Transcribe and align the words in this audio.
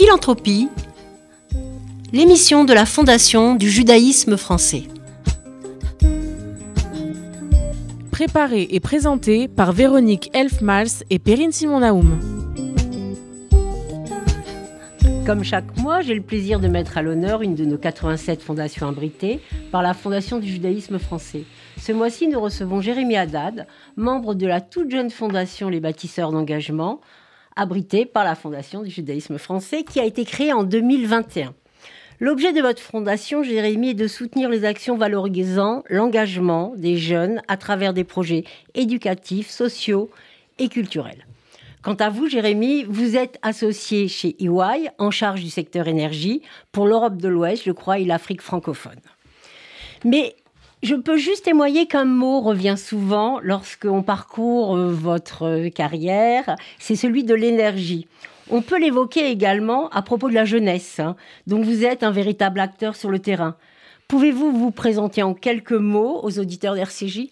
Philanthropie, 0.00 0.70
l'émission 2.10 2.64
de 2.64 2.72
la 2.72 2.86
Fondation 2.86 3.54
du 3.54 3.68
judaïsme 3.68 4.38
français. 4.38 4.84
Préparée 8.10 8.66
et 8.70 8.80
présentée 8.80 9.46
par 9.46 9.72
Véronique 9.72 10.30
Elfmals 10.32 11.04
et 11.10 11.18
Perrine 11.18 11.52
Simon-Naoum. 11.52 12.18
Comme 15.26 15.44
chaque 15.44 15.76
mois, 15.76 16.00
j'ai 16.00 16.14
le 16.14 16.22
plaisir 16.22 16.60
de 16.60 16.68
mettre 16.68 16.96
à 16.96 17.02
l'honneur 17.02 17.42
une 17.42 17.54
de 17.54 17.66
nos 17.66 17.76
87 17.76 18.42
fondations 18.42 18.88
abritées 18.88 19.38
par 19.70 19.82
la 19.82 19.92
Fondation 19.92 20.38
du 20.38 20.48
judaïsme 20.48 20.98
français. 20.98 21.44
Ce 21.78 21.92
mois-ci, 21.92 22.26
nous 22.26 22.40
recevons 22.40 22.80
Jérémy 22.80 23.18
Haddad, 23.18 23.66
membre 23.96 24.34
de 24.34 24.46
la 24.46 24.62
toute 24.62 24.90
jeune 24.90 25.10
fondation 25.10 25.68
Les 25.68 25.80
Bâtisseurs 25.80 26.32
d'engagement, 26.32 27.02
abritée 27.56 28.06
par 28.06 28.24
la 28.24 28.34
Fondation 28.34 28.82
du 28.82 28.90
judaïsme 28.90 29.38
français, 29.38 29.84
qui 29.84 30.00
a 30.00 30.04
été 30.04 30.24
créée 30.24 30.52
en 30.52 30.64
2021. 30.64 31.54
L'objet 32.22 32.52
de 32.52 32.60
votre 32.60 32.82
fondation, 32.82 33.42
Jérémy, 33.42 33.90
est 33.90 33.94
de 33.94 34.06
soutenir 34.06 34.50
les 34.50 34.66
actions 34.66 34.98
valorisant 34.98 35.82
l'engagement 35.88 36.74
des 36.76 36.98
jeunes 36.98 37.40
à 37.48 37.56
travers 37.56 37.94
des 37.94 38.04
projets 38.04 38.44
éducatifs, 38.74 39.48
sociaux 39.48 40.10
et 40.58 40.68
culturels. 40.68 41.26
Quant 41.82 41.94
à 41.94 42.10
vous, 42.10 42.28
Jérémy, 42.28 42.84
vous 42.84 43.16
êtes 43.16 43.38
associé 43.40 44.06
chez 44.06 44.36
EY 44.38 44.90
en 44.98 45.10
charge 45.10 45.42
du 45.42 45.48
secteur 45.48 45.88
énergie 45.88 46.42
pour 46.72 46.86
l'Europe 46.86 47.16
de 47.16 47.28
l'Ouest, 47.28 47.62
je 47.64 47.72
crois, 47.72 47.98
et 47.98 48.04
l'Afrique 48.04 48.42
francophone. 48.42 49.00
Mais 50.04 50.36
je 50.82 50.94
peux 50.94 51.16
juste 51.16 51.44
témoigner 51.44 51.86
qu'un 51.86 52.04
mot 52.04 52.40
revient 52.40 52.76
souvent 52.78 53.40
lorsqu'on 53.42 54.02
parcourt 54.02 54.76
euh, 54.76 54.90
votre 54.92 55.68
carrière, 55.68 56.56
c'est 56.78 56.96
celui 56.96 57.24
de 57.24 57.34
l'énergie. 57.34 58.06
On 58.48 58.62
peut 58.62 58.80
l'évoquer 58.80 59.30
également 59.30 59.88
à 59.90 60.02
propos 60.02 60.28
de 60.28 60.34
la 60.34 60.44
jeunesse, 60.44 60.98
hein. 60.98 61.16
donc 61.46 61.64
vous 61.64 61.84
êtes 61.84 62.02
un 62.02 62.10
véritable 62.10 62.60
acteur 62.60 62.96
sur 62.96 63.10
le 63.10 63.18
terrain. 63.18 63.56
Pouvez-vous 64.08 64.50
vous 64.50 64.72
présenter 64.72 65.22
en 65.22 65.34
quelques 65.34 65.70
mots 65.70 66.18
aux 66.24 66.40
auditeurs 66.40 66.74
d'RCJ 66.74 67.28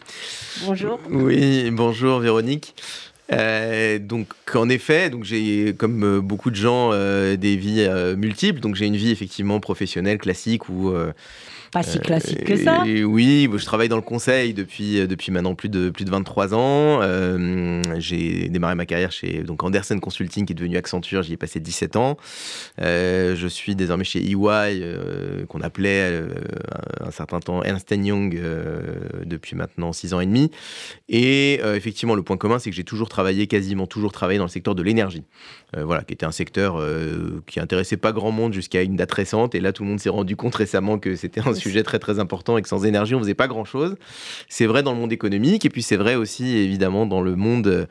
Bonjour. 0.64 0.98
Oui, 1.10 1.70
bonjour 1.70 2.20
Véronique. 2.20 2.74
Euh, 3.32 3.98
donc 3.98 4.28
en 4.54 4.68
effet, 4.68 5.08
donc 5.08 5.24
j'ai 5.24 5.74
comme 5.74 6.04
euh, 6.04 6.20
beaucoup 6.20 6.50
de 6.50 6.56
gens 6.56 6.90
euh, 6.92 7.36
des 7.36 7.56
vies 7.56 7.88
multiples. 8.16 8.60
Donc 8.60 8.74
j'ai 8.74 8.86
une 8.86 8.96
vie 8.96 9.10
effectivement 9.10 9.60
professionnelle 9.60 10.18
classique 10.18 10.68
où 10.68 10.92
pas 11.74 11.82
si 11.82 11.98
classique 11.98 12.44
que 12.44 12.56
ça. 12.56 12.84
oui, 12.84 13.50
je 13.52 13.64
travaille 13.64 13.88
dans 13.88 13.96
le 13.96 14.02
conseil 14.02 14.54
depuis, 14.54 15.00
euh, 15.00 15.06
depuis 15.08 15.32
maintenant 15.32 15.56
plus 15.56 15.68
de, 15.68 15.90
plus 15.90 16.04
de 16.04 16.10
23 16.10 16.54
ans. 16.54 17.00
Euh, 17.02 17.82
j'ai 17.98 18.48
démarré 18.48 18.76
ma 18.76 18.86
carrière 18.86 19.10
chez 19.10 19.42
donc 19.42 19.64
Andersen 19.64 19.98
Consulting, 19.98 20.46
qui 20.46 20.52
est 20.52 20.54
devenu 20.54 20.76
Accenture, 20.76 21.24
j'y 21.24 21.32
ai 21.32 21.36
passé 21.36 21.58
17 21.58 21.96
ans. 21.96 22.16
Euh, 22.80 23.34
je 23.34 23.48
suis 23.48 23.74
désormais 23.74 24.04
chez 24.04 24.20
EY, 24.24 25.46
qu'on 25.48 25.60
appelait 25.62 26.22
un 27.00 27.10
certain 27.10 27.40
temps 27.40 27.64
Ernst 27.64 27.90
Young, 27.90 28.40
depuis 29.24 29.56
maintenant 29.56 29.92
6 29.92 30.14
ans 30.14 30.20
et 30.20 30.26
demi. 30.26 30.52
Et 31.08 31.54
effectivement, 31.54 32.14
le 32.14 32.22
point 32.22 32.36
commun, 32.36 32.60
c'est 32.60 32.70
que 32.70 32.76
j'ai 32.76 32.84
toujours 32.84 33.08
travaillé, 33.08 33.48
quasiment 33.48 33.88
toujours 33.88 34.12
travaillé 34.12 34.38
dans 34.38 34.44
le 34.44 34.50
secteur 34.50 34.76
de 34.76 34.82
l'énergie. 34.82 35.24
voilà, 35.76 36.02
qui 36.02 36.14
était 36.14 36.26
un 36.26 36.32
secteur 36.32 36.80
qui 37.46 37.58
intéressait 37.58 37.96
pas 37.96 38.12
grand 38.12 38.30
monde 38.30 38.52
jusqu'à 38.52 38.82
une 38.82 38.94
date 38.94 39.12
récente. 39.12 39.56
Et 39.56 39.60
là, 39.60 39.72
tout 39.72 39.82
le 39.82 39.88
monde 39.88 40.00
s'est 40.00 40.08
rendu 40.08 40.36
compte 40.36 40.54
récemment 40.54 40.98
que 40.98 41.16
c'était 41.16 41.40
un 41.40 41.52
sujet 41.64 41.82
très 41.82 41.98
très 41.98 42.18
important 42.18 42.56
et 42.58 42.62
que 42.62 42.68
sans 42.68 42.84
énergie, 42.84 43.14
on 43.14 43.20
faisait 43.20 43.34
pas 43.34 43.48
grand-chose. 43.48 43.96
C'est 44.48 44.66
vrai 44.66 44.82
dans 44.82 44.92
le 44.92 44.98
monde 44.98 45.12
économique 45.12 45.64
et 45.64 45.70
puis 45.70 45.82
c'est 45.82 45.96
vrai 45.96 46.14
aussi 46.14 46.56
évidemment 46.56 47.06
dans 47.06 47.22
le 47.22 47.34
monde 47.36 47.88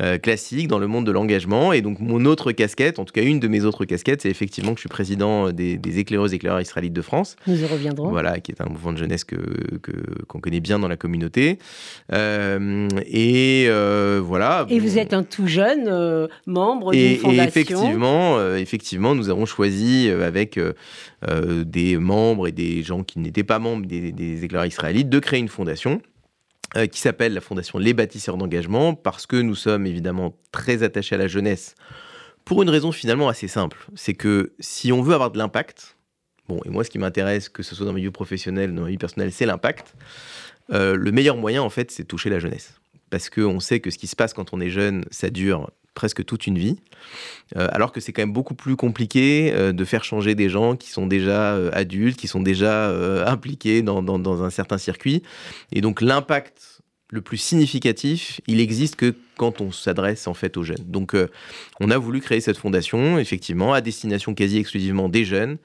euh, 0.00 0.18
classique, 0.18 0.68
dans 0.68 0.78
le 0.78 0.86
monde 0.86 1.06
de 1.06 1.12
l'engagement. 1.12 1.72
Et 1.72 1.82
donc 1.82 2.00
mon 2.00 2.24
autre 2.24 2.52
casquette, 2.52 2.98
en 2.98 3.04
tout 3.04 3.12
cas 3.12 3.22
une 3.22 3.40
de 3.40 3.48
mes 3.48 3.64
autres 3.64 3.84
casquettes, 3.84 4.22
c'est 4.22 4.30
effectivement 4.30 4.72
que 4.72 4.78
je 4.78 4.82
suis 4.82 4.88
président 4.88 5.50
des, 5.50 5.76
des 5.76 5.98
éclaireuses 5.98 6.34
éclaireurs 6.34 6.60
israélites 6.60 6.92
de 6.92 7.02
France. 7.02 7.36
Nous 7.46 7.60
y 7.60 7.66
reviendrons. 7.66 8.10
Voilà, 8.10 8.40
qui 8.40 8.52
est 8.52 8.60
un 8.60 8.68
mouvement 8.68 8.92
de 8.92 8.98
jeunesse 8.98 9.24
que 9.24 9.36
qu'on 10.28 10.40
connaît 10.40 10.60
bien 10.60 10.78
dans 10.78 10.88
la 10.88 10.96
communauté. 10.96 11.58
Euh, 12.12 12.88
et 13.06 13.66
euh, 13.68 14.20
voilà. 14.22 14.66
Et 14.70 14.78
vous 14.78 14.98
êtes 14.98 15.12
un 15.12 15.22
tout 15.22 15.46
jeune 15.46 16.28
membre 16.46 16.92
d'une 16.92 17.16
fondation. 17.16 17.42
Et 17.42 17.48
effectivement, 17.48 18.54
effectivement, 18.54 19.14
nous 19.14 19.30
avons 19.30 19.46
choisi 19.46 20.08
avec 20.10 20.58
des 21.26 21.96
membres 21.96 22.46
et 22.46 22.52
des 22.52 22.82
gens 22.82 23.02
qui 23.02 23.18
n'étaient 23.18 23.42
pas 23.42 23.58
membres 23.58 23.86
des, 23.86 24.12
des 24.12 24.44
éclaireurs 24.44 24.66
israélites, 24.66 25.08
de 25.08 25.18
créer 25.18 25.40
une 25.40 25.48
fondation 25.48 26.00
euh, 26.76 26.86
qui 26.86 27.00
s'appelle 27.00 27.32
la 27.32 27.40
fondation 27.40 27.78
Les 27.78 27.94
Bâtisseurs 27.94 28.36
d'engagement, 28.36 28.94
parce 28.94 29.24
que 29.24 29.36
nous 29.36 29.54
sommes 29.54 29.86
évidemment 29.86 30.36
très 30.52 30.82
attachés 30.82 31.14
à 31.14 31.18
la 31.18 31.26
jeunesse, 31.26 31.74
pour 32.44 32.62
une 32.62 32.68
raison 32.68 32.92
finalement 32.92 33.30
assez 33.30 33.48
simple. 33.48 33.78
C'est 33.94 34.12
que 34.12 34.52
si 34.60 34.92
on 34.92 35.00
veut 35.00 35.14
avoir 35.14 35.30
de 35.30 35.38
l'impact, 35.38 35.96
bon, 36.46 36.60
et 36.66 36.68
moi 36.68 36.84
ce 36.84 36.90
qui 36.90 36.98
m'intéresse, 36.98 37.48
que 37.48 37.62
ce 37.62 37.74
soit 37.74 37.86
dans 37.86 37.92
le 37.92 37.96
milieu 37.96 38.10
professionnel, 38.10 38.74
dans 38.74 38.82
ma 38.82 38.88
vie 38.88 38.98
personnelle, 38.98 39.32
c'est 39.32 39.46
l'impact, 39.46 39.94
euh, 40.70 40.94
le 40.94 41.10
meilleur 41.10 41.38
moyen 41.38 41.62
en 41.62 41.70
fait, 41.70 41.90
c'est 41.90 42.04
toucher 42.04 42.28
la 42.28 42.38
jeunesse. 42.38 42.74
Parce 43.08 43.30
qu'on 43.30 43.60
sait 43.60 43.80
que 43.80 43.90
ce 43.90 43.96
qui 43.96 44.06
se 44.06 44.14
passe 44.14 44.34
quand 44.34 44.52
on 44.52 44.60
est 44.60 44.68
jeune, 44.68 45.06
ça 45.10 45.30
dure 45.30 45.70
presque 45.98 46.24
toute 46.24 46.46
une 46.46 46.56
vie, 46.56 46.76
euh, 47.56 47.66
alors 47.72 47.90
que 47.90 47.98
c'est 47.98 48.12
quand 48.12 48.22
même 48.22 48.32
beaucoup 48.32 48.54
plus 48.54 48.76
compliqué 48.76 49.50
euh, 49.52 49.72
de 49.72 49.84
faire 49.84 50.04
changer 50.04 50.36
des 50.36 50.48
gens 50.48 50.76
qui 50.76 50.90
sont 50.90 51.08
déjà 51.08 51.54
euh, 51.56 51.70
adultes, 51.72 52.16
qui 52.16 52.28
sont 52.28 52.40
déjà 52.40 52.88
impliqués 53.26 53.82
dans, 53.82 54.44
un 54.44 54.50
certain 54.50 54.78
circuit. 54.78 55.24
Et 55.72 55.80
donc 55.80 56.00
l'impact 56.00 56.82
le 57.10 57.20
plus 57.20 57.38
significatif, 57.38 58.40
il 58.46 58.60
existe 58.60 58.94
que 58.94 59.12
quand 59.36 59.60
on 59.60 59.72
s'adresse 59.72 60.28
en 60.28 60.34
fait 60.34 60.56
aux 60.56 60.62
jeunes. 60.62 60.84
Donc 60.86 61.16
on 61.80 61.90
a 61.90 61.98
voulu 61.98 62.20
créer 62.20 62.40
cette 62.40 62.58
fondation, 62.58 63.18
effectivement, 63.18 63.72
à 63.72 63.80
destination 63.80 64.34
quasi 64.34 64.58
exclusivement 64.58 65.08
des 65.08 65.24
jeunes, 65.24 65.58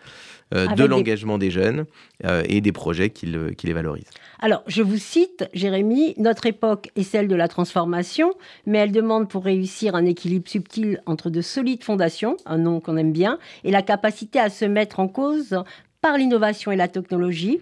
de 0.53 0.83
l'engagement 0.83 1.37
des... 1.37 1.51
jeunes 1.53 1.85
euh, 2.25 2.43
et 2.47 2.61
des 2.61 2.71
projets 2.71 3.09
qui, 3.09 3.25
les 3.25 3.73
valorisent. 3.73 4.09
Alors, 4.39 4.63
je 4.67 4.81
vous 4.81 4.97
cite, 4.97 5.47
Jérémy, 5.53 6.15
notre 6.17 6.45
époque 6.45 6.89
est 6.95 7.03
celle 7.03 7.27
de 7.27 7.35
la 7.35 7.47
transformation, 7.47 8.33
mais 8.65 8.79
elle 8.79 8.91
demande 8.91 9.29
pour 9.29 9.45
réussir 9.45 9.95
un 9.95 10.05
équilibre 10.05 10.49
subtil 10.49 11.01
entre 11.05 11.29
de 11.29 11.41
solides 11.41 11.83
fondations, 11.83 12.37
un 12.45 12.57
nom 12.57 12.79
qu'on 12.79 12.97
aime 12.97 13.13
bien, 13.13 13.39
et 13.63 13.71
la 13.71 13.81
capacité 13.81 14.39
à 14.39 14.49
se 14.49 14.65
mettre 14.65 14.99
en 14.99 15.07
cause 15.07 15.63
par 16.01 16.17
l'innovation 16.17 16.71
et 16.71 16.75
la 16.75 16.87
technologie. 16.87 17.61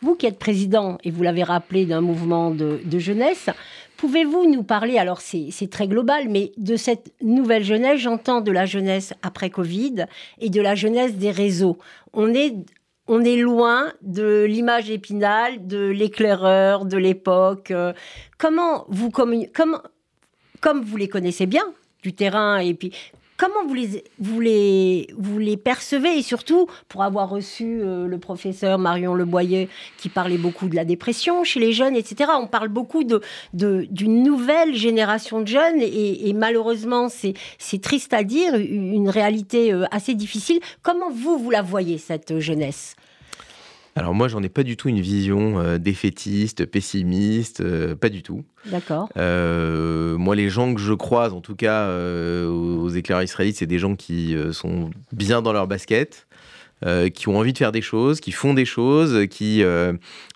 Vous 0.00 0.14
qui 0.14 0.26
êtes 0.26 0.38
président, 0.38 0.98
et 1.02 1.10
vous 1.10 1.22
l'avez 1.22 1.42
rappelé, 1.42 1.84
d'un 1.84 2.00
mouvement 2.00 2.50
de, 2.50 2.80
jeunesse, 2.98 3.50
pouvez-vous 3.96 4.48
nous 4.48 4.62
parler, 4.62 4.98
alors 4.98 5.20
c'est 5.20 5.70
très 5.70 5.88
global, 5.88 6.28
mais 6.28 6.52
de 6.56 6.76
cette 6.76 7.12
nouvelle 7.20 7.64
jeunesse, 7.64 8.00
j'entends 8.00 8.40
de 8.40 8.52
la 8.52 8.64
jeunesse 8.64 9.12
après 9.22 9.50
Covid 9.50 10.06
et 10.40 10.50
de 10.50 10.60
la 10.60 10.74
jeunesse 10.74 11.14
des 11.14 11.32
réseaux. 11.32 11.78
On 12.12 12.32
est, 12.32 12.54
on 13.08 13.24
est 13.24 13.36
loin 13.36 13.92
de 14.02 14.44
l'image 14.44 14.88
épinale, 14.88 15.66
de 15.66 15.88
l'éclaireur, 15.88 16.84
de 16.84 16.96
l'époque. 16.96 17.72
Comment 18.38 18.84
vous, 18.88 19.10
comme, 19.10 19.46
comme 20.60 20.82
vous 20.82 20.96
les 20.96 21.08
connaissez 21.08 21.46
bien, 21.46 21.64
du 22.02 22.12
terrain 22.12 22.58
et 22.58 22.74
puis 22.74 22.92
Comment 23.38 23.64
vous 23.68 23.74
les, 23.74 24.04
vous 24.18 24.40
les, 24.40 25.06
vous 25.16 25.38
les 25.38 25.56
percevez 25.56 26.18
et 26.18 26.22
surtout 26.22 26.66
pour 26.88 27.04
avoir 27.04 27.30
reçu 27.30 27.80
euh, 27.80 28.08
le 28.08 28.18
professeur 28.18 28.80
Marion 28.80 29.14
Leboyer 29.14 29.68
qui 29.96 30.08
parlait 30.08 30.38
beaucoup 30.38 30.68
de 30.68 30.74
la 30.74 30.84
dépression 30.84 31.44
chez 31.44 31.60
les 31.60 31.72
jeunes, 31.72 31.94
etc. 31.94 32.32
On 32.34 32.48
parle 32.48 32.66
beaucoup 32.66 33.04
de, 33.04 33.22
d'une 33.52 34.24
nouvelle 34.24 34.74
génération 34.74 35.40
de 35.40 35.46
jeunes 35.46 35.80
et, 35.80 36.32
malheureusement 36.34 37.08
c'est, 37.08 37.34
c'est 37.58 37.80
triste 37.80 38.12
à 38.12 38.24
dire, 38.24 38.56
une 38.56 39.08
réalité 39.08 39.72
euh, 39.72 39.84
assez 39.92 40.16
difficile. 40.16 40.58
Comment 40.82 41.10
vous, 41.10 41.38
vous 41.38 41.50
la 41.50 41.62
voyez 41.62 41.96
cette 41.98 42.40
jeunesse? 42.40 42.96
Alors 43.98 44.14
moi, 44.14 44.28
j'en 44.28 44.42
ai 44.44 44.48
pas 44.48 44.62
du 44.62 44.76
tout 44.76 44.88
une 44.88 45.00
vision 45.00 45.58
euh, 45.58 45.78
défaitiste, 45.78 46.66
pessimiste, 46.66 47.60
euh, 47.60 47.96
pas 47.96 48.08
du 48.08 48.22
tout. 48.22 48.44
D'accord. 48.66 49.08
Euh, 49.16 50.16
moi, 50.16 50.36
les 50.36 50.48
gens 50.48 50.72
que 50.72 50.80
je 50.80 50.92
croise, 50.92 51.32
en 51.32 51.40
tout 51.40 51.56
cas 51.56 51.88
aux 51.88 52.88
éclaireurs 52.90 53.24
israélites, 53.24 53.56
c'est 53.56 53.66
des 53.66 53.78
gens 53.78 53.96
qui 53.96 54.36
sont 54.52 54.90
bien 55.12 55.42
dans 55.42 55.52
leur 55.52 55.66
basket, 55.66 56.28
qui 57.12 57.28
ont 57.28 57.38
envie 57.38 57.52
de 57.52 57.58
faire 57.58 57.72
des 57.72 57.82
choses, 57.82 58.20
qui 58.20 58.30
font 58.30 58.54
des 58.54 58.64
choses, 58.64 59.26
qui 59.28 59.62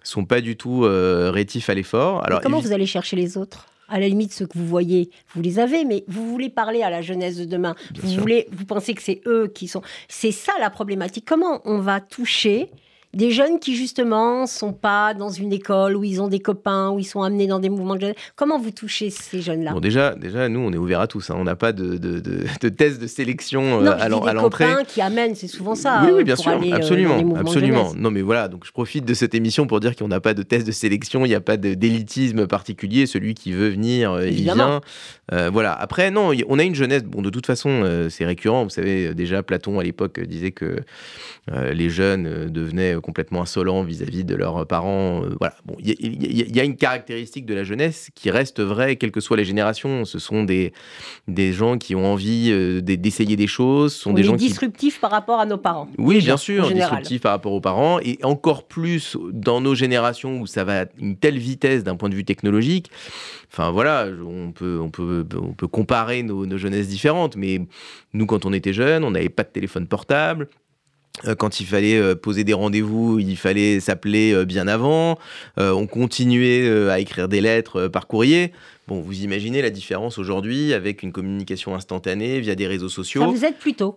sont 0.02 0.24
pas 0.24 0.40
du 0.40 0.56
tout 0.56 0.80
rétifs 0.82 1.70
à 1.70 1.74
l'effort. 1.74 2.24
Alors 2.24 2.40
comment 2.40 2.60
vous 2.60 2.72
allez 2.72 2.86
chercher 2.86 3.16
les 3.16 3.36
autres? 3.36 3.66
À 3.88 4.00
la 4.00 4.08
limite, 4.08 4.32
ceux 4.32 4.46
que 4.46 4.56
vous 4.56 4.66
voyez, 4.66 5.10
vous 5.34 5.42
les 5.42 5.58
avez, 5.58 5.84
mais 5.84 6.04
vous 6.08 6.26
voulez 6.26 6.48
parler 6.48 6.82
à 6.82 6.88
la 6.88 7.02
jeunesse 7.02 7.36
de 7.36 7.44
demain. 7.44 7.74
vous 7.94 8.14
voulez, 8.18 8.48
vous 8.50 8.64
pensez 8.64 8.94
que 8.94 9.02
c'est 9.02 9.20
eux 9.26 9.48
qui 9.54 9.68
sont. 9.68 9.82
C'est 10.08 10.32
ça 10.32 10.52
la 10.60 10.70
problématique. 10.70 11.24
Comment 11.26 11.60
on 11.66 11.78
va 11.78 12.00
toucher 12.00 12.70
des 13.14 13.30
jeunes 13.30 13.58
qui 13.58 13.76
justement 13.76 14.46
sont 14.46 14.72
pas 14.72 15.12
dans 15.14 15.28
une 15.28 15.52
école 15.52 15.96
où 15.96 16.04
ils 16.04 16.20
ont 16.22 16.28
des 16.28 16.40
copains, 16.40 16.90
où 16.90 16.98
ils 16.98 17.04
sont 17.04 17.22
amenés 17.22 17.46
dans 17.46 17.58
des 17.58 17.68
mouvements 17.68 17.94
de 17.96 18.00
jeunes. 18.00 18.14
Comment 18.36 18.58
vous 18.58 18.70
touchez 18.70 19.10
ces 19.10 19.42
jeunes-là? 19.42 19.72
Bon, 19.72 19.80
déjà, 19.80 20.14
déjà, 20.14 20.48
nous, 20.48 20.60
on 20.60 20.72
est 20.72 20.76
ouvert 20.78 21.00
à 21.00 21.06
tous. 21.06 21.30
hein. 21.30 21.36
On 21.38 21.44
n'a 21.44 21.54
pas 21.56 21.72
de, 21.72 21.98
de, 21.98 22.20
de, 22.20 22.44
de 22.60 22.68
test 22.70 23.00
de 23.02 23.06
sélection 23.06 23.80
euh, 23.80 23.84
Non, 23.84 23.90
à 23.92 23.94
à 23.96 24.08
des 24.08 24.10
l'entrée. 24.34 24.64
copains 24.66 24.84
qui 24.84 25.00
amènent, 25.02 25.34
c'est 25.34 25.46
souvent 25.48 25.74
ça. 25.74 26.02
oui, 26.04 26.10
oui, 26.16 26.24
bien 26.24 26.36
sûr, 26.36 26.52
aller, 26.52 26.72
euh, 26.72 26.76
absolument, 26.76 27.34
absolument. 27.36 27.92
Non, 27.94 28.10
mais 28.10 28.22
voilà, 28.22 28.48
donc 28.48 28.64
je 28.66 28.72
profite 28.72 29.04
de 29.04 29.14
cette 29.14 29.34
émission 29.34 29.66
pour 29.66 29.80
dire 29.80 29.94
qu'on 29.94 30.08
n'a 30.08 30.20
pas 30.20 30.32
de 30.34 30.42
test 30.42 30.66
de 30.66 30.72
sélection, 30.72 31.24
il 31.26 31.28
n'y 31.28 31.34
a 31.34 31.40
pas 31.40 31.56
d'élitisme 31.56 32.46
particulier. 32.46 33.06
Celui 33.06 33.34
qui 33.34 33.52
veut 33.52 33.68
venir, 33.68 34.12
euh, 34.12 34.26
il 34.26 34.42
vient. 34.42 34.80
Euh, 35.32 35.50
voilà. 35.52 35.72
Après, 35.74 36.10
non, 36.10 36.30
on 36.48 36.58
a 36.58 36.62
une 36.62 36.74
jeunesse. 36.74 37.04
Bon, 37.04 37.20
de 37.22 37.30
toute 37.30 37.46
façon, 37.46 38.06
c'est 38.10 38.24
récurrent. 38.24 38.64
Vous 38.64 38.70
savez, 38.70 39.14
déjà, 39.14 39.42
Platon 39.42 39.78
à 39.78 39.82
l'époque 39.82 40.20
disait 40.20 40.52
que 40.52 40.76
les 41.50 41.90
jeunes 41.90 42.48
devenaient 42.50 42.94
complètement 43.02 43.42
insolents 43.42 43.82
vis-à-vis 43.82 44.24
de 44.24 44.34
leurs 44.34 44.66
parents. 44.66 45.22
euh, 45.24 45.34
voilà. 45.38 45.54
Bon, 45.66 45.76
il 45.78 45.88
y, 45.88 45.92
a- 45.92 46.56
y 46.56 46.58
y 46.58 46.64
une 46.64 46.76
caractéristique 46.76 47.44
de 47.44 47.52
la 47.54 47.64
jeunesse 47.64 48.08
qui 48.14 48.30
reste 48.30 48.60
vraie, 48.60 48.96
quelles 48.96 49.10
que 49.12 49.20
soient 49.20 49.36
les 49.36 49.44
générations. 49.44 50.04
Ce 50.06 50.18
sont 50.18 50.44
des, 50.44 50.72
des 51.28 51.52
gens 51.52 51.76
qui 51.76 51.94
ont 51.94 52.06
envie 52.10 52.48
euh, 52.50 52.80
d'e- 52.80 52.96
d'essayer 52.96 53.36
des 53.36 53.46
choses. 53.46 53.92
Ce 53.94 54.00
sont 54.02 54.10
On 54.10 54.14
des 54.14 54.22
gens 54.22 54.36
qui 54.36 54.46
disruptifs 54.46 55.00
par 55.00 55.10
rapport 55.10 55.40
à 55.40 55.44
nos 55.46 55.58
parents. 55.58 55.88
oui, 55.98 56.18
bien 56.18 56.34
en 56.34 56.36
sûr, 56.38 56.64
général. 56.64 56.90
disruptif 56.90 57.20
par 57.22 57.32
rapport 57.32 57.52
aux 57.52 57.60
parents, 57.60 57.98
et 58.00 58.18
encore 58.22 58.66
plus 58.66 59.16
dans 59.32 59.60
nos 59.60 59.74
générations 59.74 60.40
où 60.40 60.46
ça 60.46 60.64
va 60.64 60.82
à 60.82 60.84
une 60.98 61.16
telle 61.16 61.38
vitesse 61.38 61.84
d'un 61.84 61.96
point 61.96 62.08
de 62.08 62.14
vue 62.14 62.24
technologique. 62.24 62.90
Enfin 63.52 63.70
voilà, 63.70 64.06
on 64.26 64.52
peut, 64.52 64.78
on 64.82 64.88
peut, 64.88 65.26
on 65.36 65.52
peut 65.52 65.66
comparer 65.68 66.22
nos, 66.22 66.46
nos 66.46 66.56
jeunesses 66.56 66.88
différentes, 66.88 67.36
mais 67.36 67.60
nous, 68.14 68.24
quand 68.26 68.46
on 68.46 68.52
était 68.52 68.72
jeunes, 68.72 69.04
on 69.04 69.10
n'avait 69.10 69.28
pas 69.28 69.42
de 69.42 69.50
téléphone 69.50 69.86
portable. 69.86 70.48
Euh, 71.26 71.34
Quand 71.34 71.60
il 71.60 71.66
fallait 71.66 71.98
euh, 71.98 72.14
poser 72.14 72.44
des 72.44 72.52
rendez-vous, 72.54 73.18
il 73.18 73.36
fallait 73.36 73.80
s'appeler 73.80 74.32
euh, 74.32 74.44
bien 74.44 74.68
avant. 74.68 75.18
On 75.56 75.86
continuait 75.86 76.68
à 76.90 76.98
écrire 77.00 77.28
des 77.28 77.40
lettres 77.40 77.88
par 77.88 78.06
courrier. 78.06 78.52
Bon, 78.88 79.00
vous 79.00 79.22
imaginez 79.22 79.62
la 79.62 79.70
différence 79.70 80.18
aujourd'hui 80.18 80.72
avec 80.74 81.02
une 81.02 81.12
communication 81.12 81.74
instantanée 81.74 82.40
via 82.40 82.54
des 82.54 82.66
réseaux 82.66 82.88
sociaux. 82.88 83.22
Ça 83.22 83.28
vous 83.28 83.44
aide 83.44 83.56
plutôt. 83.56 83.96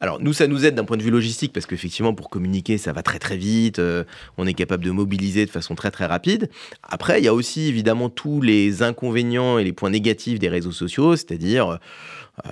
Alors 0.00 0.20
nous, 0.20 0.32
ça 0.32 0.46
nous 0.46 0.64
aide 0.64 0.74
d'un 0.74 0.84
point 0.84 0.96
de 0.96 1.02
vue 1.02 1.10
logistique 1.10 1.52
parce 1.52 1.66
qu'effectivement, 1.66 2.14
pour 2.14 2.28
communiquer, 2.30 2.78
ça 2.78 2.92
va 2.92 3.02
très 3.02 3.18
très 3.18 3.36
vite. 3.36 3.78
euh, 3.78 4.04
on 4.36 4.46
est 4.46 4.54
capable 4.54 4.84
de 4.84 4.90
mobiliser 4.90 5.44
de 5.46 5.50
façon 5.50 5.74
très 5.74 5.90
très 5.90 6.06
rapide. 6.06 6.50
Après, 6.82 7.20
il 7.20 7.24
y 7.24 7.28
a 7.28 7.34
aussi 7.34 7.68
évidemment 7.68 8.08
tous 8.08 8.40
les 8.40 8.82
inconvénients 8.82 9.58
et 9.58 9.64
les 9.64 9.72
points 9.72 9.90
négatifs 9.90 10.38
des 10.38 10.48
réseaux 10.48 10.72
sociaux, 10.72 11.16
c'est-à-dire 11.16 11.78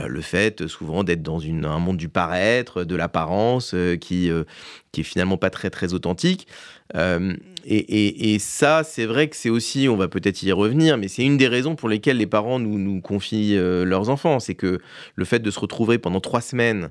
le 0.07 0.21
fait 0.23 0.67
souvent 0.67 1.05
d'être 1.05 1.23
dans 1.23 1.39
une- 1.39 1.65
un 1.67 1.79
monde 1.79 1.97
du 1.99 2.09
paraître, 2.09 2.85
de 2.85 2.97
l'apparence, 2.97 3.75
euh, 3.75 3.97
qui 3.97 4.31
euh, 4.31 4.45
qui 4.95 5.01
est 5.01 5.05
finalement 5.05 5.37
pas 5.37 5.51
très 5.51 5.71
très 5.71 5.93
authentique. 5.93 6.47
Euh, 6.95 7.35
et, 7.67 8.35
et- 8.35 8.39
ça, 8.39 8.83
c'est 8.85 9.07
vrai 9.07 9.29
que 9.29 9.37
c'est 9.37 9.49
aussi, 9.49 9.89
on 9.89 9.97
va 9.97 10.07
peut-être 10.07 10.43
y 10.43 10.53
revenir, 10.53 10.99
mais 10.99 11.09
c'est 11.09 11.23
une 11.23 11.39
des 11.39 11.49
raisons 11.49 11.77
pour 11.77 11.89
lesquelles 11.89 12.19
les 12.19 12.27
parents 12.27 12.59
nous, 12.59 13.01
confient 13.01 13.57
euh, 13.57 13.85
leurs 13.85 14.11
enfants. 14.11 14.39
C'est 14.39 14.55
que 14.55 14.79
le 15.17 15.25
fait 15.25 15.39
de 15.41 15.51
se 15.51 15.59
retrouver 15.59 15.99
pendant 15.99 16.21
trois 16.21 16.43
semaines 16.43 16.91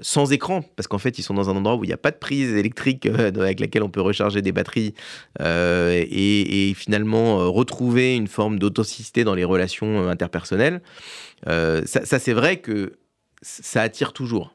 sans 0.00 0.32
écran, 0.32 0.62
parce 0.76 0.86
qu'en 0.88 0.98
fait, 0.98 1.18
ils 1.18 1.22
sont 1.22 1.34
dans 1.34 1.50
un 1.50 1.56
endroit 1.56 1.76
où 1.76 1.84
il 1.84 1.88
n'y 1.88 1.92
a 1.92 1.98
pas 1.98 2.10
de 2.10 2.16
prise 2.16 2.52
électrique 2.54 3.06
euh, 3.06 3.30
avec 3.34 3.60
laquelle 3.60 3.82
on 3.82 3.90
peut 3.90 4.00
recharger 4.00 4.42
des 4.42 4.52
batteries, 4.52 4.94
euh, 5.40 6.04
et, 6.10 6.72
finalement 6.74 7.40
euh, 7.40 7.48
retrouver 7.48 8.16
une 8.16 8.26
forme 8.26 8.58
d'authenticité 8.58 9.24
dans 9.24 9.34
les 9.34 9.44
relations 9.44 10.06
euh, 10.06 10.08
interpersonnelles, 10.08 10.80
euh, 11.48 11.82
ça, 11.84 12.18
c'est 12.18 12.32
vrai 12.32 12.56
que 12.56 12.94
ça 13.42 13.82
attire 13.82 14.12
toujours. 14.12 14.54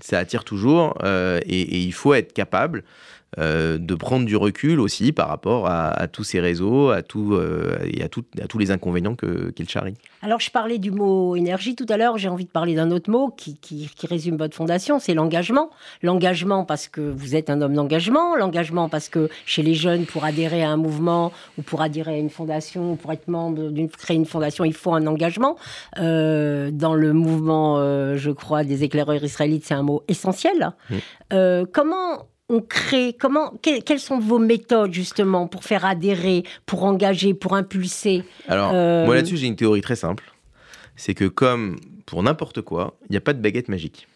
Ça 0.00 0.18
attire 0.18 0.44
toujours, 0.44 0.98
euh, 1.02 1.40
et, 1.46 1.60
et 1.60 1.78
il 1.78 1.92
faut 1.92 2.14
être 2.14 2.32
capable 2.32 2.84
euh, 3.38 3.78
de 3.78 3.94
prendre 3.94 4.26
du 4.26 4.36
recul 4.36 4.80
aussi 4.80 5.12
par 5.12 5.28
rapport 5.28 5.66
à, 5.66 5.88
à 5.88 6.06
tous 6.08 6.24
ces 6.24 6.40
réseaux, 6.40 6.90
à, 6.90 7.02
tout, 7.02 7.34
euh, 7.34 7.76
et 7.84 8.02
à, 8.02 8.08
tout- 8.08 8.24
à 8.42 8.46
tous 8.46 8.58
les 8.58 8.70
inconvénients 8.70 9.14
qu'ils 9.16 9.68
charrient. 9.68 9.96
Alors, 10.22 10.40
je 10.40 10.50
parlais 10.50 10.78
du 10.78 10.90
mot 10.90 11.36
énergie 11.36 11.74
tout 11.74 11.86
à 11.88 11.96
l'heure. 11.96 12.16
J'ai 12.18 12.28
envie 12.28 12.44
de 12.46 12.50
parler 12.50 12.74
d'un 12.74 12.90
autre 12.90 13.10
mot 13.10 13.30
qui, 13.30 13.56
qui- 13.58 13.90
qui 13.94 14.06
résume 14.06 14.36
votre 14.36 14.54
fondation, 14.56 14.98
c'est 14.98 15.14
l'engagement. 15.14 15.70
L'engagement 16.02 16.64
parce 16.64 16.88
que 16.88 17.00
vous 17.00 17.34
êtes 17.36 17.50
un 17.50 17.60
homme 17.60 17.74
d'engagement. 17.74 18.36
L'engagement 18.36 18.88
parce 18.88 19.08
que 19.08 19.28
chez 19.46 19.62
les 19.62 19.74
jeunes, 19.74 20.06
pour 20.06 20.24
adhérer 20.24 20.62
à 20.62 20.70
un 20.70 20.76
mouvement 20.76 21.32
ou 21.58 21.62
pour 21.62 21.82
adhérer 21.82 22.14
à 22.14 22.18
une 22.18 22.30
fondation 22.30 22.92
ou 22.92 22.96
pour 22.96 23.12
être 23.12 23.28
membre 23.28 23.70
d'une 23.70 23.88
créer 23.88 24.16
une 24.16 24.24
fondation, 24.26 24.64
il 24.64 24.72
faut 24.74 24.94
un 24.94 25.06
engagement. 25.06 25.56
Euh, 25.98 26.70
dans 26.70 26.94
le 26.94 27.12
mouvement, 27.12 27.76
je 28.16 28.30
crois, 28.30 28.64
des 28.64 28.84
éclaireurs 28.84 29.22
israélites, 29.24 29.64
c'est 29.66 29.74
un 29.74 29.82
mot 29.82 30.02
essentiel. 30.08 30.72
Comment 31.72 32.26
on 32.48 32.60
crée 32.60 33.14
Comment 33.18 33.50
que- 33.62 33.80
Quelles 33.80 34.00
sont 34.00 34.18
vos 34.18 34.38
méthodes 34.38 34.92
justement 34.92 35.46
pour 35.48 35.64
faire 35.64 35.84
adhérer, 35.84 36.44
pour 36.66 36.84
engager, 36.84 37.34
pour 37.34 37.54
impulser 37.54 38.22
Alors, 38.48 38.70
Euh, 38.74 39.04
moi 39.06 39.14
là-dessus, 39.14 39.36
j'ai 39.36 39.46
une 39.46 39.56
théorie 39.56 39.80
très 39.80 39.96
simple. 39.96 40.24
C'est 40.96 41.14
que 41.14 41.24
comme 41.24 41.78
pour 42.06 42.22
n'importe 42.22 42.60
quoi, 42.60 42.96
il 43.08 43.12
n'y 43.12 43.16
a 43.16 43.20
pas 43.20 43.32
de 43.32 43.40
baguette 43.40 43.68
magique. 43.68 44.06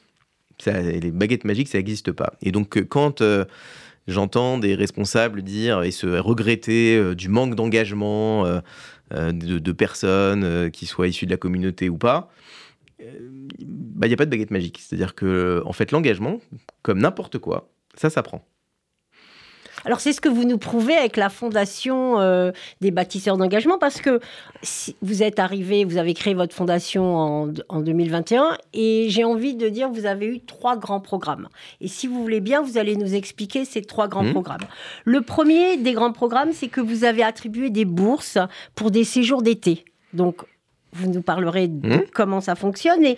Ça, 0.59 0.81
les 0.81 1.11
baguettes 1.11 1.45
magiques, 1.45 1.69
ça 1.69 1.79
n'existe 1.79 2.13
pas. 2.13 2.33
Et 2.43 2.51
donc, 2.53 2.77
euh, 2.77 2.85
quand 2.85 3.21
euh, 3.23 3.45
j'entends 4.09 4.59
des 4.59 4.75
responsables 4.75 5.43
dire 5.43 5.83
et 5.83 5.91
se 5.91 6.07
regretter 6.07 6.97
euh, 6.97 7.15
du 7.15 7.29
manque 7.29 7.55
d'engagement 7.55 8.45
de, 9.11 9.59
de 9.59 9.73
personnes, 9.73 10.71
qui 10.71 10.85
soient 10.87 11.09
issues 11.09 11.25
de 11.27 11.31
la 11.31 11.37
communauté 11.39 11.89
ou 11.89 11.97
pas, 11.97 12.31
bah, 13.01 14.07
il 14.07 14.09
n'y 14.09 14.13
a 14.15 14.17
pas 14.17 14.27
de 14.27 14.31
baguette 14.31 14.51
magique. 14.51 14.81
C'est-à-dire 14.81 15.15
que, 15.15 15.63
en 15.65 15.73
fait, 15.73 15.93
l'engagement, 15.93 16.41
comme 16.83 16.99
n'importe 16.99 17.39
quoi, 17.39 17.71
ça 18.01 18.11
s'apprend. 18.11 18.43
Alors 19.85 20.01
c'est 20.01 20.13
ce 20.13 20.21
que 20.21 20.29
vous 20.29 20.43
nous 20.45 20.59
prouvez 20.59 20.95
avec 20.97 21.17
la 21.17 21.29
fondation 21.29 22.19
euh, 22.21 22.51
des 22.81 22.91
bâtisseurs 22.91 23.37
d'engagement 23.37 23.79
parce 23.79 24.01
que 24.01 24.19
si 24.61 24.97
vous 25.03 25.23
êtes 25.23 25.39
arrivé, 25.39 25.85
vous 25.85 25.99
avez 25.99 26.15
créé 26.15 26.35
votre 26.35 26.53
fondation 26.55 27.17
en, 27.17 27.53
en 27.69 27.81
2021 27.81 28.59
et 28.75 29.07
j'ai 29.09 29.23
envie 29.23 29.55
de 29.55 29.69
dire 29.69 29.89
vous 29.89 30.05
avez 30.05 30.27
eu 30.27 30.41
trois 30.41 30.77
grands 30.77 30.99
programmes. 31.01 31.49
Et 31.81 31.87
si 31.87 32.09
vous 32.09 32.21
voulez 32.21 32.41
bien, 32.41 32.61
vous 32.61 32.77
allez 32.77 32.97
nous 32.97 33.15
expliquer 33.15 33.65
ces 33.65 33.83
trois 33.83 34.09
grands 34.09 34.25
Mhm. 34.25 34.33
programmes. 34.33 34.67
Le 35.05 35.21
premier 35.21 35.77
des 35.77 35.93
grands 35.93 36.13
programmes, 36.13 36.53
c'est 36.53 36.69
que 36.69 36.81
vous 36.81 37.05
avez 37.05 37.23
attribué 37.23 37.71
des 37.71 37.85
bourses 37.85 38.39
pour 38.75 38.91
des 38.91 39.05
séjours 39.05 39.43
d'été. 39.43 39.85
Donc 40.13 40.43
vous 40.93 41.09
nous 41.09 41.23
parlerez 41.23 41.69
de 41.69 41.87
Mhm. 41.89 42.03
comment 42.13 42.41
ça 42.41 42.57
fonctionne 42.57 43.05
et 43.05 43.17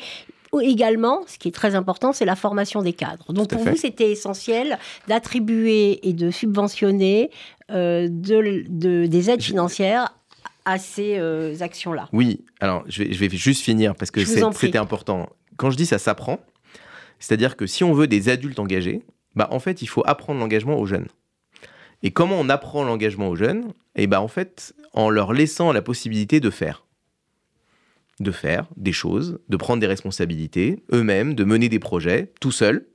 également, 0.59 1.21
ce 1.29 1.39
qui 1.39 1.49
est 1.49 1.53
très 1.55 1.75
important, 1.77 2.13
c'est 2.13 2.25
la 2.25 2.35
formation 2.37 2.83
des 2.83 2.93
cadres. 2.93 3.33
Donc 3.33 3.51
pour 3.51 3.63
fait. 3.63 3.71
vous, 3.71 3.77
c'était 3.77 4.11
essentiel 4.11 4.79
d'attribuer 5.07 6.07
et 6.09 6.13
de 6.13 6.31
subventionner 6.31 7.31
euh, 7.71 8.09
de- 8.11 8.65
de- 8.69 9.07
des 9.07 9.31
aides 9.31 9.43
financières 9.43 10.13
à 10.65 10.79
ces 10.79 11.17
euh, 11.19 11.55
actions-là. 11.61 12.09
Oui, 12.13 12.45
alors 12.61 12.85
je 12.89 13.05
vais, 13.05 13.13
je 13.13 13.21
vais 13.21 13.29
juste 13.31 13.63
finir 13.63 13.95
parce 13.95 14.11
que 14.11 14.25
c'était 14.25 14.79
important. 14.79 15.29
Quand 15.57 15.71
je 15.71 15.77
dis 15.77 15.87
ça 15.87 15.99
s'apprend, 15.99 16.41
c'est-à-dire 17.19 17.57
que 17.57 17.67
si 17.67 17.85
on 17.85 17.93
veut 17.93 18.07
des 18.09 18.29
adultes 18.29 18.59
engagés, 18.59 19.03
bah 19.37 19.49
en 19.53 19.61
fait, 19.61 19.83
il 19.83 19.87
faut 19.87 20.03
apprendre 20.07 20.41
l'engagement 20.41 20.79
aux 20.79 20.87
jeunes. 20.87 21.07
Et 22.03 22.11
comment 22.11 22.37
on 22.41 22.49
apprend 22.49 22.83
l'engagement 22.83 23.29
aux 23.29 23.37
jeunes? 23.37 23.73
Et 23.95 24.07
bah 24.07 24.21
en 24.23 24.29
fait, 24.29 24.75
en 24.95 25.11
leur 25.11 25.33
laissant 25.33 25.71
la 25.73 25.83
possibilité 25.83 26.41
de 26.41 26.51
faire. 26.51 26.85
De 28.21 28.31
faire 28.31 28.67
des 28.77 28.93
choses, 28.93 29.39
de 29.49 29.57
prendre 29.57 29.81
des 29.81 29.87
responsabilités 29.87 30.83
eux-mêmes, 30.93 31.35
de 31.35 31.45
mener 31.45 31.69
des 31.69 31.79
projets 31.79 32.33
tout 32.41 32.53
seuls. 32.53 32.87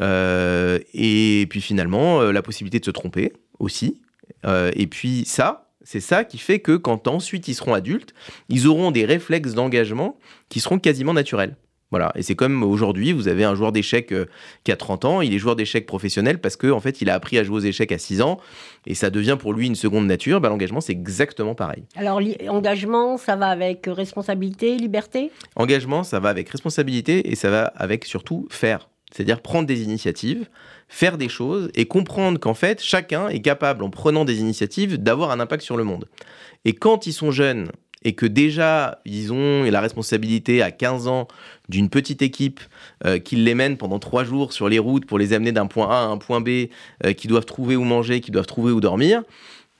Euh, 0.00 0.78
et 0.94 1.46
puis 1.50 1.60
finalement, 1.60 2.20
euh, 2.20 2.30
la 2.30 2.42
possibilité 2.42 2.78
de 2.78 2.84
se 2.84 2.90
tromper 2.90 3.32
aussi. 3.58 4.00
Euh, 4.44 4.70
et 4.74 4.86
puis 4.86 5.24
ça, 5.24 5.70
c'est 5.82 6.00
ça 6.00 6.24
qui 6.24 6.38
fait 6.38 6.60
que 6.60 6.76
quand 6.76 7.08
ensuite 7.08 7.48
ils 7.48 7.54
seront 7.54 7.74
adultes, 7.74 8.14
ils 8.48 8.66
auront 8.66 8.90
des 8.90 9.04
réflexes 9.04 9.54
d'engagement 9.54 10.18
qui 10.48 10.60
seront 10.60 10.78
quasiment 10.78 11.14
naturels. 11.14 11.56
Voilà, 11.90 12.12
et 12.14 12.22
c'est 12.22 12.34
comme 12.34 12.62
aujourd'hui, 12.62 13.12
vous 13.12 13.28
avez 13.28 13.44
un 13.44 13.54
joueur 13.54 13.72
d'échecs 13.72 14.12
euh, 14.12 14.26
qui 14.62 14.72
a 14.72 14.76
30 14.76 15.04
ans, 15.06 15.20
il 15.22 15.32
est 15.32 15.38
joueur 15.38 15.56
d'échecs 15.56 15.86
professionnel 15.86 16.38
parce 16.38 16.56
qu'en 16.56 16.72
en 16.72 16.80
fait, 16.80 17.00
il 17.00 17.08
a 17.08 17.14
appris 17.14 17.38
à 17.38 17.44
jouer 17.44 17.56
aux 17.56 17.60
échecs 17.60 17.92
à 17.92 17.98
6 17.98 18.20
ans 18.20 18.38
et 18.86 18.94
ça 18.94 19.08
devient 19.08 19.38
pour 19.38 19.54
lui 19.54 19.66
une 19.66 19.74
seconde 19.74 20.06
nature. 20.06 20.40
Bah, 20.40 20.50
L'engagement, 20.50 20.82
c'est 20.82 20.92
exactement 20.92 21.54
pareil. 21.54 21.84
Alors, 21.96 22.20
engagement, 22.48 23.16
ça 23.16 23.36
va 23.36 23.46
avec 23.46 23.86
responsabilité, 23.86 24.76
liberté? 24.76 25.30
Engagement, 25.56 26.02
ça 26.02 26.20
va 26.20 26.28
avec 26.28 26.50
responsabilité 26.50 27.30
et 27.30 27.34
ça 27.34 27.48
va 27.48 27.64
avec 27.64 28.04
surtout 28.04 28.46
faire. 28.50 28.88
C'est-à-dire 29.10 29.40
prendre 29.40 29.66
des 29.66 29.82
initiatives, 29.82 30.48
faire 30.88 31.16
des 31.16 31.30
choses 31.30 31.70
et 31.74 31.86
comprendre 31.86 32.38
qu'en 32.38 32.52
fait, 32.52 32.82
chacun 32.82 33.28
est 33.28 33.40
capable, 33.40 33.82
en 33.82 33.88
prenant 33.88 34.26
des 34.26 34.40
initiatives, 34.40 35.02
d'avoir 35.02 35.30
un 35.30 35.40
impact 35.40 35.62
sur 35.62 35.78
le 35.78 35.84
monde. 35.84 36.06
Et 36.66 36.74
quand 36.74 37.06
ils 37.06 37.14
sont 37.14 37.30
jeunes 37.30 37.70
et 38.04 38.12
que 38.14 38.26
déjà 38.26 39.00
ils 39.04 39.32
ont 39.32 39.64
la 39.64 39.80
responsabilité 39.80 40.62
à 40.62 40.70
15 40.70 41.08
ans 41.08 41.26
d'une 41.68 41.88
petite 41.88 42.22
équipe 42.22 42.60
euh, 43.04 43.18
qui 43.18 43.36
les 43.36 43.54
mène 43.54 43.76
pendant 43.76 43.98
trois 43.98 44.24
jours 44.24 44.52
sur 44.52 44.68
les 44.68 44.78
routes 44.78 45.04
pour 45.06 45.18
les 45.18 45.32
amener 45.32 45.52
d'un 45.52 45.66
point 45.66 45.88
A 45.90 45.96
à 46.02 46.04
un 46.06 46.16
point 46.18 46.40
B, 46.40 46.48
euh, 47.04 47.12
qui 47.12 47.26
doivent 47.28 47.44
trouver 47.46 47.76
où 47.76 47.84
manger, 47.84 48.20
qui 48.20 48.30
doivent 48.30 48.46
trouver 48.46 48.72
où 48.72 48.80
dormir, 48.80 49.22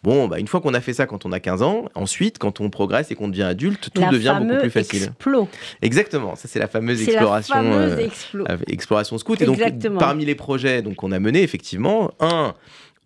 Bon, 0.04 0.28
bah, 0.28 0.38
une 0.38 0.46
fois 0.46 0.60
qu'on 0.60 0.75
a 0.75 0.80
fait 0.80 0.92
ça 0.92 1.06
quand 1.06 1.26
on 1.26 1.32
a 1.32 1.40
15 1.40 1.60
ans, 1.62 1.87
ensuite, 1.96 2.38
quand 2.38 2.60
on 2.60 2.70
progresse 2.70 3.10
et 3.10 3.16
qu'on 3.16 3.26
devient 3.26 3.42
adulte, 3.42 3.90
tout 3.92 4.00
La 4.00 4.10
devient 4.10 4.38
beaucoup 4.40 4.60
plus 4.60 4.70
facile. 4.70 5.02
explo. 5.02 5.48
Exactement, 5.82 6.37
ça 6.37 6.46
c'est 6.46 6.60
la 6.60 6.68
fameuse 6.68 6.98
C'est 6.98 7.06
la 7.06 7.12
exploration. 7.14 7.54
fameuse 7.54 7.92
euh, 7.94 7.98
explo. 8.06 8.44
euh, 8.48 8.58
exploration 8.68 9.18
scout. 9.18 9.42
Et 9.42 9.44
donc, 9.44 9.58
parmi 9.98 10.25
les 10.25 10.37
projets 10.37 10.82
donc, 10.82 10.94
qu'on 10.94 11.10
a 11.10 11.18
menés, 11.18 11.42
effectivement, 11.42 12.12
un, 12.20 12.54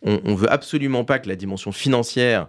on, 0.03 0.21
on 0.27 0.35
veut 0.35 0.53
absolument 0.53 1.05
pas 1.05 1.19
que 1.19 1.31
la 1.31 1.37
dimension 1.37 1.73
financière 1.73 2.43
euh, 2.43 2.47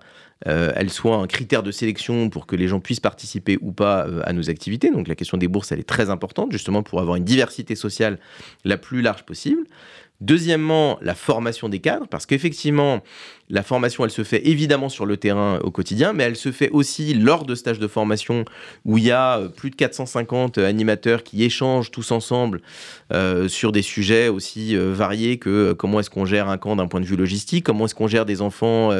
elle 0.75 0.89
soit 0.89 1.15
un 1.15 1.27
critère 1.27 1.63
de 1.63 1.71
sélection 1.71 2.29
pour 2.29 2.45
que 2.45 2.55
les 2.55 2.67
gens 2.67 2.79
puissent 2.79 2.99
participer 2.99 3.57
ou 3.61 3.71
pas 3.71 4.07
euh, 4.07 4.21
à 4.25 4.33
nos 4.33 4.49
activités. 4.49 4.91
Donc 4.91 5.07
la 5.07 5.15
question 5.15 5.37
des 5.37 5.47
bourses, 5.47 5.71
elle 5.71 5.79
est 5.79 5.87
très 5.87 6.09
importante, 6.09 6.51
justement 6.51 6.83
pour 6.83 6.99
avoir 6.99 7.15
une 7.15 7.23
diversité 7.23 7.75
sociale 7.75 8.19
la 8.65 8.77
plus 8.77 9.01
large 9.01 9.23
possible. 9.23 9.63
Deuxièmement, 10.21 10.97
la 11.01 11.15
formation 11.15 11.67
des 11.67 11.79
cadres, 11.79 12.07
parce 12.07 12.25
qu'effectivement, 12.25 13.01
la 13.49 13.61
formation, 13.61 14.05
elle 14.05 14.11
se 14.11 14.23
fait 14.23 14.47
évidemment 14.47 14.87
sur 14.87 15.05
le 15.05 15.17
terrain 15.17 15.59
au 15.63 15.69
quotidien, 15.69 16.13
mais 16.13 16.23
elle 16.23 16.37
se 16.37 16.51
fait 16.51 16.69
aussi 16.69 17.13
lors 17.13 17.45
de 17.45 17.55
stages 17.55 17.79
de 17.79 17.87
formation 17.87 18.45
où 18.85 18.97
il 18.97 19.03
y 19.03 19.11
a 19.11 19.39
euh, 19.39 19.49
plus 19.49 19.69
de 19.69 19.75
450 19.75 20.59
animateurs 20.59 21.23
qui 21.23 21.43
échangent 21.43 21.91
tous 21.91 22.11
ensemble 22.11 22.61
euh, 23.11 23.49
sur 23.49 23.73
des 23.73 23.81
sujets 23.81 24.29
aussi 24.29 24.77
euh, 24.77 24.93
variés 24.93 25.39
que 25.39 25.73
comment 25.73 25.99
est-ce 25.99 26.09
qu'on 26.09 26.25
gère 26.25 26.47
un 26.47 26.57
camp 26.57 26.77
d'un 26.77 26.87
point 26.87 27.01
de 27.01 27.05
vue 27.05 27.17
logistique, 27.17 27.65
comment 27.65 27.85
est-ce 27.85 27.95
qu'on 27.95 28.07
gère 28.07 28.25
des 28.25 28.41
enfants, 28.41 28.91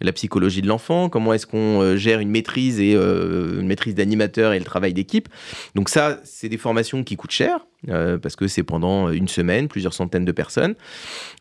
la 0.00 0.12
psychologie 0.12 0.62
de 0.62 0.68
l'enfant, 0.68 1.08
comment 1.08 1.32
est-ce 1.32 1.46
qu'on 1.46 1.96
gère 1.96 2.18
une 2.18 2.30
maîtrise 2.30 2.80
et 2.80 2.94
une 2.94 3.66
maîtrise 3.66 3.94
d'animateur 3.94 4.52
et 4.52 4.58
le 4.58 4.64
travail 4.64 4.94
d'équipe. 4.94 5.28
Donc 5.74 5.88
ça, 5.88 6.18
c'est 6.24 6.48
des 6.48 6.58
formations 6.58 7.04
qui 7.04 7.16
coûtent 7.16 7.30
cher. 7.30 7.60
Euh, 7.88 8.18
parce 8.18 8.36
que 8.36 8.46
c'est 8.48 8.62
pendant 8.62 9.10
une 9.10 9.28
semaine, 9.28 9.68
plusieurs 9.68 9.94
centaines 9.94 10.24
de 10.24 10.32
personnes. 10.32 10.74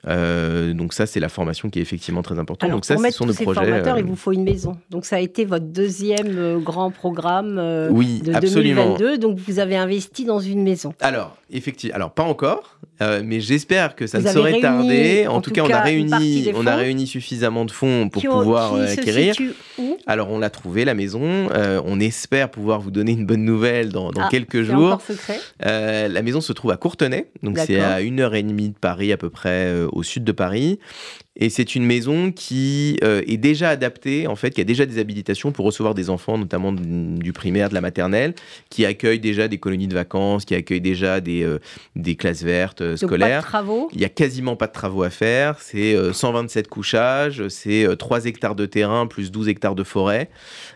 Euh, 0.08 0.74
donc 0.74 0.94
ça, 0.94 1.06
c'est 1.06 1.20
la 1.20 1.30
formation 1.30 1.70
qui 1.70 1.80
est 1.80 1.82
effectivement 1.82 2.22
très 2.24 2.40
importante. 2.40 2.70
Alors, 2.70 2.78
donc 2.78 2.86
ça, 2.86 2.98
ce 2.98 3.10
sont 3.12 3.24
tous 3.26 3.28
nos 3.28 3.34
ces 3.34 3.44
projets. 3.44 3.62
formateurs, 3.62 3.96
euh, 3.96 4.00
il 4.00 4.06
vous 4.06 4.16
faut 4.16 4.32
une 4.32 4.44
maison. 4.44 4.78
Donc 4.90 5.06
ça 5.06 5.18
a 5.18 5.20
été 5.20 5.46
votre 5.46 5.66
deuxième 5.66 6.60
grand 6.64 6.90
programme 6.92 7.88
Oui, 7.92 8.22
de 8.24 8.34
absolument. 8.34 8.96
2022. 8.98 9.18
Donc 9.18 9.38
vous 9.38 9.60
avez 9.60 9.76
investi 9.78 10.26
dans 10.26 10.40
une 10.40 10.64
maison. 10.64 10.94
Alors, 11.02 11.38
effectivement, 11.52 11.96
alors 11.96 12.12
pas 12.12 12.24
encore, 12.24 12.78
euh, 13.02 13.22
mais 13.24 13.40
j'espère 13.40 13.96
que 13.96 14.08
ça 14.08 14.20
Vous 14.20 14.28
ne 14.28 14.32
saurait 14.32 14.50
réuni, 14.52 14.62
tarder. 14.62 15.28
En, 15.28 15.36
en 15.36 15.42
tout 15.42 15.50
tout 15.52 15.56
cas, 15.56 15.64
on 15.64 15.70
a 15.70 15.82
réuni, 15.82 16.52
on 16.56 16.66
a 16.68 16.76
réuni 16.76 17.06
suffisamment 17.08 17.66
de 17.66 17.72
fonds 17.72 18.10
pour 18.10 18.24
ont- 18.26 18.40
pouvoir 18.40 18.76
acquérir. 18.76 19.36
Alors, 20.08 20.30
on 20.32 20.40
l'a 20.40 20.50
trouvé 20.50 20.86
la 20.86 20.94
maison. 20.94 21.50
On 21.86 22.00
espère 22.00 22.50
pouvoir 22.50 22.80
vous 22.80 22.92
donner 22.92 23.12
une 23.12 23.26
bonne 23.26 23.44
nouvelle 23.44 23.90
dans, 23.90 24.12
dans 24.12 24.22
Ah, 24.24 24.28
quelques 24.32 24.62
jours. 24.64 25.00
secret. 25.02 25.40
La 25.62 26.22
maison 26.22 26.31
se 26.40 26.54
trouve 26.54 26.72
à 26.72 26.78
Courtenay, 26.78 27.30
donc 27.44 27.58
c'est 27.58 27.82
à 27.82 28.00
une 28.00 28.22
heure 28.22 28.36
et 28.36 28.44
demie 28.44 28.70
de 28.70 28.78
Paris 28.78 29.12
à 29.12 29.18
peu 29.18 29.30
près 29.30 29.66
euh, 29.66 29.90
au 29.92 30.04
sud 30.04 30.24
de 30.24 30.32
Paris. 30.32 30.80
Et 31.38 31.50
c'est 31.50 31.76
une 31.76 31.86
maison 31.86 32.32
qui 32.32 32.98
euh, 33.06 33.22
est 33.26 33.38
déjà 33.38 33.70
adaptée, 33.70 34.28
en 34.28 34.36
fait, 34.36 34.52
qui 34.52 34.60
a 34.60 34.66
déjà 34.66 34.86
des 34.86 35.00
habilitations 35.00 35.54
pour 35.54 35.66
recevoir 35.66 35.94
des 35.96 36.10
enfants, 36.10 36.38
notamment 36.38 36.74
du 36.74 37.32
primaire, 37.32 37.70
de 37.70 37.74
la 37.74 37.80
maternelle, 37.80 38.34
qui 38.70 38.86
accueille 38.86 39.20
déjà 39.20 39.48
des 39.48 39.58
colonies 39.58 39.88
de 39.88 39.94
vacances, 39.94 40.44
qui 40.44 40.56
accueille 40.56 40.82
déjà 40.82 41.22
des, 41.22 41.44
euh, 41.44 41.60
des 41.96 42.16
classes 42.16 42.44
vertes 42.44 42.82
euh, 42.82 42.92
Donc 42.92 43.00
pas 43.00 43.06
de 43.06 43.08
scolaires. 43.08 43.44
travaux? 43.44 43.90
Il 43.94 44.02
y 44.02 44.06
a 44.06 44.10
quasiment 44.10 44.58
pas 44.58 44.68
de 44.68 44.74
travaux 44.74 45.04
à 45.04 45.10
faire. 45.10 45.58
C'est 45.60 45.96
euh, 45.96 46.12
127 46.12 46.68
couchages, 46.68 47.48
c'est 47.48 47.86
euh, 47.86 47.96
3 47.96 48.26
hectares 48.26 48.56
de 48.56 48.66
terrain 48.66 49.08
plus 49.08 49.32
12 49.32 49.48
hectares 49.48 49.76
de 49.76 49.84
forêt. 49.84 50.30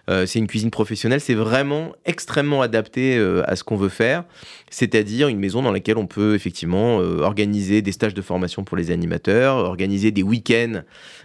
Euh, 0.09 0.25
c'est 0.25 0.39
une 0.39 0.47
cuisine 0.47 0.71
professionnelle. 0.71 1.19
C'est 1.19 1.33
vraiment 1.33 1.91
extrêmement 2.05 2.61
adapté 2.61 3.17
euh, 3.17 3.43
à 3.45 3.55
ce 3.55 3.63
qu'on 3.63 3.75
veut 3.75 3.89
faire. 3.89 4.23
C'est-à-dire 4.69 5.27
une 5.27 5.39
maison 5.39 5.61
dans 5.61 5.71
laquelle 5.71 5.97
on 5.97 6.07
peut 6.07 6.35
effectivement 6.35 6.99
euh, 6.99 7.19
organiser 7.21 7.81
des 7.81 7.91
stages 7.91 8.13
de 8.13 8.21
formation 8.21 8.63
pour 8.63 8.77
les 8.77 8.91
animateurs, 8.91 9.57
organiser 9.57 10.11
des 10.11 10.23
week-ends 10.23 10.44
euh, 10.51 10.81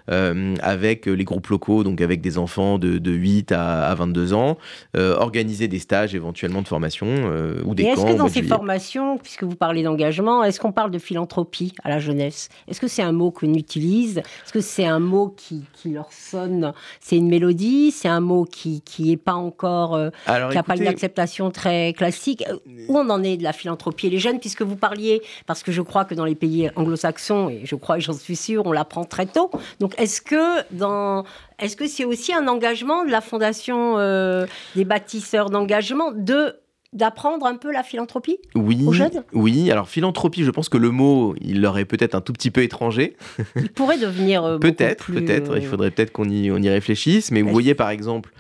avec 0.09 1.07
les 1.07 1.25
groupes 1.25 1.47
locaux, 1.49 1.85
donc 1.85 2.01
avec 2.01 2.21
des 2.21 2.39
enfants 2.39 2.79
de, 2.79 2.99
de 2.99 3.11
8 3.11 3.53
à, 3.53 3.89
à 3.89 3.95
22 3.95 4.35
ans, 4.35 4.59
euh, 4.97 5.17
organiser 5.17 5.69
des 5.69 5.79
stages 5.79 6.15
éventuellement 6.15 6.63
de 6.63 6.69
formation 6.69 7.07
euh, 7.09 7.63
ou 7.65 7.75
des 7.75 7.85
Et 7.85 7.87
est-ce 7.87 8.05
que 8.05 8.17
dans 8.17 8.29
ces 8.29 8.43
formations, 8.43 9.19
puisque 9.19 9.45
vous 9.45 9.57
parlez 9.57 9.83
d'engagement, 9.83 10.43
est-ce 10.45 10.61
qu'on 10.61 10.73
parle 10.73 10.91
de 10.91 10.99
philanthropie 10.99 11.75
à 11.85 11.89
la 11.89 11.99
jeunesse? 11.99 12.49
Est-ce 12.69 12.81
que 12.81 12.89
c'est 12.89 13.03
un 13.03 13.13
mot 13.13 13.31
qu'on 13.31 13.55
utilise? 13.55 14.19
Est-ce 14.19 14.53
que 14.53 14.61
c'est 14.61 14.87
un 14.87 14.99
mot 14.99 15.35
qui, 15.37 15.63
qui 15.73 15.91
leur 15.91 16.13
sonne? 16.13 16.73
C'est 17.01 17.17
une 17.17 17.29
mélodie? 17.29 17.91
C'est 17.91 18.09
un 18.09 18.21
mot 18.21 18.45
qui 18.45 18.83
qui 18.83 19.13
est 19.13 19.17
pas 19.17 19.35
encore 19.35 19.95
euh, 19.95 20.11
Alors, 20.27 20.51
qui 20.51 20.57
n'a 20.57 20.63
pas 20.63 20.77
une 20.77 20.87
acceptation 20.87 21.51
très 21.51 21.93
classique? 21.93 22.45
Euh, 22.49 22.57
Où 22.89 22.99
on 22.99 23.09
en 23.11 23.23
est 23.23 23.37
de 23.37 23.43
la 23.43 23.53
philanthropie 23.53 24.09
et 24.09 24.11
les 24.11 24.19
jeunes, 24.19 24.41
puisque 24.41 24.63
vous 24.63 24.77
parliez, 24.77 25.23
parce 25.47 25.63
que 25.63 25.73
je 25.73 25.83
crois 25.83 26.05
que 26.05 26.15
dans 26.15 26.25
les 26.25 26.35
pays 26.35 26.71
anglo-saxons, 26.77 27.49
et 27.49 27.63
je 27.65 27.75
crois 27.75 27.99
et 27.99 28.01
j'en 28.01 28.13
suis 28.13 28.37
sûre, 28.37 28.63
on 28.67 28.73
l'apprend 28.73 29.05
très 29.05 29.27
tôt. 29.27 29.51
Donc 29.79 29.95
est-ce 30.01 30.21
que 30.21 30.63
dans 30.75 31.25
est-ce 31.59 31.77
que 31.77 31.87
c'est 31.87 32.05
aussi 32.05 32.33
un 32.33 32.49
engagement 32.49 33.05
de 33.05 33.11
la 33.11 33.21
fondation 33.21 33.99
euh, 33.99 34.47
des 34.75 34.85
bâtisseurs 34.85 35.51
d'engagement 35.51 36.11
de 36.13 36.57
d'apprendre 36.93 37.47
un 37.47 37.55
peu 37.55 37.71
la 37.71 37.85
philanthropie 37.85 38.39
Oui, 38.57 38.83
aux 38.85 38.93
jeunes? 38.93 39.23
oui. 39.33 39.71
Alors 39.71 39.89
philanthropie, 39.89 40.43
je 40.43 40.51
pense 40.51 40.69
que 40.69 40.77
le 40.79 40.91
mot, 40.91 41.37
il 41.41 41.61
leur 41.61 41.79
est 41.79 41.85
peut-être 41.85 42.17
un 42.17 42.21
tout 42.21 42.33
petit 42.33 42.51
peu 42.51 42.63
étranger. 42.65 43.17
Il 43.55 43.69
pourrait 43.71 43.99
devenir 43.99 44.43
euh, 44.45 44.59
Peut-être, 44.59 45.05
plus, 45.05 45.15
peut-être. 45.15 45.53
euh, 45.53 45.59
Il 45.59 45.67
faudrait 45.67 45.93
peut-être 45.93 46.11
qu'on 46.11 46.29
y, 46.29 46.51
on 46.51 46.57
y 46.59 46.69
réfléchisse. 46.69 47.31
Mais 47.31 47.43
vous 47.43 47.51
voyez, 47.51 47.77
par 47.77 47.91
exemple, 47.91 48.33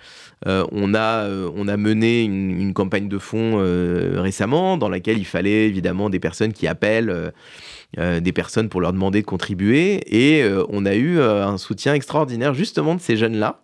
euh, 0.48 0.64
on, 0.72 0.94
a, 0.94 1.26
euh, 1.26 1.48
on 1.54 1.68
a 1.68 1.76
mené 1.76 2.24
une, 2.24 2.50
une 2.50 2.74
campagne 2.74 3.06
de 3.08 3.18
fonds 3.18 3.58
euh, 3.60 4.14
récemment 4.16 4.76
dans 4.76 4.88
laquelle 4.88 5.18
il 5.18 5.26
fallait 5.26 5.66
évidemment 5.68 6.10
des 6.10 6.18
personnes 6.18 6.52
qui 6.52 6.66
appellent. 6.66 7.32
Euh, 7.98 8.20
des 8.20 8.32
personnes 8.32 8.68
pour 8.68 8.80
leur 8.80 8.92
demander 8.92 9.20
de 9.20 9.26
contribuer 9.26 10.00
et 10.06 10.42
euh, 10.42 10.64
on 10.68 10.86
a 10.86 10.94
eu 10.94 11.18
euh, 11.18 11.46
un 11.46 11.58
soutien 11.58 11.94
extraordinaire 11.94 12.54
justement 12.54 12.94
de 12.94 13.00
ces 13.00 13.16
jeunes-là 13.16 13.60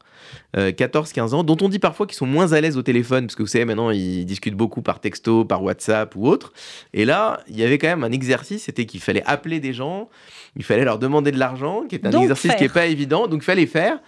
euh, 0.56 0.72
14-15 0.72 1.34
ans, 1.34 1.44
dont 1.44 1.56
on 1.60 1.68
dit 1.68 1.78
parfois 1.78 2.06
qu'ils 2.06 2.16
sont 2.16 2.26
moins 2.26 2.52
à 2.52 2.60
l'aise 2.60 2.76
au 2.76 2.82
téléphone, 2.82 3.26
parce 3.26 3.34
que 3.34 3.42
vous 3.42 3.48
savez, 3.48 3.64
maintenant, 3.64 3.90
ils 3.90 4.24
discutent 4.24 4.56
beaucoup 4.56 4.82
par 4.82 5.00
texto, 5.00 5.44
par 5.44 5.62
WhatsApp 5.62 6.14
ou 6.16 6.26
autre. 6.26 6.52
Et 6.94 7.04
là, 7.04 7.40
il 7.48 7.58
y 7.58 7.64
avait 7.64 7.78
quand 7.78 7.88
même 7.88 8.04
un 8.04 8.12
exercice, 8.12 8.64
c'était 8.64 8.86
qu'il 8.86 9.00
fallait 9.00 9.22
appeler 9.26 9.60
des 9.60 9.72
gens, 9.72 10.08
il 10.56 10.64
fallait 10.64 10.84
leur 10.84 10.98
demander 10.98 11.32
de 11.32 11.38
l'argent, 11.38 11.82
qui 11.88 11.96
est 11.96 12.06
un 12.06 12.10
Donc 12.10 12.22
exercice 12.22 12.54
qui 12.54 12.62
n'est 12.62 12.68
pas 12.68 12.86
évident, 12.86 13.26
donc 13.26 13.42
il 13.42 13.44
fallait 13.44 13.66
faire. 13.66 13.98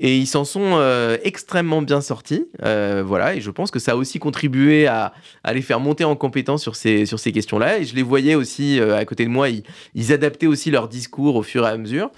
Et 0.00 0.16
ils 0.16 0.26
s'en 0.26 0.44
sont 0.44 0.74
euh, 0.74 1.16
extrêmement 1.24 1.82
bien 1.82 2.00
sortis. 2.00 2.46
Euh, 2.62 3.02
voilà, 3.04 3.34
et 3.34 3.40
je 3.40 3.50
pense 3.50 3.70
que 3.70 3.80
ça 3.80 3.92
a 3.92 3.96
aussi 3.96 4.20
contribué 4.20 4.86
à, 4.86 5.12
les 5.52 5.62
faire 5.62 5.80
monter 5.80 6.04
en 6.04 6.14
compétence 6.14 6.62
sur 6.62 6.76
ces, 6.76 7.04
sur 7.04 7.18
ces 7.18 7.32
questions-là. 7.32 7.78
Et 7.78 7.84
je 7.84 7.96
les 7.96 8.02
voyais 8.02 8.36
aussi 8.36 8.78
euh, 8.78 8.96
à 8.96 9.04
côté 9.04 9.24
de 9.24 9.30
moi, 9.30 9.48
ils, 9.48 9.64
ils 9.94 10.12
adaptaient 10.12 10.46
aussi 10.46 10.70
leur 10.70 10.88
discours 10.88 11.34
au 11.34 11.42
fur 11.42 11.66
et 11.66 11.70
à 11.70 11.76
mesure. 11.76 12.10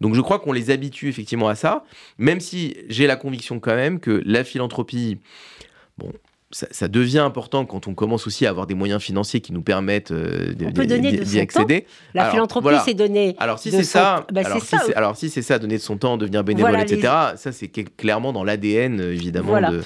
Donc 0.00 0.14
je 0.14 0.20
crois 0.20 0.40
qu'on 0.40 0.52
les 0.52 0.70
habitue 0.70 1.08
effectivement 1.08 1.48
à 1.48 1.54
ça, 1.54 1.84
même 2.18 2.40
si 2.40 2.76
j'ai 2.88 3.06
la 3.06 3.16
conviction 3.16 3.60
quand 3.60 3.76
même 3.76 4.00
que 4.00 4.22
la 4.24 4.42
philanthropie, 4.42 5.18
bon, 5.96 6.12
ça, 6.50 6.66
ça 6.70 6.88
devient 6.88 7.18
important 7.18 7.66
quand 7.66 7.86
on 7.88 7.94
commence 7.94 8.26
aussi 8.26 8.46
à 8.46 8.50
avoir 8.50 8.66
des 8.66 8.74
moyens 8.74 9.02
financiers 9.02 9.40
qui 9.40 9.52
nous 9.52 9.60
permettent 9.60 10.12
euh, 10.12 10.54
d'y- 10.54 11.40
accéder. 11.40 11.86
La 12.14 12.22
Alors, 12.22 12.32
philanthropie, 12.32 12.62
voilà. 12.62 12.80
c'est 12.80 12.94
donner. 12.94 13.36
Alors 13.38 13.58
si 13.58 13.70
de 13.70 13.76
c'est 13.76 13.84
son- 13.84 13.90
ça, 13.98 14.26
Bah, 14.32 14.40
alors, 14.44 14.60
si 14.60 14.66
ça. 14.66 14.78
c'est- 14.86 14.94
alors 14.94 15.16
si 15.16 15.28
c'est 15.28 15.42
ça, 15.42 15.58
donner 15.58 15.76
de 15.76 15.82
son 15.82 15.98
temps, 15.98 16.16
devenir 16.16 16.44
bénévole, 16.44 16.70
Voilà, 16.70 16.84
etc. 16.84 17.12
Ça 17.36 17.52
c'est 17.52 17.68
clairement 17.68 18.32
dans 18.32 18.44
l'ADN 18.44 19.00
euh, 19.00 19.12
évidemment 19.12 19.48
Voilà. 19.48 19.70
de, 19.72 19.82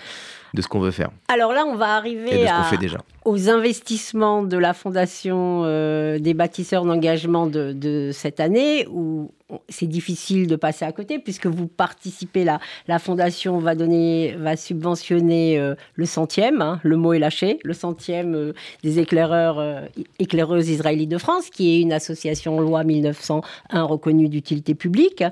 de 0.54 0.60
ce 0.60 0.68
qu'on 0.68 0.80
veut 0.80 0.90
faire 0.90 1.10
Alors 1.28 1.52
là, 1.52 1.64
on 1.66 1.76
va 1.76 1.96
arriver 1.96 2.46
ce 2.46 2.52
qu'on 2.52 2.60
à, 2.60 2.64
fait 2.64 2.76
déjà. 2.76 2.98
aux 3.24 3.48
investissements 3.48 4.42
de 4.42 4.58
la 4.58 4.74
Fondation 4.74 5.62
euh, 5.64 6.18
des 6.18 6.34
bâtisseurs 6.34 6.84
d'engagement 6.84 7.46
de, 7.46 7.72
de 7.72 8.10
cette 8.12 8.38
année, 8.38 8.86
où 8.90 9.30
c'est 9.68 9.86
difficile 9.86 10.46
de 10.46 10.56
passer 10.56 10.84
à 10.84 10.92
côté, 10.92 11.18
puisque 11.18 11.46
vous 11.46 11.66
participez, 11.66 12.44
la, 12.44 12.58
la 12.86 12.98
Fondation 12.98 13.58
va, 13.58 13.74
donner, 13.74 14.34
va 14.38 14.56
subventionner 14.56 15.58
euh, 15.58 15.74
le 15.94 16.06
centième, 16.06 16.60
hein, 16.60 16.80
le 16.82 16.96
mot 16.96 17.14
est 17.14 17.18
lâché, 17.18 17.58
le 17.64 17.72
centième 17.72 18.34
euh, 18.34 18.52
des 18.82 18.98
éclaireurs, 18.98 19.88
éclaireuses 20.18 20.68
israélites 20.68 21.10
de 21.10 21.18
France, 21.18 21.48
qui 21.48 21.76
est 21.76 21.80
une 21.80 21.92
association 21.92 22.60
loi 22.60 22.84
1901 22.84 23.82
reconnue 23.82 24.28
d'utilité 24.28 24.74
publique. 24.74 25.24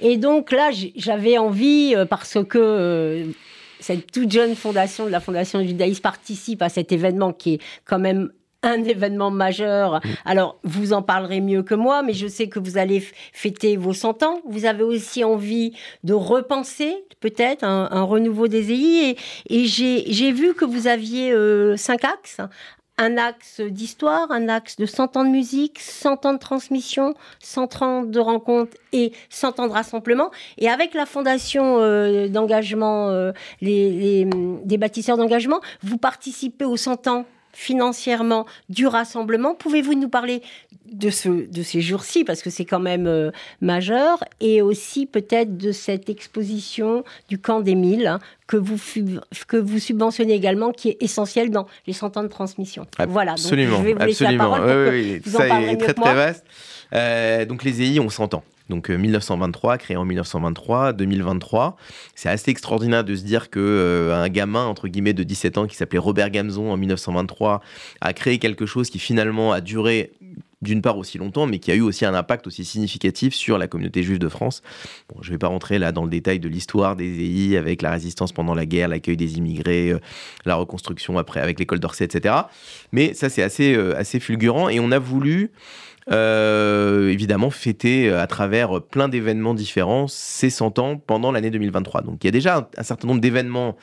Et 0.00 0.16
donc 0.16 0.52
là, 0.52 0.70
j'avais 0.94 1.38
envie, 1.38 1.94
parce 2.08 2.38
que... 2.48 3.26
cette 3.80 4.12
toute 4.12 4.30
jeune 4.30 4.54
fondation 4.54 5.06
de 5.06 5.10
la 5.10 5.20
Fondation 5.20 5.60
du 5.60 5.68
judaïsme 5.68 6.02
participe 6.02 6.62
à 6.62 6.68
cet 6.68 6.92
événement 6.92 7.32
qui 7.32 7.54
est 7.54 7.60
quand 7.84 7.98
même 7.98 8.30
un 8.62 8.84
événement 8.84 9.30
majeur. 9.30 10.00
Alors, 10.24 10.58
vous 10.64 10.92
en 10.92 11.02
parlerez 11.02 11.40
mieux 11.40 11.62
que 11.62 11.74
moi, 11.74 12.02
mais 12.02 12.12
je 12.12 12.26
sais 12.26 12.48
que 12.48 12.58
vous 12.58 12.76
allez 12.78 13.02
fêter 13.32 13.76
vos 13.76 13.94
100 13.94 14.22
ans. 14.22 14.40
Vous 14.46 14.66
avez 14.66 14.82
aussi 14.82 15.24
envie 15.24 15.72
de 16.04 16.12
repenser 16.12 16.94
peut-être 17.20 17.64
un, 17.64 17.88
un 17.90 18.02
renouveau 18.02 18.48
des 18.48 18.70
EI. 18.72 19.10
Et, 19.10 19.16
et 19.48 19.64
j'ai 19.66 20.04
j'ai 20.12 20.32
vu 20.32 20.54
que 20.54 20.64
vous 20.64 20.86
aviez 20.86 21.32
euh, 21.32 21.76
cinq 21.76 22.04
axes. 22.04 22.40
Un 23.02 23.16
axe 23.16 23.62
d'histoire, 23.62 24.30
un 24.30 24.50
axe 24.50 24.76
de 24.76 24.84
100 24.84 25.16
ans 25.16 25.24
de 25.24 25.30
musique, 25.30 25.78
100 25.78 26.26
ans 26.26 26.34
de 26.34 26.38
transmission, 26.38 27.14
100 27.38 27.80
ans 27.80 28.02
de 28.02 28.20
rencontres 28.20 28.76
et 28.92 29.12
100 29.30 29.58
ans 29.58 29.68
de 29.68 29.72
rassemblement. 29.72 30.30
Et 30.58 30.68
avec 30.68 30.92
la 30.92 31.06
fondation 31.06 31.78
euh, 31.80 32.28
d'engagement, 32.28 33.08
euh, 33.08 33.32
les, 33.62 34.28
hum, 34.30 34.60
des 34.66 34.76
bâtisseurs 34.76 35.16
d'engagement, 35.16 35.62
vous 35.82 35.96
participez 35.96 36.66
aux 36.66 36.76
100 36.76 37.08
ans 37.08 37.24
financièrement 37.52 38.46
du 38.68 38.86
rassemblement. 38.86 39.54
Pouvez-vous 39.54 39.94
nous 39.94 40.08
parler 40.08 40.42
de, 40.90 41.10
ce, 41.10 41.28
de 41.28 41.62
ces 41.62 41.80
jours-ci, 41.80 42.24
parce 42.24 42.42
que 42.42 42.50
c'est 42.50 42.64
quand 42.64 42.80
même 42.80 43.06
euh, 43.06 43.30
majeur, 43.60 44.24
et 44.40 44.62
aussi 44.62 45.06
peut-être 45.06 45.56
de 45.56 45.72
cette 45.72 46.08
exposition 46.08 47.04
du 47.28 47.38
camp 47.38 47.60
des 47.60 47.74
Milles 47.74 48.06
hein, 48.06 48.18
que, 48.46 48.56
vous, 48.56 48.76
que 49.46 49.56
vous 49.56 49.78
subventionnez 49.78 50.34
également, 50.34 50.72
qui 50.72 50.90
est 50.90 50.96
essentielle 51.00 51.50
dans 51.50 51.66
les 51.86 51.92
100 51.92 52.16
ans 52.16 52.22
de 52.22 52.28
transmission. 52.28 52.86
Voilà, 53.08 53.34
donc 53.34 53.46
je 53.46 53.54
vais 53.54 53.66
vous 53.66 53.84
laisser 53.84 54.24
absolument. 54.24 54.56
la 54.56 54.58
parole 54.58 54.88
oui, 54.92 55.20
oui, 55.24 55.30
ça 55.30 55.60
est 55.60 55.76
très 55.76 55.94
très 55.94 56.14
vaste. 56.14 56.44
Euh, 56.92 57.44
donc 57.44 57.62
les 57.62 57.82
EI, 57.82 58.00
on 58.00 58.10
s'entend. 58.10 58.42
Donc 58.70 58.88
1923, 58.88 59.74
euh, 59.74 59.76
créé 59.76 59.96
en 59.96 60.04
1923, 60.06 60.94
2023. 60.94 61.76
C'est 62.14 62.30
assez 62.30 62.50
extraordinaire 62.50 63.04
de 63.04 63.14
se 63.14 63.24
dire 63.24 63.50
que 63.50 63.60
euh, 63.60 64.14
un 64.14 64.28
gamin 64.28 64.64
entre 64.64 64.88
guillemets 64.88 65.12
de 65.12 65.24
17 65.24 65.58
ans 65.58 65.66
qui 65.66 65.76
s'appelait 65.76 65.98
Robert 65.98 66.30
Gamzon 66.30 66.72
en 66.72 66.76
1923 66.76 67.60
a 68.00 68.12
créé 68.14 68.38
quelque 68.38 68.64
chose 68.64 68.88
qui 68.88 68.98
finalement 68.98 69.52
a 69.52 69.60
duré 69.60 70.12
d'une 70.62 70.82
part 70.82 70.98
aussi 70.98 71.16
longtemps, 71.16 71.46
mais 71.46 71.58
qui 71.58 71.72
a 71.72 71.74
eu 71.74 71.80
aussi 71.80 72.04
un 72.04 72.12
impact 72.12 72.46
aussi 72.46 72.66
significatif 72.66 73.34
sur 73.34 73.56
la 73.56 73.66
communauté 73.66 74.02
juive 74.02 74.18
de 74.18 74.28
France. 74.28 74.62
Bon, 75.08 75.20
je 75.22 75.30
ne 75.30 75.34
vais 75.34 75.38
pas 75.38 75.46
rentrer 75.48 75.78
là 75.78 75.90
dans 75.90 76.04
le 76.04 76.10
détail 76.10 76.38
de 76.38 76.48
l'histoire 76.48 76.96
des 76.96 77.06
EI 77.06 77.56
avec 77.56 77.80
la 77.80 77.90
résistance 77.90 78.32
pendant 78.32 78.54
la 78.54 78.66
guerre, 78.66 78.88
l'accueil 78.88 79.16
des 79.16 79.38
immigrés, 79.38 79.94
la 80.44 80.56
reconstruction 80.56 81.16
après 81.16 81.40
avec 81.40 81.58
l'école 81.58 81.80
d'Orsay, 81.80 82.04
etc. 82.04 82.34
Mais 82.92 83.14
ça, 83.14 83.30
c'est 83.30 83.42
assez, 83.42 83.74
assez 83.74 84.20
fulgurant 84.20 84.68
et 84.68 84.80
on 84.80 84.92
a 84.92 84.98
voulu 84.98 85.50
euh, 86.10 87.10
évidemment 87.10 87.50
fêter 87.50 88.08
euh, 88.08 88.22
à 88.22 88.26
travers 88.26 88.80
plein 88.80 89.08
d'événements 89.08 89.54
différents 89.54 90.08
ces 90.08 90.50
100 90.50 90.78
ans 90.78 90.96
pendant 90.96 91.30
l'année 91.30 91.50
2023. 91.50 92.02
Donc 92.02 92.24
il 92.24 92.26
y 92.26 92.28
a 92.28 92.32
déjà 92.32 92.68
un, 92.76 92.82
certain 92.82 93.06
nombre 93.06 93.20
d'événements 93.20 93.76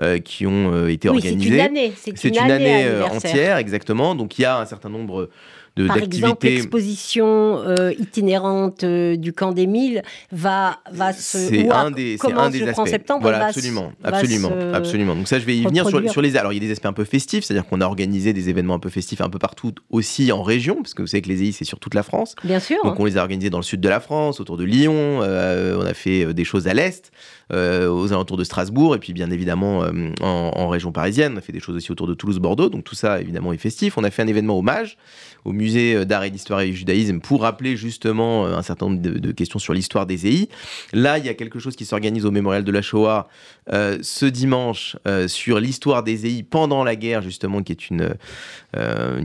euh, 0.00 0.18
qui 0.18 0.46
ont 0.46 0.86
été 0.86 1.08
organisés. 1.08 1.48
C'est 1.48 1.54
une 1.54 1.60
année, 1.60 1.92
c'est 1.96 2.24
une, 2.24 2.38
année 2.38 2.86
entière, 3.10 3.56
exactement. 3.56 4.14
Donc 4.14 4.38
il 4.38 4.42
y 4.42 4.44
a 4.44 4.58
un 4.58 4.66
certain 4.66 4.90
nombre 4.90 5.30
par 5.76 5.96
exemple, 5.98 6.46
l'exposition 6.46 7.58
euh, 7.58 7.92
itinérante 7.98 8.84
euh, 8.84 9.16
du 9.16 9.32
camp 9.32 9.52
des 9.52 9.66
Milles 9.66 10.02
va, 10.30 10.78
va 10.92 11.12
se. 11.12 11.38
C'est 11.38 11.68
un 11.68 11.90
des, 11.90 12.16
c'est 12.20 12.32
un 12.32 12.48
des 12.48 12.62
aspects. 12.62 12.86
septembre. 12.86 13.22
Voilà, 13.22 13.46
absolument, 13.46 13.92
absolument, 14.04 14.52
absolument. 14.72 15.16
Donc 15.16 15.26
ça, 15.26 15.40
je 15.40 15.44
vais 15.44 15.56
y 15.56 15.64
venir 15.64 15.88
sur, 15.88 16.10
sur, 16.10 16.22
les. 16.22 16.36
Alors, 16.36 16.52
il 16.52 16.62
y 16.62 16.64
a 16.64 16.68
des 16.68 16.70
aspects 16.70 16.86
un 16.86 16.92
peu 16.92 17.04
festifs, 17.04 17.44
c'est-à-dire 17.44 17.66
qu'on 17.66 17.80
a 17.80 17.86
organisé 17.86 18.32
des 18.32 18.48
événements 18.50 18.74
un 18.74 18.78
peu 18.78 18.88
festifs 18.88 19.20
un 19.20 19.28
peu 19.28 19.40
partout, 19.40 19.72
aussi 19.90 20.30
en 20.30 20.42
région, 20.42 20.76
parce 20.76 20.94
que 20.94 21.02
vous 21.02 21.08
savez 21.08 21.22
que 21.22 21.28
les 21.28 21.42
EI, 21.42 21.52
c'est 21.52 21.64
sur 21.64 21.80
toute 21.80 21.94
la 21.94 22.04
France. 22.04 22.36
Bien 22.44 22.60
sûr. 22.60 22.78
Donc 22.84 23.00
on 23.00 23.04
les 23.04 23.16
a 23.16 23.22
organisés 23.22 23.50
dans 23.50 23.58
le 23.58 23.64
sud 23.64 23.80
de 23.80 23.88
la 23.88 23.98
France, 23.98 24.38
autour 24.38 24.56
de 24.56 24.64
Lyon. 24.64 25.22
Euh, 25.22 25.76
on 25.80 25.86
a 25.86 25.94
fait 25.94 26.32
des 26.32 26.44
choses 26.44 26.68
à 26.68 26.74
l'est. 26.74 27.10
aux 27.50 28.12
alentours 28.12 28.36
de 28.36 28.44
Strasbourg 28.44 28.94
et 28.94 28.98
puis 28.98 29.12
bien 29.12 29.30
évidemment 29.30 29.80
en, 30.20 30.24
en, 30.24 30.68
région 30.68 30.92
parisienne. 30.92 31.32
On 31.34 31.38
a 31.38 31.40
fait 31.40 31.52
des 31.52 31.60
choses 31.60 31.76
aussi 31.76 31.90
autour 31.90 32.06
de 32.06 32.14
Toulouse-Bordeaux, 32.14 32.68
donc 32.68 32.84
tout 32.84 32.94
ça 32.94 33.20
évidemment 33.20 33.52
est 33.52 33.58
festif. 33.58 33.98
On 33.98 34.04
a 34.04 34.10
fait 34.10 34.22
un 34.22 34.28
événement 34.28 34.56
hommage 34.56 34.96
au 35.44 35.52
musée 35.52 35.94
euh, 35.94 36.04
d'art 36.04 36.24
et 36.24 36.30
d'histoire 36.30 36.60
et 36.60 36.72
judaïsme 36.72 37.20
pour 37.20 37.42
rappeler 37.42 37.76
justement 37.76 38.46
euh, 38.46 38.56
un 38.56 38.62
certain 38.62 38.86
nombre 38.86 39.00
de, 39.00 39.32
questions 39.32 39.58
sur 39.58 39.74
l'histoire 39.74 40.06
des 40.06 40.26
EI. 40.26 40.48
Là, 40.92 41.18
il 41.18 41.26
y 41.26 41.28
a 41.28 41.34
quelque 41.34 41.58
chose 41.58 41.76
qui 41.76 41.84
s'organise 41.84 42.24
au 42.24 42.30
mémorial 42.30 42.64
de 42.64 42.72
la 42.72 42.82
Shoah 42.82 43.28
euh, 43.72 43.98
ce 44.02 44.26
dimanche 44.26 44.96
sur 45.26 45.60
l'histoire 45.60 46.02
des 46.02 46.26
EI 46.26 46.42
pendant 46.42 46.84
la 46.84 46.96
guerre, 46.96 47.22
justement, 47.22 47.62
qui 47.62 47.72
est 47.72 47.90
une, 47.90 48.14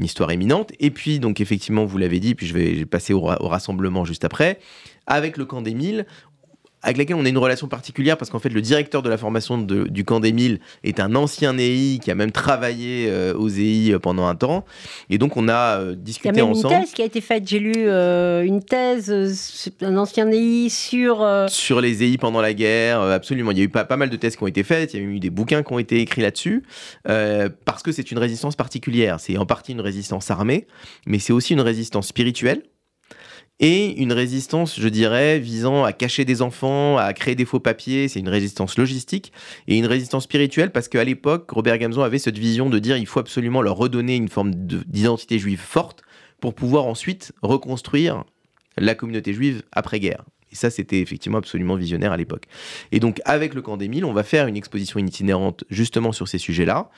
histoire 0.01 0.31
éminente. 0.31 0.71
Et 0.79 0.91
puis, 0.91 1.19
donc, 1.19 1.41
effectivement, 1.41 1.85
vous 1.85 1.97
l'avez 1.97 2.19
dit, 2.19 2.35
puis 2.35 2.47
je 2.47 2.53
vais, 2.53 2.85
passer 2.85 3.13
au, 3.13 3.19
au 3.19 3.47
rassemblement 3.47 4.05
juste 4.05 4.25
après 4.25 4.59
avec 5.09 5.37
le 5.37 5.45
camp 5.45 5.61
des 5.61 5.73
Milles, 5.73 6.05
avec 6.81 6.97
laquelle 6.97 7.17
on 7.17 7.25
a 7.25 7.29
une 7.29 7.37
relation 7.37 7.67
particulière 7.67 8.17
parce 8.17 8.31
qu'en 8.31 8.39
fait 8.39 8.49
le 8.49 8.61
directeur 8.61 9.01
de 9.01 9.09
la 9.09 9.17
formation 9.17 9.57
du 9.57 10.05
camp 10.05 10.19
des 10.19 10.31
Milles 10.31 10.59
est 10.83 10.99
un 10.99 11.15
ancien 11.15 11.57
EI 11.57 11.99
qui 12.01 12.09
a 12.09 12.15
même 12.15 12.31
travaillé 12.31 13.07
euh, 13.09 13.33
aux 13.33 13.49
EI 13.49 13.91
euh, 13.91 13.99
pendant 13.99 14.27
un 14.27 14.35
temps 14.35 14.65
et 15.09 15.17
donc 15.17 15.35
on 15.35 15.49
a 15.49 15.79
euh, 15.79 15.95
discuté 15.95 16.29
Il 16.29 16.37
y 16.37 16.41
a 16.41 16.43
même 16.43 16.51
ensemble. 16.51 16.75
une 16.75 16.81
thèse 16.81 16.93
qui 16.93 17.01
a 17.01 17.05
été 17.05 17.21
faite, 17.21 17.47
j'ai 17.47 17.59
lu 17.59 17.89
une 17.89 18.63
thèse 18.63 19.11
un 19.81 19.97
ancien 19.97 20.31
EI 20.31 20.69
sur 20.69 21.27
sur 21.49 21.81
les 21.81 22.03
EI 22.03 22.17
pendant 22.17 22.41
la 22.41 22.53
guerre, 22.53 23.01
absolument. 23.01 23.51
Il 23.51 23.57
y 23.57 23.61
a 23.61 23.63
eu 23.63 23.69
pas, 23.69 23.85
pas 23.85 23.97
mal 23.97 24.09
de 24.09 24.15
thèses 24.15 24.35
qui 24.35 24.43
ont 24.43 24.47
été 24.47 24.63
faites, 24.63 24.93
il 24.93 24.99
y 24.99 25.03
a 25.03 25.05
eu 25.05 25.19
des 25.19 25.29
bouquins 25.29 25.63
qui 25.63 25.73
ont 25.73 25.79
été 25.79 25.99
écrits 25.99 26.21
là-dessus 26.21 26.63
parce 27.03 27.83
que 27.83 27.91
c'est 27.91 28.11
une 28.11 28.19
résistance 28.19 28.55
particulière. 28.55 29.19
C'est 29.19 29.37
en 29.37 29.45
partie 29.45 29.73
une 29.73 29.81
résistance 29.81 30.31
armée, 30.31 30.67
mais 31.05 31.19
c'est 31.19 31.33
aussi 31.33 31.53
une 31.53 31.61
résistance 31.61 32.07
spirituelle 32.07 32.63
et 33.59 34.01
une 34.01 34.13
résistance, 34.13 34.79
je 34.79 34.87
dirais, 34.87 35.39
visant 35.39 35.83
à 35.83 35.91
cacher 35.91 36.23
des 36.23 36.41
enfants, 36.41 36.97
à 36.97 37.13
créer 37.13 37.35
des 37.35 37.45
faux 37.45 37.59
papiers. 37.59 38.07
C'est 38.07 38.19
une 38.19 38.29
résistance 38.29 38.77
logistique 38.77 39.33
et 39.67 39.77
une 39.77 39.85
résistance 39.85 40.23
spirituelle 40.23 40.71
parce 40.71 40.87
qu'à 40.87 41.03
l'époque, 41.03 41.51
Robert 41.51 41.77
Gamzon 41.77 42.01
avait 42.01 42.19
cette 42.19 42.37
vision 42.37 42.69
de 42.69 42.79
dire 42.79 42.97
il 42.97 43.05
faut 43.05 43.19
absolument 43.19 43.61
leur 43.61 43.75
redonner 43.75 44.15
une 44.15 44.29
forme 44.29 44.53
d'identité 44.55 45.39
juive 45.39 45.59
forte 45.59 46.03
pour 46.39 46.53
pouvoir 46.53 46.85
ensuite 46.85 47.33
reconstruire 47.41 48.23
la 48.77 48.95
communauté 48.95 49.33
juive 49.33 49.63
après-guerre. 49.73 50.23
Et 50.51 50.55
ça, 50.55 50.69
c'était 50.69 50.99
effectivement 50.99 51.37
absolument 51.37 51.75
visionnaire 51.75 52.11
à 52.11 52.17
l'époque. 52.17 52.45
Et 52.91 52.99
donc, 52.99 53.21
avec 53.25 53.53
le 53.53 53.61
camp 53.61 53.77
des 53.77 53.87
Milles, 53.87 54.05
on 54.05 54.13
va 54.13 54.23
faire 54.23 54.47
une 54.47 54.57
exposition 54.57 54.99
itinérante 54.99 55.63
justement 55.69 56.11
sur 56.11 56.27
ces 56.27 56.39
sujets-là, 56.39 56.89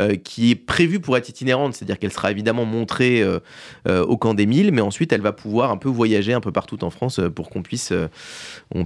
euh, 0.00 0.16
qui 0.16 0.50
est 0.50 0.56
prévue 0.56 0.98
pour 0.98 1.16
être 1.16 1.28
itinérante, 1.28 1.74
c'est-à-dire 1.74 1.98
qu'elle 1.98 2.12
sera 2.12 2.30
évidemment 2.30 2.64
montrée 2.64 3.22
euh, 3.22 3.38
euh, 3.86 4.04
au 4.04 4.16
camp 4.16 4.34
des 4.34 4.46
Milles, 4.46 4.72
mais 4.72 4.80
ensuite, 4.80 5.12
elle 5.12 5.20
va 5.20 5.32
pouvoir 5.32 5.70
un 5.70 5.76
peu 5.76 5.88
voyager 5.88 6.32
un 6.32 6.40
peu 6.40 6.52
partout 6.52 6.82
en 6.82 6.90
France 6.90 7.20
pour 7.34 7.50
qu'on 7.50 7.62
puisse, 7.62 7.92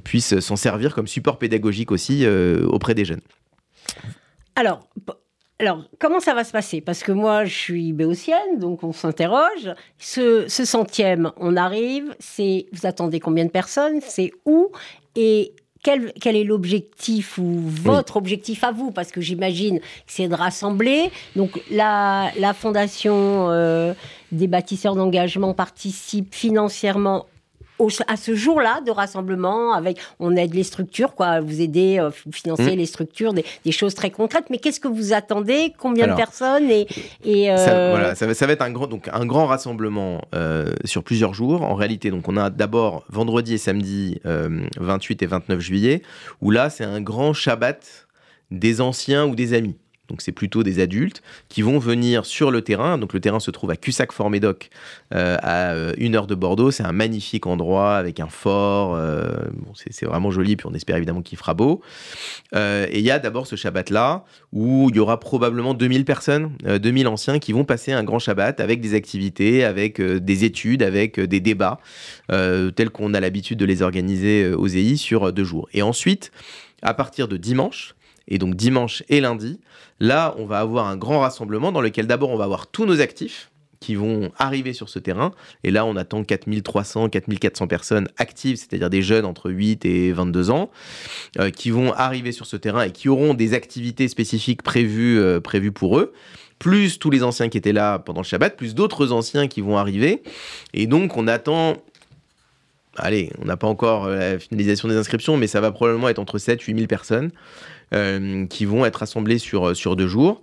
puisse 0.05 0.39
s'en 0.41 0.57
servir 0.57 0.95
comme 0.95 1.07
support 1.07 1.39
pédagogique 1.39 1.91
aussi 1.91 2.27
auprès 2.27 2.95
des 2.95 3.05
jeunes. 3.05 3.21
Alors, 4.55 4.87
alors, 5.63 5.85
comment 6.01 6.19
ça 6.19 6.35
va 6.35 6.43
se 6.43 6.51
passer? 6.51 6.81
Parce 6.81 7.05
que 7.05 7.13
moi, 7.13 7.45
je 7.45 7.55
suis 7.55 7.93
béotienne, 7.93 8.59
donc 8.59 8.83
on 8.83 8.93
s'interroge. 8.93 9.73
Ce, 9.97 10.49
centième, 10.49 11.31
on 11.37 11.57
arrive, 11.57 12.17
c'est 12.19 12.67
vous 12.73 12.85
attendez 12.85 13.21
combien 13.21 13.45
de 13.45 13.51
personnes? 13.51 14.01
C'est 14.01 14.33
où? 14.45 14.73
Et 15.15 15.53
quel, 15.85 16.11
est 16.25 16.43
l'objectif 16.43 17.39
ou 17.39 17.61
votre 17.61 18.17
objectif 18.17 18.65
à 18.65 18.73
vous? 18.73 18.91
Parce 18.91 19.13
que 19.13 19.21
j'imagine 19.21 19.79
que 19.79 19.87
c'est 20.09 20.27
de 20.27 20.35
rassembler. 20.35 21.13
Donc 21.37 21.63
la, 21.71 22.33
fondation 22.55 23.49
euh, 23.51 23.95
des 24.33 24.49
bâtisseurs 24.49 24.97
d'engagement 24.97 25.55
participe 25.55 26.35
financièrement 26.35 27.27
à 28.07 28.17
ce 28.17 28.35
jour-là 28.35 28.81
de 28.85 28.91
rassemblement, 28.91 29.73
avec 29.73 29.99
on 30.19 30.37
aide 30.37 30.55
les 30.55 30.63
structures, 30.63 31.15
quoi, 31.15 31.41
vous 31.41 31.61
aidez, 31.61 31.99
euh, 31.99 32.11
vous 32.27 32.33
financez 32.33 32.75
mmh. 32.75 32.79
les 32.79 32.87
structures, 32.87 33.33
des, 33.33 33.45
choses 33.73 33.95
très 33.95 34.11
concrètes. 34.11 34.47
Mais 34.51 34.59
qu'est-ce 34.59 34.81
que 34.81 34.89
vous 34.89 35.13
attendez? 35.13 35.73
Combien 35.79 36.09
de 36.09 36.15
personnes 36.15 36.71
et, 36.71 36.87
et 37.25 37.51
euh, 37.51 37.57
ça, 37.57 37.91
voilà, 37.91 38.15
ça, 38.15 38.47
va, 38.47 38.53
être 38.53 38.63
un 38.63 38.71
grand, 38.71 38.87
donc 38.87 39.09
un 39.13 39.27
grand 39.27 39.47
rassemblement 39.47 40.23
euh, 40.35 40.73
sur 40.85 41.03
plusieurs 41.03 41.35
jours. 41.35 41.63
En 41.63 41.75
réalité, 41.75 42.11
donc 42.11 42.29
on 42.29 42.37
a 42.37 42.51
d'abord 42.51 43.05
vendredi 43.09 43.55
et 43.55 43.59
samedi 43.59 44.21
28 44.25 45.23
et 45.23 45.27
29 45.27 45.61
juillet, 45.61 46.03
où 46.41 46.51
là 46.51 46.71
c'est 46.71 46.85
un 46.85 47.01
grand 47.01 47.33
Shabbat 47.33 48.07
des 48.51 48.81
anciens 48.81 49.27
ou 49.27 49.35
des 49.35 49.55
amis 49.55 49.77
donc 50.13 50.21
c'est 50.21 50.33
plutôt 50.33 50.63
des 50.63 50.79
adultes, 50.79 51.23
qui 51.49 51.63
vont 51.63 51.79
venir 51.79 52.27
sur 52.27 52.51
le 52.51 52.61
terrain. 52.61 52.99
Donc 52.99 53.15
le 53.15 53.21
terrain 53.21 53.41
se 53.41 53.51
trouve 53.51 53.71
à 53.71 53.77
Cussac-Fort-Médoc, 53.77 54.69
euh, 55.15 55.39
à 55.41 55.73
euh, 55.73 55.95
une 55.97 56.15
heure 56.15 56.27
de 56.27 56.35
Bordeaux. 56.35 56.71
C'est 56.71 56.85
un 56.85 56.93
magnifique 56.93 57.47
endroit 57.47 57.97
avec 57.97 58.21
un 58.21 58.27
fort. 58.27 58.95
Euh, 58.95 59.33
c'est 59.75 60.05
vraiment 60.05 60.31
joli, 60.31 60.57
puis 60.57 60.67
on 60.71 60.75
espère 60.75 60.97
évidemment 60.97 61.23
qu'il 61.23 61.39
fera 61.39 61.55
beau. 61.55 61.81
et 62.55 62.99
il 62.99 63.05
y 63.05 63.11
a 63.11 63.19
d'abord 63.19 63.47
ce 63.47 63.57
Shabbat-là, 63.57 64.25
où 64.53 64.91
il 64.91 64.97
y 64.97 64.99
aura 64.99 65.19
probablement 65.19 65.73
2000 65.73 66.05
personnes, 66.05 66.53
2000 66.63 67.09
anciens, 67.09 67.39
qui 67.39 67.55
vont 67.55 67.65
passer 67.65 67.93
un 67.93 68.05
grand 68.05 68.19
Shabbat 68.19 68.61
avec 68.61 68.83
des 68.83 68.93
activités, 68.93 69.65
avec 69.65 69.99
des 69.99 70.45
études, 70.45 70.83
avec 70.83 71.19
des 71.19 71.41
débats, 71.41 71.79
tels 72.29 72.91
qu'on 72.91 73.15
a 73.15 73.21
l'habitude 73.21 73.59
de 73.59 73.65
les 73.65 73.81
organiser 73.81 74.53
aux 74.53 74.69
EI 74.69 74.97
sur 74.97 75.33
deux 75.33 75.45
jours. 75.45 75.71
Et 75.73 75.81
ensuite, 75.81 76.33
à 76.83 76.93
partir 76.93 77.29
de 77.29 77.39
dimanche, 77.39 77.95
et 78.33 78.39
donc 78.39 78.57
dimanche 78.57 79.05
et 79.11 79.21
lundi, 79.21 79.61
là, 80.01 80.35
on 80.39 80.47
va 80.47 80.59
avoir 80.61 80.87
un 80.87 80.97
grand 80.97 81.21
rassemblement 81.21 81.71
dans 81.71 81.83
lequel 81.83 82.07
d'abord 82.07 82.31
on 82.31 82.37
va 82.37 82.45
avoir 82.45 82.67
tous 82.67 82.87
nos 82.87 83.01
actifs 83.01 83.51
qui 83.79 83.95
vont 83.95 84.31
arriver 84.39 84.73
sur 84.73 84.89
ce 84.89 84.99
terrain. 84.99 85.33
Et 85.65 85.71
là, 85.71 85.85
on 85.85 85.97
attend 85.97 86.25
4300, 86.25 87.11
4400 87.11 87.67
personnes 87.67 88.09
actives, 88.17 88.57
c'est-à-dire 88.57 88.89
des 88.89 89.03
jeunes 89.03 89.27
entre 89.27 89.51
8 89.51 89.85
et 89.85 90.13
22 90.13 90.51
ans, 90.51 90.71
euh, 91.39 91.51
qui 91.51 91.71
vont 91.71 91.93
arriver 91.93 92.33
sur 92.33 92.47
ce 92.47 92.57
terrain 92.57 92.85
et 92.85 92.91
qui 92.91 93.11
auront 93.11 93.35
des 93.35 93.53
activités 93.53 94.09
spécifiques 94.09 94.63
prévues, 94.63 95.21
euh, 95.21 95.41
prévues 95.41 95.73
pour 95.73 95.99
eux 95.99 96.13
plus 96.59 97.01
tous 97.01 97.11
les 97.11 97.25
anciens 97.25 97.49
qui 97.49 97.59
étaient 97.59 97.73
là 97.73 97.99
pendant 97.99 98.21
le 98.21 98.25
Shabbat, 98.25 98.57
plus 98.57 98.77
d'autres 98.77 99.11
anciens 99.11 99.49
qui 99.49 99.61
vont 99.61 99.77
arriver. 99.79 100.23
Et 100.73 100.87
donc, 100.87 101.17
on 101.17 101.27
attend 101.27 101.77
allez, 102.97 103.31
on 103.41 103.47
n'a 103.47 103.57
pas 103.57 103.67
encore 103.67 104.07
euh, 104.07 104.35
la 104.35 104.39
finalisation 104.39 104.89
des 104.89 104.97
inscriptions, 104.97 105.37
mais 105.37 105.47
ça 105.47 105.61
va 105.61 105.73
probablement 105.73 106.09
être 106.09 106.19
entre 106.19 106.39
7 106.39 106.61
et 106.61 106.65
8 106.65 106.75
000 106.75 106.87
personnes 106.87 107.31
qui 108.49 108.65
vont 108.65 108.85
être 108.85 109.03
assemblés 109.03 109.39
sur, 109.39 109.77
sur 109.77 109.97
deux 109.97 110.07
jours 110.07 110.41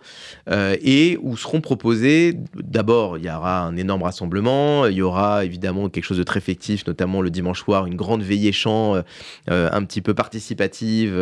et 0.52 1.18
où 1.22 1.36
seront 1.38 1.62
proposés, 1.62 2.36
d'abord, 2.56 3.18
il 3.18 3.26
y 3.26 3.30
aura 3.30 3.62
un 3.62 3.76
énorme 3.76 4.04
rassemblement, 4.04 4.86
il 4.86 4.94
y 4.94 5.02
aura 5.02 5.46
évidemment 5.46 5.90
quelque 5.90 6.04
chose 6.04 6.18
de 6.18 6.24
très 6.24 6.42
fictif, 6.42 6.86
notamment 6.86 7.22
le 7.22 7.30
dimanche 7.30 7.62
soir, 7.62 7.86
une 7.86 7.96
grande 7.96 8.22
veillée 8.22 8.52
chant 8.52 9.02
un 9.48 9.84
petit 9.84 10.02
peu 10.02 10.14
participative 10.14 11.14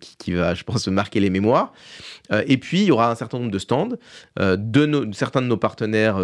qui, 0.00 0.16
qui, 0.18 0.32
va, 0.32 0.54
je 0.54 0.64
pense, 0.64 0.88
marquer 0.88 1.20
les 1.20 1.30
mémoires. 1.30 1.72
Et 2.46 2.56
puis, 2.58 2.82
il 2.82 2.86
y 2.86 2.90
aura 2.90 3.10
un 3.10 3.14
certain 3.14 3.38
nombre 3.38 3.50
de 3.50 3.58
stands 3.58 3.88
de 4.38 5.10
certains 5.12 5.42
de 5.42 5.46
nos 5.46 5.56
partenaires 5.56 6.16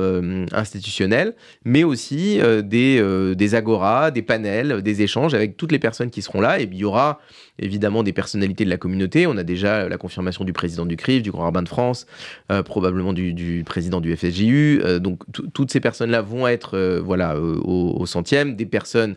institutionnels, 0.52 1.34
mais 1.64 1.84
aussi 1.84 2.40
des, 2.64 3.34
des 3.34 3.54
agoras, 3.54 4.10
des 4.10 4.22
panels, 4.22 4.82
des 4.82 5.02
échanges 5.02 5.34
avec 5.34 5.56
toutes 5.56 5.72
les 5.72 5.78
personnes 5.78 6.10
qui 6.10 6.22
seront 6.22 6.40
là. 6.40 6.60
Et 6.60 6.68
il 6.70 6.76
y 6.76 6.84
aura 6.84 7.20
évidemment 7.58 8.02
des 8.02 8.12
personnalités 8.12 8.64
de 8.64 8.70
la 8.70 8.76
communauté. 8.76 9.26
On 9.26 9.36
a 9.36 9.42
déjà 9.42 9.88
la 9.88 9.98
confirmation 9.98 10.44
du 10.44 10.52
président 10.52 10.86
du 10.86 10.96
CRIF, 10.96 11.22
du 11.22 11.30
Grand 11.30 11.44
Rabbin 11.44 11.62
de 11.62 11.68
France, 11.68 12.06
euh, 12.50 12.62
probablement 12.62 13.12
du, 13.12 13.62
président 13.64 14.00
du 14.00 14.14
FSJU. 14.14 14.80
Euh, 14.82 14.98
donc 14.98 15.22
toutes 15.54 15.70
ces 15.70 15.80
personnes-là 15.80 16.22
vont 16.22 16.46
être 16.46 16.76
euh, 16.76 17.00
voilà, 17.02 17.38
au, 17.38 17.96
au, 17.98 18.06
centième. 18.06 18.56
Des 18.56 18.66
personnes 18.66 19.16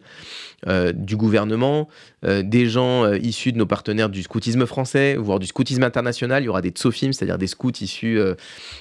euh, 0.67 0.91
du 0.91 1.15
gouvernement, 1.15 1.87
euh, 2.25 2.43
des 2.43 2.65
gens 2.65 3.05
euh, 3.05 3.17
issus 3.19 3.53
de 3.53 3.57
nos 3.57 3.65
partenaires 3.65 4.09
du 4.09 4.23
scoutisme 4.23 4.65
français, 4.65 5.15
voire 5.15 5.39
du 5.39 5.47
scoutisme 5.47 5.83
international. 5.83 6.43
Il 6.43 6.47
y 6.47 6.49
aura 6.49 6.61
des 6.61 6.71
tsofim, 6.79 7.11
c'est-à-dire 7.13 7.37
des 7.37 7.47
scouts 7.47 7.71
issus, 7.81 8.19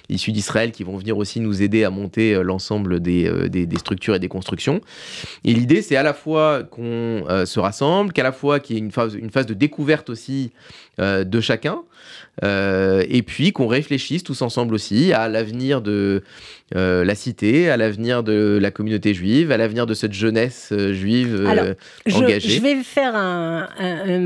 issus 0.08 0.32
d'Israël 0.32 0.72
qui 0.72 0.84
vont 0.84 0.96
venir 0.96 1.16
aussi 1.18 1.40
nous 1.40 1.62
aider 1.62 1.84
à 1.84 1.90
monter 1.90 2.42
l'ensemble 2.42 3.00
des, 3.00 3.30
structures 3.78 4.14
et 4.14 4.18
des 4.18 4.28
constructions. 4.28 4.80
Et 5.44 5.52
l'idée, 5.52 5.82
c'est 5.82 5.96
à 5.96 6.02
la 6.02 6.14
fois 6.14 6.62
qu'on 6.62 7.24
se 7.44 7.60
rassemble, 7.60 8.12
qu'à 8.12 8.22
la 8.22 8.32
fois 8.32 8.60
qu'il 8.60 8.76
y 8.76 8.78
ait 8.78 8.82
une 8.82 8.92
phase, 8.92 9.14
une 9.14 9.30
phase 9.30 9.46
de 9.46 9.54
découverte 9.54 10.10
aussi 10.10 10.52
de 10.98 11.40
chacun, 11.40 11.82
et 12.42 13.22
puis 13.26 13.52
qu'on 13.52 13.66
réfléchisse 13.66 14.22
tous 14.22 14.42
ensemble 14.42 14.74
aussi 14.74 15.12
à 15.12 15.28
l'avenir 15.28 15.82
de 15.82 16.22
euh, 16.76 17.02
la 17.02 17.14
cité, 17.14 17.70
à 17.70 17.78
l'avenir 17.78 18.22
de 18.22 18.58
la 18.60 18.70
communauté 18.70 19.14
juive, 19.14 19.52
à 19.52 19.56
l'avenir 19.56 19.86
de 19.86 19.94
cette 19.94 20.12
jeunesse 20.12 20.68
euh, 20.70 20.92
juive 20.92 21.34
euh, 21.34 21.74
engagée. 22.12 22.50
Je, 22.50 22.60
vais 22.60 22.82
faire 22.82 23.16
un, 23.16 23.68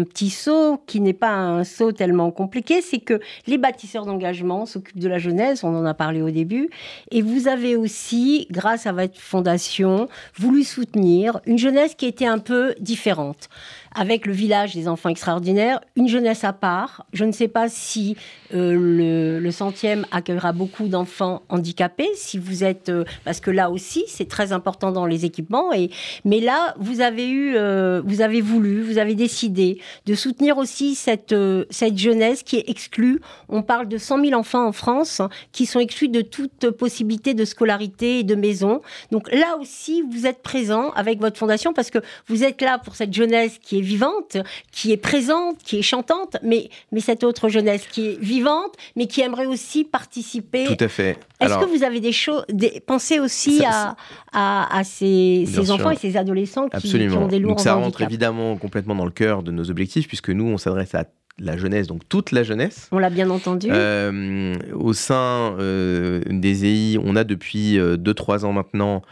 petit 0.02 0.30
saut 0.30 0.82
qui 0.88 1.00
n'est 1.00 1.12
pas 1.12 1.32
un 1.32 1.62
saut 1.62 1.92
tellement 1.92 2.32
compliqué, 2.32 2.80
c'est 2.82 2.98
que 2.98 3.20
les 3.46 3.58
bâtisseurs 3.62 4.05
d'engagement 4.05 4.66
s'occupent 4.66 4.98
de 4.98 5.09
la 5.09 5.18
jeunesse, 5.18 5.64
on 5.64 5.75
en 5.75 5.87
a 5.87 5.94
parlé 5.94 6.20
au 6.20 6.31
début, 6.31 6.68
et 7.11 7.22
vous 7.22 7.48
avez 7.48 7.77
aussi, 7.77 8.46
grâce 8.51 8.87
à 8.87 8.92
votre 8.92 9.18
fondation, 9.18 10.09
voulu 10.37 10.64
soutenir 10.64 11.40
une 11.46 11.59
jeunesse 11.59 11.94
qui 11.94 12.07
était 12.07 12.27
un 12.27 12.38
peu 12.38 12.75
différente 12.81 13.48
avec 13.94 14.26
le 14.26 14.33
village 14.33 14.74
des 14.74 14.88
enfants 14.88 15.09
extraordinaires, 15.09 15.81
une 15.96 16.09
jeunesse 16.09 16.44
à 16.44 16.52
part. 16.52 17.07
Je 17.12 17.24
ne 17.24 17.33
sais 17.33 17.48
pas 17.48 17.68
si 17.68 18.16
euh, 18.55 19.40
le, 19.40 19.50
centième 19.50 20.07
accueillera 20.11 20.52
beaucoup 20.52 20.88
d'enfants 20.88 21.42
handicapés, 21.50 22.09
si 22.14 22.38
vous 22.38 22.64
êtes, 22.64 22.88
euh, 22.88 23.05
parce 23.24 23.38
que 23.38 23.50
là 23.50 23.70
aussi 23.70 24.05
c'est 24.09 24.28
très 24.28 24.52
important 24.52 24.92
dans 24.92 25.05
les 25.05 25.26
équipements. 25.26 25.72
Et 25.74 25.90
mais 26.24 26.40
là, 26.40 26.74
vous 26.78 27.02
avez 27.02 27.28
eu, 27.28 27.55
euh, 27.55 28.00
vous 28.05 28.22
avez 28.22 28.40
voulu, 28.40 28.83
vous 28.83 28.96
avez 28.96 29.14
décidé 29.14 29.78
de 30.07 30.14
soutenir 30.14 30.57
aussi 30.57 30.94
cette 30.94 31.35
cette 31.70 31.98
jeunesse 31.98 32.42
qui 32.42 32.57
est 32.57 32.68
exclue. 32.68 33.20
On 33.50 33.62
parle 33.62 33.88
de 33.88 33.98
100 33.98 34.24
000 34.24 34.40
enfants 34.40 34.66
en 34.66 34.72
France 34.72 35.20
qui 35.52 35.66
sont 35.66 35.81
exclus 35.81 36.09
de 36.09 36.22
toute 36.22 36.70
possibilité 36.70 37.35
de 37.35 37.44
scolarité 37.44 38.20
et 38.20 38.24
de 38.24 38.35
maison. 38.35 38.81
Donc 39.11 39.31
là 39.31 39.59
aussi, 39.61 40.02
vous 40.11 40.26
êtes 40.26 40.42
présent 40.42 40.90
avec 40.92 41.20
votre 41.20 41.38
fondation 41.38 41.72
parce 41.74 41.90
que 41.90 41.98
vous 42.26 42.42
êtes 42.42 42.62
là 42.62 42.78
pour 42.78 42.96
cette 42.96 43.12
jeunesse 43.12 43.59
qui 43.61 43.78
est 43.78 43.82
vivante, 43.83 44.37
qui 44.71 44.92
est 44.92 44.97
présente, 44.97 45.59
qui 45.59 45.79
est 45.79 45.83
chantante, 45.83 46.37
mais, 46.42 46.71
mais 46.90 47.01
cette 47.01 47.25
autre 47.25 47.49
jeunesse 47.49 47.87
qui 47.90 48.09
est 48.09 48.18
vivante, 48.21 48.75
mais 48.97 49.07
qui 49.07 49.21
aimerait 49.21 49.47
aussi 49.47 49.85
participer. 49.85 50.64
Tout 50.64 50.77
à 50.85 50.88
fait. 50.88 51.18
Est-ce 51.40 51.59
que 51.59 51.64
vous 51.64 51.83
avez 51.83 52.01
des 52.01 52.12
choses, 52.12 52.45
pensez 52.87 53.18
aussi 53.18 53.62
à, 53.64 53.97
à, 54.33 54.85
ces, 54.85 55.45
ces 55.47 55.71
enfants 55.71 55.90
et 55.90 55.97
ces 55.97 56.16
adolescents 56.16 56.68
qui, 56.68 56.95
ont 57.16 57.27
des 57.27 57.38
lourds 57.38 57.53
Donc 57.53 57.61
ça 57.61 57.75
rentre 57.75 58.03
évidemment 58.03 58.57
complètement 58.57 58.95
dans 58.95 59.05
le 59.05 59.11
cœur 59.11 59.42
de 59.42 59.51
nos 59.51 59.71
objectifs, 59.71 60.09
puisque 60.09 60.31
nous, 60.31 60.47
on 60.47 60.59
s'adresse 60.59 60.95
à 60.95 61.05
la 61.42 61.57
jeunesse, 61.57 61.87
donc 61.88 62.09
toute 62.09 62.31
la 62.31 62.42
jeunesse. 62.44 62.88
On 62.92 62.98
l'a 62.98 63.11
bien 63.11 63.28
entendu. 63.28 63.68
Euh, 63.70 64.55
au 64.74 64.92
sein 64.92 65.57
euh, 65.59 66.22
des 66.26 66.64
EI, 66.64 66.98
on 67.02 67.16
a 67.16 67.24
depuis 67.24 67.78
2-3 67.78 67.78
euh, 67.78 68.46
ans 68.46 68.52
maintenant 68.52 69.02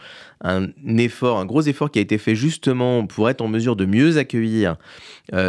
un 0.43 0.69
effort, 0.97 1.37
un 1.37 1.45
gros 1.45 1.61
effort 1.61 1.91
qui 1.91 1.99
a 1.99 2.01
été 2.01 2.17
fait 2.17 2.33
justement 2.33 3.05
pour 3.05 3.29
être 3.29 3.41
en 3.41 3.47
mesure 3.47 3.75
de 3.75 3.85
mieux 3.85 4.17
accueillir 4.17 4.77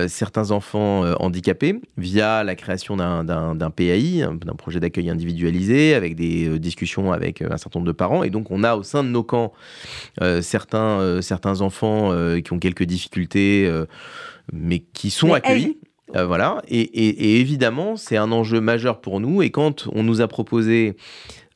certains 0.07 0.51
enfants 0.51 1.05
handicapés 1.19 1.81
via 1.97 2.45
la 2.45 2.55
création 2.57 2.99
d'un 2.99 3.71
PAI, 3.75 4.27
d'un 4.45 4.53
projet 4.53 4.81
d'accueil 4.81 5.09
individualisé, 5.09 5.95
avec 5.95 6.15
des 6.15 6.59
discussions 6.59 7.11
avec 7.11 7.41
un 7.41 7.57
certain 7.57 7.79
nombre 7.79 7.87
de 7.87 7.97
parents. 7.97 8.23
Et 8.23 8.29
donc 8.29 8.51
on 8.51 8.65
a 8.65 8.77
au 8.77 8.83
sein 8.83 9.03
de 9.03 9.09
nos 9.09 9.23
camps 9.23 9.55
certains, 10.43 11.23
certains 11.23 11.63
enfants 11.63 12.11
qui 12.45 12.53
ont 12.53 12.59
quelques 12.59 12.85
difficultés, 12.85 13.73
mais 14.53 14.81
qui 14.81 15.09
sont 15.09 15.33
accueillis. 15.33 15.79
Euh, 16.17 16.27
voilà. 16.27 16.63
Et, 16.69 17.41
évidemment, 17.41 17.97
c'est 17.97 18.17
un 18.17 18.33
enjeu 18.33 18.61
majeur 18.61 19.01
pour 19.01 19.21
nous. 19.21 19.43
Et 19.43 19.51
quand 19.51 19.89
on 19.93 20.03
nous 20.03 20.21
a 20.21 20.29
proposé 20.29 20.97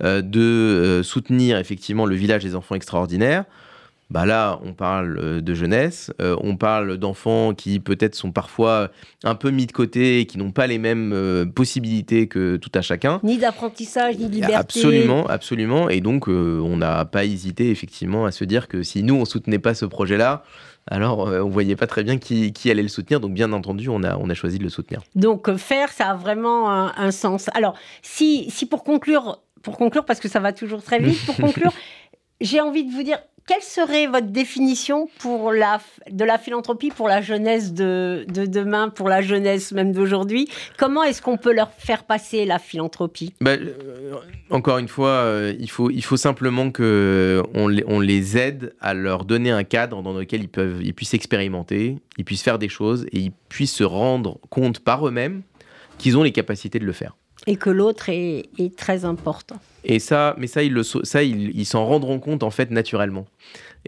euh, 0.02 0.22
de 0.22 0.40
euh, 0.40 1.02
soutenir 1.02 1.58
effectivement 1.58 2.06
le 2.06 2.14
village 2.14 2.42
des 2.42 2.54
enfants 2.54 2.74
extraordinaires, 2.74 3.44
bah 4.08 4.24
là, 4.24 4.60
on 4.62 4.72
parle 4.72 5.42
de 5.42 5.54
jeunesse, 5.54 6.12
on 6.20 6.56
parle 6.56 6.96
d'enfants 6.96 7.54
qui 7.54 7.80
peut-être 7.80 8.14
sont 8.14 8.30
parfois 8.30 8.92
un 9.24 9.34
peu 9.34 9.50
mis 9.50 9.66
de 9.66 9.72
côté 9.72 10.20
et 10.20 10.26
qui 10.26 10.38
n'ont 10.38 10.52
pas 10.52 10.68
les 10.68 10.78
mêmes 10.78 11.50
possibilités 11.56 12.28
que 12.28 12.54
tout 12.54 12.70
à 12.76 12.82
chacun. 12.82 13.18
Ni 13.24 13.36
d'apprentissage, 13.36 14.16
ni 14.16 14.28
de 14.28 14.34
liberté. 14.34 14.54
Absolument, 14.54 15.26
absolument. 15.26 15.88
Et 15.88 16.00
donc, 16.00 16.28
on 16.28 16.76
n'a 16.76 17.04
pas 17.04 17.24
hésité 17.24 17.68
effectivement 17.70 18.26
à 18.26 18.30
se 18.30 18.44
dire 18.44 18.68
que 18.68 18.84
si 18.84 19.02
nous, 19.02 19.16
on 19.16 19.24
soutenait 19.24 19.58
pas 19.58 19.74
ce 19.74 19.86
projet-là, 19.86 20.44
alors 20.88 21.28
euh, 21.28 21.40
on 21.40 21.48
voyait 21.48 21.76
pas 21.76 21.86
très 21.86 22.04
bien 22.04 22.18
qui, 22.18 22.52
allait 22.70 22.82
le 22.82 22.88
soutenir. 22.88 23.20
Donc 23.20 23.32
bien 23.32 23.52
entendu, 23.52 23.88
on 23.88 24.02
a, 24.02 24.16
on 24.16 24.30
a 24.30 24.34
choisi 24.34 24.58
de 24.58 24.64
le 24.64 24.70
soutenir. 24.70 25.02
Donc 25.14 25.48
euh, 25.48 25.56
faire, 25.56 25.90
ça 25.90 26.10
a 26.10 26.14
vraiment 26.14 26.70
un, 26.70 27.10
sens. 27.10 27.50
Alors 27.54 27.74
si, 28.02 28.50
si 28.50 28.66
pour 28.66 28.84
conclure, 28.84 29.40
pour 29.62 29.76
conclure, 29.76 30.04
parce 30.04 30.20
que 30.20 30.28
ça 30.28 30.40
va 30.40 30.52
toujours 30.52 30.82
très 30.82 30.98
vite, 30.98 31.24
pour 31.26 31.36
conclure, 31.40 31.72
j'ai 32.40 32.60
envie 32.60 32.84
de 32.84 32.92
vous 32.92 33.02
dire, 33.02 33.18
quelle 33.46 33.62
serait 33.62 34.06
votre 34.06 34.26
définition 34.26 35.08
pour 35.18 35.52
la, 35.52 35.80
de 36.10 36.24
la 36.24 36.36
philanthropie 36.36 36.90
pour 36.90 37.08
la 37.08 37.20
jeunesse 37.22 37.72
de, 37.72 38.26
demain, 38.28 38.88
pour 38.88 39.08
la 39.08 39.22
jeunesse 39.22 39.72
même 39.72 39.92
d'aujourd'hui? 39.92 40.48
Comment 40.76 41.04
est-ce 41.04 41.22
qu'on 41.22 41.36
peut 41.36 41.52
leur 41.52 41.70
faire 41.78 42.04
passer 42.04 42.44
la 42.44 42.58
philanthropie? 42.58 43.34
Ben, 43.40 43.60
euh, 43.60 44.16
Encore 44.50 44.78
une 44.78 44.88
fois, 44.88 45.08
euh, 45.08 45.54
il, 45.60 45.70
faut, 45.70 45.90
il 45.90 46.02
faut 46.02 46.16
simplement 46.16 46.72
qu'on 46.72 47.68
les, 47.68 47.84
on 47.86 48.00
les 48.00 48.36
aide 48.36 48.74
à 48.80 48.94
leur 48.94 49.24
donner 49.24 49.52
un 49.52 49.64
cadre 49.64 50.02
dans 50.02 50.12
lequel 50.12 50.42
ils, 50.42 50.48
peuvent, 50.48 50.80
ils 50.82 50.94
puissent 50.94 51.14
expérimenter, 51.14 51.98
ils 52.18 52.24
puissent 52.24 52.42
faire 52.42 52.58
des 52.58 52.68
choses 52.68 53.06
et 53.12 53.20
ils 53.20 53.32
puissent 53.48 53.74
se 53.74 53.84
rendre 53.84 54.40
compte 54.50 54.80
par 54.80 55.06
eux-mêmes 55.06 55.42
qu'ils 55.98 56.18
ont 56.18 56.24
les 56.24 56.32
capacités 56.32 56.80
de 56.80 56.84
le 56.84 56.92
faire. 56.92 57.16
Et 57.46 57.56
que 57.56 57.70
l'autre 57.70 58.08
est, 58.08 58.48
très 58.76 59.04
important. 59.04 59.56
Et 59.84 59.98
ça, 59.98 60.34
mais 60.38 60.46
ça, 60.46 60.62
ils, 60.62 60.72
le, 60.72 60.82
ça, 60.82 61.22
ils, 61.22 61.66
s'en 61.66 61.86
rendront 61.86 62.18
compte 62.18 62.42
en 62.42 62.50
fait 62.50 62.70
naturellement. 62.70 63.26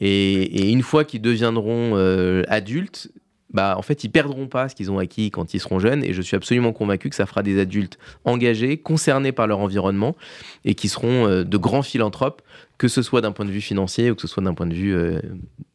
Et, 0.01 0.71
une 0.71 0.83
fois 0.83 1.05
qu'ils 1.05 1.23
deviendront 1.23 1.97
euh, 1.97 2.45
adultes, 2.49 3.11
bah, 3.51 3.77
en 3.79 3.83
fait, 3.83 4.05
ils 4.05 4.11
perdront 4.11 4.47
pas 4.47 4.69
ce 4.69 4.75
qu'ils 4.75 4.91
ont 4.91 4.99
acquis 4.99 5.31
quand 5.31 5.55
ils 5.55 5.61
seront 5.61 5.79
jeunes. 5.79 6.05
Et 6.05 6.13
je 6.13 6.23
suis 6.23 6.37
absolument 6.37 6.73
convaincu 6.73 7.09
que 7.09 7.17
ça 7.17 7.27
fera 7.27 7.43
des 7.43 7.59
adultes 7.59 7.99
engagés, 8.25 8.77
concernés 8.77 9.33
par 9.33 9.47
leur 9.47 9.59
environnement 9.61 10.17
et 10.65 10.75
qui 10.75 10.89
seront 10.89 11.27
euh, 11.27 11.45
de 11.45 11.57
grands 11.57 11.83
philanthropes, 11.83 12.43
que 12.77 12.89
ce 12.89 13.03
soit 13.03 13.21
d'un 13.21 13.33
point 13.33 13.47
de 13.47 13.51
vue 13.51 13.61
financier 13.61 14.11
ou 14.11 14.15
que 14.15 14.23
ce 14.23 14.29
soit 14.29 14.43
d'un 14.43 14.55
point 14.55 14.67
de 14.67 14.75
vue 14.75 14.95
euh, 14.95 15.21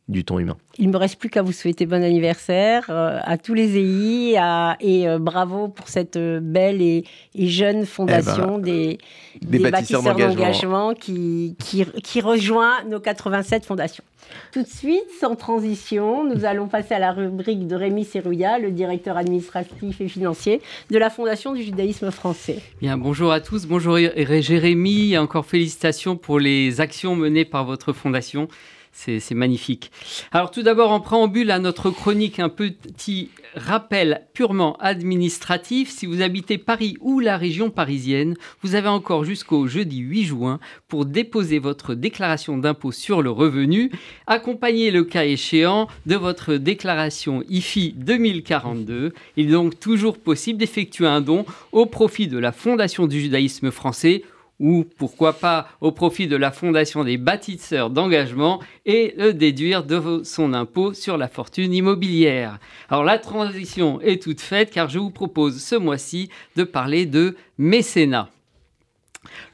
du 0.09 0.25
temps 0.25 0.37
humain. 0.37 0.57
Il 0.77 0.87
ne 0.87 0.93
me 0.93 0.97
reste 0.97 1.17
plus 1.17 1.29
qu'à 1.29 1.41
vous 1.41 1.53
souhaiter 1.53 1.85
bon 1.85 2.03
anniversaire 2.03 2.85
euh, 2.89 3.19
à 3.23 3.37
tous 3.37 3.53
les 3.53 3.77
EI 3.77 4.35
et 4.81 5.07
euh, 5.07 5.17
bravo 5.17 5.69
pour 5.69 5.87
cette 5.87 6.17
euh, 6.17 6.39
belle 6.41 6.81
et, 6.81 7.05
jeune 7.35 7.85
fondation 7.85 8.59
eh 8.65 8.97
ben, 9.41 9.59
des, 9.59 9.71
bâtisseurs, 9.71 10.03
d'engagement 10.03 10.93
qui, 10.93 11.55
qui, 11.57 12.21
rejoint 12.21 12.83
nos 12.83 12.99
87 12.99 13.65
fondations. 13.65 14.03
Tout 14.51 14.63
de 14.63 14.67
suite, 14.67 15.03
sans 15.19 15.35
transition, 15.35 16.27
nous 16.27 16.43
allons 16.45 16.67
passer 16.67 16.95
à 16.95 16.99
la 16.99 17.13
rubrique 17.13 17.67
de 17.67 17.75
Rémi 17.75 18.03
Serrouillat, 18.03 18.59
le 18.59 18.71
directeur 18.71 19.15
administratif 19.15 20.01
et 20.01 20.07
financier 20.09 20.61
de 20.89 20.97
la 20.97 21.09
Fondation 21.09 21.53
du 21.53 21.63
judaïsme 21.63 22.11
français. 22.11 22.59
Bien, 22.81 22.97
bonjour 22.97 23.31
à 23.31 23.39
tous, 23.39 23.67
bonjour 23.67 23.97
Jérémy, 23.97 25.17
encore 25.17 25.45
félicitations 25.45 26.17
pour 26.17 26.39
les 26.39 26.81
actions 26.81 27.15
menées 27.15 27.45
par 27.45 27.63
votre 27.63 27.93
fondation. 27.93 28.49
C'est 28.95 29.31
magnifique. 29.31 29.91
Alors 30.31 30.51
tout 30.51 30.61
d'abord, 30.61 30.91
en 30.91 31.01
préambule 31.01 31.49
à 31.49 31.57
notre 31.57 31.89
chronique, 31.89 32.39
un 32.39 32.47
petit 32.47 33.29
rappel 33.55 34.27
purement 34.33 34.77
administratif. 34.77 35.89
Si 35.89 36.05
vous 36.05 36.21
habitez 36.21 36.59
Paris 36.59 36.95
ou 37.01 37.19
la 37.19 37.37
région 37.37 37.71
parisienne, 37.71 38.35
vous 38.61 38.75
avez 38.75 38.87
encore 38.87 39.25
jusqu'au 39.25 39.67
jeudi 39.67 39.97
8 39.97 40.25
juin 40.25 40.59
pour 40.87 41.05
déposer 41.05 41.57
votre 41.57 41.95
déclaration 41.95 42.57
d'impôt 42.57 42.91
sur 42.91 43.23
le 43.23 43.31
revenu, 43.31 43.91
accompagné 44.27 44.91
le 44.91 45.03
cas 45.03 45.25
échéant 45.25 45.87
de 46.05 46.15
votre 46.15 46.55
déclaration 46.55 47.43
IFI 47.49 47.93
2042. 47.97 49.13
Il 49.37 49.47
est 49.47 49.51
donc 49.51 49.79
toujours 49.79 50.19
possible 50.19 50.59
d'effectuer 50.59 51.07
un 51.07 51.21
don 51.21 51.45
au 51.71 51.87
profit 51.87 52.27
de 52.27 52.37
la 52.37 52.51
Fondation 52.51 53.07
du 53.07 53.19
judaïsme 53.19 53.71
français 53.71 54.23
ou 54.59 54.85
pourquoi 54.97 55.33
pas 55.33 55.67
au 55.81 55.91
profit 55.91 56.27
de 56.27 56.35
la 56.35 56.51
Fondation 56.51 57.03
des 57.03 57.17
bâtisseurs 57.17 57.89
d'engagement 57.89 58.61
et 58.85 59.13
le 59.17 59.33
déduire 59.33 59.83
de 59.83 60.21
son 60.23 60.53
impôt 60.53 60.93
sur 60.93 61.17
la 61.17 61.27
fortune 61.27 61.73
immobilière. 61.73 62.59
Alors 62.89 63.03
la 63.03 63.17
transition 63.17 63.99
est 64.01 64.21
toute 64.21 64.41
faite 64.41 64.71
car 64.71 64.89
je 64.89 64.99
vous 64.99 65.11
propose 65.11 65.61
ce 65.61 65.75
mois-ci 65.75 66.29
de 66.55 66.63
parler 66.63 67.05
de 67.05 67.35
mécénat. 67.57 68.29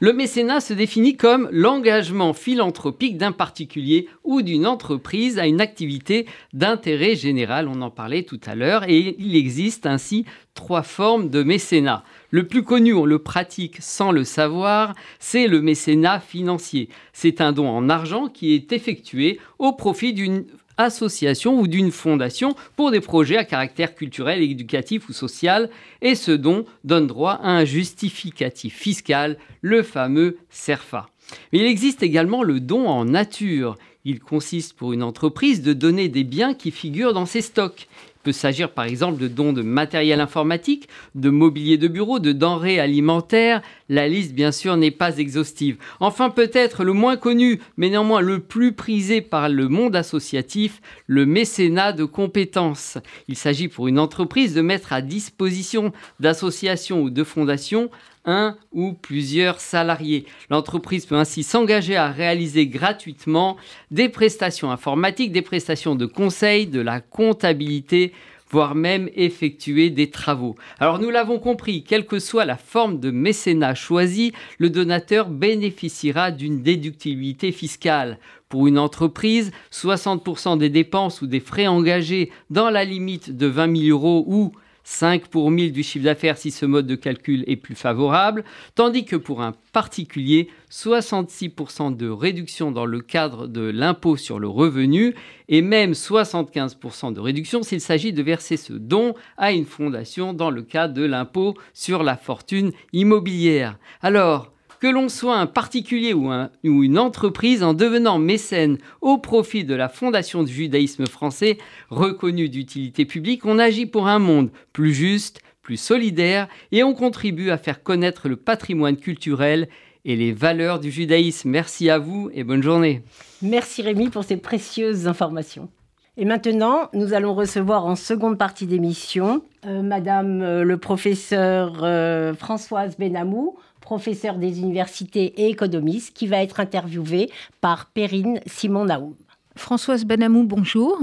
Le 0.00 0.12
mécénat 0.12 0.60
se 0.60 0.72
définit 0.72 1.16
comme 1.16 1.48
l'engagement 1.52 2.32
philanthropique 2.32 3.16
d'un 3.16 3.32
particulier 3.32 4.08
ou 4.24 4.42
d'une 4.42 4.66
entreprise 4.66 5.38
à 5.38 5.46
une 5.46 5.60
activité 5.60 6.26
d'intérêt 6.52 7.14
général, 7.14 7.68
on 7.68 7.82
en 7.82 7.90
parlait 7.90 8.22
tout 8.22 8.40
à 8.46 8.54
l'heure, 8.54 8.84
et 8.88 9.16
il 9.18 9.36
existe 9.36 9.86
ainsi 9.86 10.24
trois 10.54 10.82
formes 10.82 11.30
de 11.30 11.42
mécénat. 11.42 12.04
Le 12.30 12.46
plus 12.46 12.62
connu, 12.62 12.94
on 12.94 13.04
le 13.04 13.18
pratique 13.18 13.76
sans 13.80 14.12
le 14.12 14.24
savoir, 14.24 14.94
c'est 15.18 15.46
le 15.46 15.60
mécénat 15.60 16.20
financier. 16.20 16.88
C'est 17.12 17.40
un 17.40 17.52
don 17.52 17.68
en 17.68 17.88
argent 17.88 18.28
qui 18.28 18.54
est 18.54 18.72
effectué 18.72 19.38
au 19.58 19.72
profit 19.72 20.12
d'une 20.12 20.44
association 20.84 21.58
ou 21.58 21.66
d'une 21.66 21.90
fondation 21.90 22.54
pour 22.76 22.90
des 22.90 23.00
projets 23.00 23.36
à 23.36 23.44
caractère 23.44 23.94
culturel, 23.94 24.42
éducatif 24.42 25.08
ou 25.08 25.12
social, 25.12 25.70
et 26.02 26.14
ce 26.14 26.32
don 26.32 26.64
donne 26.84 27.06
droit 27.06 27.40
à 27.42 27.50
un 27.50 27.64
justificatif 27.64 28.76
fiscal, 28.76 29.38
le 29.60 29.82
fameux 29.82 30.38
CERFA. 30.50 31.08
Mais 31.52 31.60
il 31.60 31.66
existe 31.66 32.02
également 32.02 32.42
le 32.42 32.60
don 32.60 32.88
en 32.88 33.04
nature. 33.04 33.76
Il 34.04 34.20
consiste 34.20 34.74
pour 34.74 34.92
une 34.92 35.02
entreprise 35.02 35.62
de 35.62 35.72
donner 35.72 36.08
des 36.08 36.24
biens 36.24 36.54
qui 36.54 36.70
figurent 36.70 37.12
dans 37.12 37.26
ses 37.26 37.42
stocks 37.42 37.88
peut 38.22 38.32
s'agir 38.32 38.70
par 38.70 38.84
exemple 38.84 39.20
de 39.20 39.28
dons 39.28 39.52
de 39.52 39.62
matériel 39.62 40.20
informatique, 40.20 40.88
de 41.14 41.30
mobilier 41.30 41.78
de 41.78 41.88
bureau, 41.88 42.18
de 42.18 42.32
denrées 42.32 42.80
alimentaires. 42.80 43.62
La 43.88 44.08
liste, 44.08 44.34
bien 44.34 44.52
sûr, 44.52 44.76
n'est 44.76 44.90
pas 44.90 45.18
exhaustive. 45.18 45.76
Enfin, 46.00 46.30
peut-être 46.30 46.84
le 46.84 46.92
moins 46.92 47.16
connu, 47.16 47.60
mais 47.76 47.90
néanmoins 47.90 48.20
le 48.20 48.40
plus 48.40 48.72
prisé 48.72 49.20
par 49.20 49.48
le 49.48 49.68
monde 49.68 49.96
associatif, 49.96 50.80
le 51.06 51.26
mécénat 51.26 51.92
de 51.92 52.04
compétences. 52.04 52.98
Il 53.28 53.36
s'agit 53.36 53.68
pour 53.68 53.88
une 53.88 53.98
entreprise 53.98 54.54
de 54.54 54.60
mettre 54.60 54.92
à 54.92 55.02
disposition 55.02 55.92
d'associations 56.20 57.02
ou 57.02 57.10
de 57.10 57.24
fondations 57.24 57.90
un 58.24 58.56
ou 58.72 58.92
plusieurs 58.92 59.60
salariés. 59.60 60.26
L'entreprise 60.50 61.06
peut 61.06 61.16
ainsi 61.16 61.42
s'engager 61.42 61.96
à 61.96 62.10
réaliser 62.10 62.66
gratuitement 62.66 63.56
des 63.90 64.08
prestations 64.08 64.70
informatiques, 64.70 65.32
des 65.32 65.42
prestations 65.42 65.94
de 65.94 66.06
conseil, 66.06 66.66
de 66.66 66.80
la 66.80 67.00
comptabilité, 67.00 68.12
voire 68.50 68.74
même 68.74 69.08
effectuer 69.14 69.90
des 69.90 70.10
travaux. 70.10 70.56
Alors 70.78 70.98
nous 70.98 71.10
l'avons 71.10 71.38
compris, 71.38 71.84
quelle 71.84 72.06
que 72.06 72.18
soit 72.18 72.44
la 72.44 72.56
forme 72.56 72.98
de 72.98 73.10
mécénat 73.10 73.74
choisie, 73.74 74.32
le 74.58 74.70
donateur 74.70 75.28
bénéficiera 75.28 76.30
d'une 76.30 76.62
déductibilité 76.62 77.52
fiscale. 77.52 78.18
Pour 78.48 78.66
une 78.66 78.78
entreprise, 78.78 79.52
60% 79.72 80.58
des 80.58 80.68
dépenses 80.68 81.22
ou 81.22 81.26
des 81.26 81.40
frais 81.40 81.68
engagés 81.68 82.32
dans 82.50 82.70
la 82.70 82.84
limite 82.84 83.36
de 83.36 83.46
20 83.46 83.76
000 83.76 83.88
euros 83.96 84.24
ou 84.26 84.52
5 84.90 85.28
pour 85.28 85.52
1000 85.52 85.72
du 85.72 85.84
chiffre 85.84 86.04
d'affaires 86.04 86.36
si 86.36 86.50
ce 86.50 86.66
mode 86.66 86.86
de 86.86 86.96
calcul 86.96 87.44
est 87.46 87.56
plus 87.56 87.76
favorable, 87.76 88.44
tandis 88.74 89.04
que 89.04 89.14
pour 89.14 89.40
un 89.40 89.52
particulier, 89.72 90.48
66% 90.70 91.96
de 91.96 92.08
réduction 92.08 92.72
dans 92.72 92.86
le 92.86 93.00
cadre 93.00 93.46
de 93.46 93.60
l'impôt 93.60 94.16
sur 94.16 94.40
le 94.40 94.48
revenu 94.48 95.14
et 95.48 95.62
même 95.62 95.92
75% 95.92 97.12
de 97.12 97.20
réduction 97.20 97.62
s'il 97.62 97.80
s'agit 97.80 98.12
de 98.12 98.22
verser 98.22 98.56
ce 98.56 98.72
don 98.72 99.14
à 99.36 99.52
une 99.52 99.64
fondation 99.64 100.34
dans 100.34 100.50
le 100.50 100.62
cadre 100.62 100.94
de 100.94 101.04
l'impôt 101.04 101.54
sur 101.72 102.02
la 102.02 102.16
fortune 102.16 102.72
immobilière. 102.92 103.78
Alors, 104.02 104.52
que 104.80 104.86
l'on 104.86 105.08
soit 105.08 105.36
un 105.36 105.46
particulier 105.46 106.14
ou, 106.14 106.32
une 106.64 106.98
entreprise, 106.98 107.62
en 107.62 107.74
devenant 107.74 108.18
mécène 108.18 108.78
au 109.00 109.18
profit 109.18 109.64
de 109.64 109.74
la 109.74 109.88
Fondation 109.88 110.42
du 110.42 110.52
judaïsme 110.52 111.06
français, 111.06 111.58
reconnue 111.90 112.48
d'utilité 112.48 113.04
publique, 113.04 113.44
on 113.44 113.58
agit 113.58 113.86
pour 113.86 114.08
un 114.08 114.18
monde 114.18 114.50
plus 114.72 114.94
juste, 114.94 115.42
plus 115.62 115.76
solidaire, 115.76 116.48
et 116.72 116.82
on 116.82 116.94
contribue 116.94 117.50
à 117.50 117.58
faire 117.58 117.82
connaître 117.82 118.28
le 118.28 118.36
patrimoine 118.36 118.96
culturel 118.96 119.68
et 120.06 120.16
les 120.16 120.32
valeurs 120.32 120.80
du 120.80 120.90
judaïsme. 120.90 121.50
Merci 121.50 121.90
à 121.90 121.98
vous 121.98 122.30
et 122.32 122.42
bonne 122.42 122.62
journée. 122.62 123.02
Merci 123.42 123.82
Rémi 123.82 124.08
pour 124.08 124.24
ces 124.24 124.38
précieuses 124.38 125.06
informations. 125.06 125.68
Et 126.16 126.24
maintenant, 126.24 126.88
nous 126.92 127.14
allons 127.14 127.34
recevoir 127.34 127.86
en 127.86 127.96
seconde 127.96 128.36
partie 128.36 128.66
d'émission 128.66 129.42
euh, 129.64 129.80
Madame 129.82 130.42
euh, 130.42 130.64
le 130.64 130.76
professeur 130.76 131.80
euh, 131.82 132.34
Françoise 132.34 132.96
Benamou, 132.98 133.56
professeur 133.90 134.36
des 134.36 134.60
universités 134.60 135.32
et 135.42 135.48
économiste, 135.48 136.14
qui 136.14 136.28
va 136.28 136.40
être 136.44 136.60
interviewé 136.60 137.28
par 137.60 137.86
Perrine 137.86 138.38
Simon-Naoum. 138.46 139.16
Françoise 139.56 140.04
Benamou, 140.04 140.44
bonjour. 140.44 140.96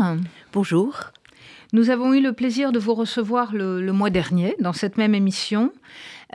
Bonjour. 0.53 0.97
Nous 1.73 1.89
avons 1.89 2.13
eu 2.13 2.21
le 2.21 2.31
plaisir 2.31 2.71
de 2.71 2.79
vous 2.79 2.93
recevoir 2.93 3.53
le, 3.53 3.91
mois 3.91 4.09
dernier 4.09 4.55
dans 4.61 4.71
cette 4.71 4.97
même 4.97 5.13
émission. 5.13 5.73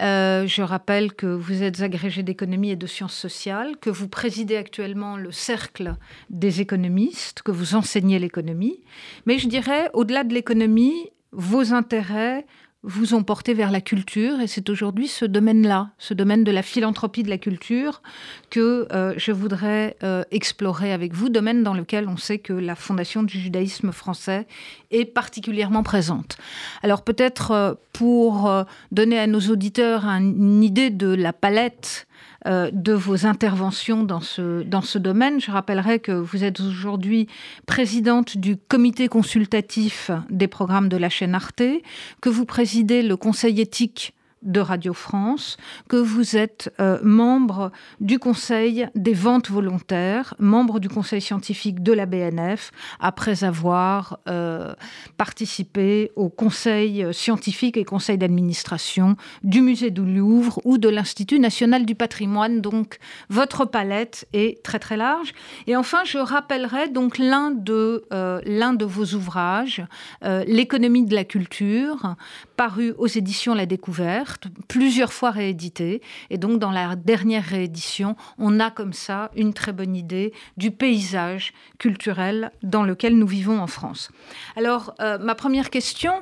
Euh, 0.02 0.46
je 0.46 0.60
rappelle 0.60 1.14
que 1.14 1.26
vous 1.26 1.62
êtes 1.62 1.80
agrégé 1.80 2.22
d'économie 2.22 2.72
et 2.72 2.76
de 2.76 2.86
sciences 2.86 3.16
sociales, 3.16 3.78
que 3.80 3.88
vous 3.88 4.08
présidez 4.08 4.58
actuellement 4.58 5.16
le 5.16 5.32
cercle 5.32 5.94
des 6.28 6.60
économistes, 6.60 7.40
que 7.40 7.50
vous 7.50 7.76
enseignez 7.76 8.18
l'économie. 8.18 8.78
Mais 9.24 9.38
je 9.38 9.48
dirais, 9.48 9.88
au-delà 9.94 10.22
de 10.22 10.34
l'économie, 10.34 11.08
vos 11.32 11.72
intérêts 11.72 12.44
vous 12.84 13.14
ont 13.14 13.22
porté 13.22 13.54
vers 13.54 13.70
la 13.70 13.80
culture 13.80 14.40
et 14.40 14.46
c'est 14.48 14.68
aujourd'hui 14.68 15.06
ce 15.06 15.24
domaine-là, 15.24 15.90
ce 15.98 16.14
domaine 16.14 16.42
de 16.42 16.50
la 16.50 16.62
philanthropie 16.62 17.22
de 17.22 17.30
la 17.30 17.38
culture 17.38 18.02
que 18.50 18.88
euh, 18.92 19.14
je 19.16 19.30
voudrais 19.30 19.96
euh, 20.02 20.24
explorer 20.32 20.92
avec 20.92 21.14
vous, 21.14 21.28
domaine 21.28 21.62
dans 21.62 21.74
lequel 21.74 22.08
on 22.08 22.16
sait 22.16 22.38
que 22.38 22.52
la 22.52 22.74
Fondation 22.74 23.22
du 23.22 23.38
judaïsme 23.38 23.92
français 23.92 24.46
est 24.90 25.04
particulièrement 25.04 25.84
présente. 25.84 26.36
Alors 26.82 27.02
peut-être 27.02 27.52
euh, 27.52 27.74
pour 27.92 28.50
donner 28.90 29.18
à 29.18 29.26
nos 29.26 29.40
auditeurs 29.40 30.06
une 30.06 30.64
idée 30.64 30.90
de 30.90 31.08
la 31.08 31.32
palette 31.32 32.06
euh, 32.46 32.70
de 32.72 32.92
vos 32.92 33.26
interventions 33.26 34.02
dans 34.02 34.20
ce, 34.20 34.62
dans 34.62 34.82
ce 34.82 34.98
domaine. 34.98 35.40
Je 35.40 35.50
rappellerai 35.50 36.00
que 36.00 36.12
vous 36.12 36.44
êtes 36.44 36.60
aujourd'hui 36.60 37.28
présidente 37.66 38.36
du 38.36 38.56
comité 38.56 39.08
consultatif 39.08 40.10
des 40.30 40.48
programmes 40.48 40.88
de 40.88 40.96
la 40.96 41.08
chaîne 41.08 41.34
Arte, 41.34 41.62
que 42.20 42.28
vous 42.28 42.44
présidez 42.44 43.02
le 43.02 43.16
conseil 43.16 43.60
éthique 43.60 44.14
de 44.42 44.60
Radio 44.60 44.92
France, 44.92 45.56
que 45.88 45.96
vous 45.96 46.36
êtes 46.36 46.72
euh, 46.80 46.98
membre 47.02 47.70
du 48.00 48.18
Conseil 48.18 48.88
des 48.94 49.14
ventes 49.14 49.50
volontaires, 49.50 50.34
membre 50.38 50.80
du 50.80 50.88
Conseil 50.88 51.20
scientifique 51.20 51.82
de 51.82 51.92
la 51.92 52.06
BNF, 52.06 52.72
après 53.00 53.44
avoir 53.44 54.18
euh, 54.28 54.74
participé 55.16 56.10
au 56.16 56.28
Conseil 56.28 57.06
scientifique 57.12 57.76
et 57.76 57.84
Conseil 57.84 58.18
d'administration 58.18 59.16
du 59.42 59.60
Musée 59.60 59.90
du 59.90 60.02
Louvre 60.02 60.60
ou 60.64 60.78
de 60.78 60.88
l'Institut 60.88 61.38
national 61.38 61.86
du 61.86 61.94
patrimoine. 61.94 62.60
Donc, 62.60 62.98
votre 63.28 63.64
palette 63.64 64.26
est 64.32 64.62
très 64.62 64.78
très 64.78 64.96
large. 64.96 65.32
Et 65.66 65.76
enfin, 65.76 66.02
je 66.04 66.18
rappellerai 66.18 66.88
donc 66.88 67.18
l'un 67.18 67.50
de, 67.50 68.04
euh, 68.12 68.40
l'un 68.44 68.74
de 68.74 68.84
vos 68.84 69.14
ouvrages, 69.14 69.82
L'économie 70.46 71.04
de 71.04 71.14
la 71.14 71.24
culture, 71.24 72.16
paru 72.56 72.94
aux 72.98 73.06
éditions 73.06 73.54
La 73.54 73.66
Découverte, 73.66 74.31
plusieurs 74.68 75.12
fois 75.12 75.30
réédité. 75.30 76.02
Et 76.30 76.38
donc, 76.38 76.58
dans 76.58 76.70
la 76.70 76.96
dernière 76.96 77.44
réédition, 77.44 78.16
on 78.38 78.60
a 78.60 78.70
comme 78.70 78.92
ça 78.92 79.30
une 79.36 79.54
très 79.54 79.72
bonne 79.72 79.96
idée 79.96 80.32
du 80.56 80.70
paysage 80.70 81.52
culturel 81.78 82.52
dans 82.62 82.82
lequel 82.82 83.16
nous 83.18 83.26
vivons 83.26 83.60
en 83.60 83.66
France. 83.66 84.10
Alors, 84.56 84.94
euh, 85.00 85.18
ma 85.18 85.34
première 85.34 85.70
question, 85.70 86.12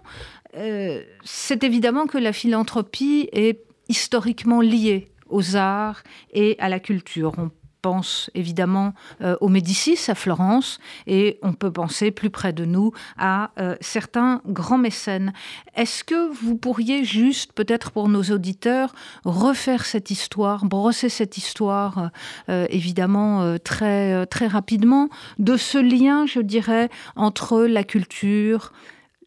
euh, 0.57 1.03
c'est 1.25 1.65
évidemment 1.65 2.07
que 2.07 2.19
la 2.19 2.33
philanthropie 2.33 3.29
est 3.33 3.63
historiquement 3.89 4.61
liée 4.61 5.11
aux 5.29 5.57
arts 5.57 6.03
et 6.33 6.57
à 6.59 6.69
la 6.69 6.81
culture. 6.81 7.33
On 7.39 7.51
pense 7.81 8.31
évidemment 8.35 8.95
euh, 9.21 9.37
aux 9.41 9.49
Médicis 9.49 9.99
à 10.09 10.15
Florence 10.15 10.79
et 11.07 11.39
on 11.43 11.53
peut 11.53 11.73
penser 11.73 12.11
plus 12.11 12.31
près 12.31 12.53
de 12.53 12.65
nous 12.65 12.93
à 13.19 13.51
euh, 13.59 13.77
certains 13.81 14.43
grands 14.47 14.79
mécènes. 14.79 15.33
Est-ce 15.75 16.05
que 16.05 16.33
vous 16.33 16.57
pourriez 16.57 17.05
juste, 17.05 17.53
peut-être 17.53 17.91
pour 17.91 18.09
nos 18.09 18.23
auditeurs, 18.25 18.95
refaire 19.25 19.85
cette 19.85 20.11
histoire, 20.11 20.65
brosser 20.65 21.09
cette 21.09 21.37
histoire 21.37 22.11
euh, 22.49 22.67
évidemment 22.71 23.57
très, 23.59 24.27
très 24.27 24.47
rapidement, 24.47 25.09
de 25.39 25.57
ce 25.57 25.79
lien, 25.79 26.27
je 26.27 26.41
dirais, 26.41 26.89
entre 27.17 27.63
la 27.63 27.85
culture, 27.85 28.73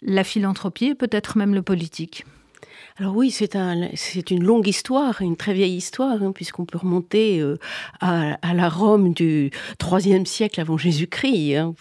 la 0.01 0.23
philanthropie 0.23 0.87
et 0.87 0.95
peut-être 0.95 1.37
même 1.37 1.53
le 1.53 1.61
politique? 1.61 2.25
Alors 2.97 3.15
oui, 3.15 3.31
c'est 3.31 3.55
un, 3.55 3.89
une 4.29 4.43
longue 4.43 4.67
histoire, 4.67 5.21
une 5.21 5.35
très 5.35 5.53
vieille 5.53 5.75
histoire, 5.75 6.21
hein, 6.21 6.31
puisqu'on 6.31 6.65
peut 6.65 6.77
remonter 6.77 7.39
euh, 7.39 7.57
à, 8.01 8.53
la 8.53 8.69
Rome 8.69 9.13
du 9.13 9.49
IIIe 9.81 10.27
siècle 10.27 10.61
avant 10.61 10.77
Jésus-Christ. 10.77 11.55
Hein, 11.55 11.73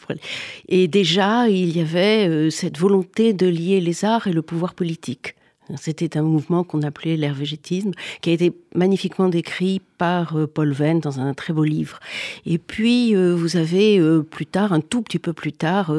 et 0.69 0.89
déjà, 0.89 1.49
il 1.51 1.77
y 1.77 1.81
avait 1.81 2.29
euh, 2.29 2.49
cette 2.49 2.79
volonté 2.79 3.35
de 3.35 3.47
lier 3.47 3.81
les 3.81 4.07
arts 4.07 4.27
et 4.27 4.33
le 4.33 4.41
pouvoir 4.41 4.73
politique. 4.73 5.35
C'était 5.77 6.17
un 6.17 6.23
mouvement 6.23 6.65
qu'on 6.65 6.83
appelait 6.83 7.17
l'hervégétisme, 7.17 7.93
qui 8.21 8.31
a 8.31 8.33
été 8.33 8.53
magnifiquement 8.75 9.29
décrit 9.29 9.81
par 9.99 10.37
euh, 10.37 10.49
Paul 10.49 10.73
Venn 10.73 10.99
dans 10.99 11.21
un 11.21 11.33
très 11.33 11.53
beau 11.53 11.63
livre. 11.63 12.01
Et 12.45 12.59
puis, 12.59 13.15
euh, 13.15 13.35
vous 13.37 13.57
avez 13.57 14.01
euh, 14.01 14.23
plus 14.23 14.47
tard, 14.47 14.73
un 14.73 14.81
tout 14.81 15.01
petit 15.01 15.21
peu 15.21 15.33
plus 15.33 15.53
tard, 15.53 15.95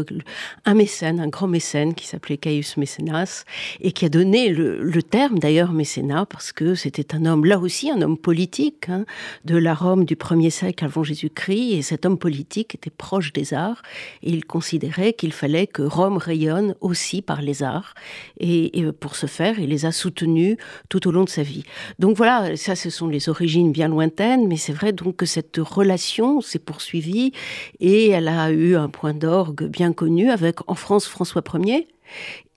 un 0.66 0.74
mécène, 0.74 1.22
un 1.22 1.30
grand 1.30 1.48
mécène 1.48 1.94
qui 1.94 2.06
s'appelait 2.08 2.38
Caius 2.38 2.76
Mécénas, 2.76 3.46
et 3.80 3.94
qui 3.94 4.04
a 4.04 4.10
donné 4.10 4.50
le, 4.50 5.04
terme 5.04 5.40
d'ailleurs 5.40 5.72
mécénat, 5.72 6.26
parce 6.26 6.52
que 6.52 6.76
c'était 6.76 7.16
un 7.16 7.26
homme, 7.26 7.46
là 7.46 7.60
aussi, 7.60 7.92
un 7.92 8.02
homme 8.02 8.18
politique, 8.18 8.90
hein, 8.90 9.06
de 9.46 9.56
la 9.56 9.74
Rome 9.74 10.04
du 10.04 10.16
1er 10.16 10.50
siècle 10.50 10.84
avant 10.84 11.04
Jésus-Christ, 11.04 11.74
et 11.74 11.82
cet 11.82 12.06
homme 12.06 12.18
politique 12.18 12.76
était 12.76 12.90
proche 12.90 13.32
des 13.32 13.54
arts, 13.54 13.84
et 14.22 14.32
il 14.32 14.46
considérait 14.46 15.14
qu'il 15.14 15.32
fallait 15.32 15.68
que 15.68 15.82
Rome 15.82 16.18
rayonne 16.18 16.76
aussi 16.82 17.22
par 17.22 17.42
les 17.42 17.64
arts, 17.64 17.94
et, 18.40 18.80
et 18.80 18.92
pour 18.92 19.16
ce 19.16 19.28
faire, 19.28 19.60
il 19.60 19.70
les 19.70 19.86
a 19.86 19.92
soutenus 19.94 20.58
tout 20.90 21.08
au 21.08 21.12
long 21.12 21.24
de 21.24 21.30
sa 21.30 21.44
vie. 21.44 21.64
Donc 22.00 22.18
voilà, 22.18 22.56
ça, 22.64 22.76
ce 22.76 22.90
sont 22.90 23.08
les 23.08 23.28
origines 23.28 23.72
bien 23.72 23.90
lointaines, 23.90 24.48
mais 24.48 24.56
c'est 24.56 24.72
vrai 24.74 24.94
donc 24.94 25.18
que 25.18 25.26
cette 25.26 25.58
relation 25.58 26.40
s'est 26.40 26.60
poursuivie 26.60 27.34
et 27.82 28.10
elle 28.10 28.30
a 28.30 28.52
eu 28.52 28.76
un 28.76 28.88
point 28.88 29.14
d'orgue 29.14 29.66
bien 29.66 29.92
connu 29.92 30.30
avec 30.30 30.60
en 30.68 30.76
France 30.76 31.06
François 31.06 31.44
Ier 31.56 31.88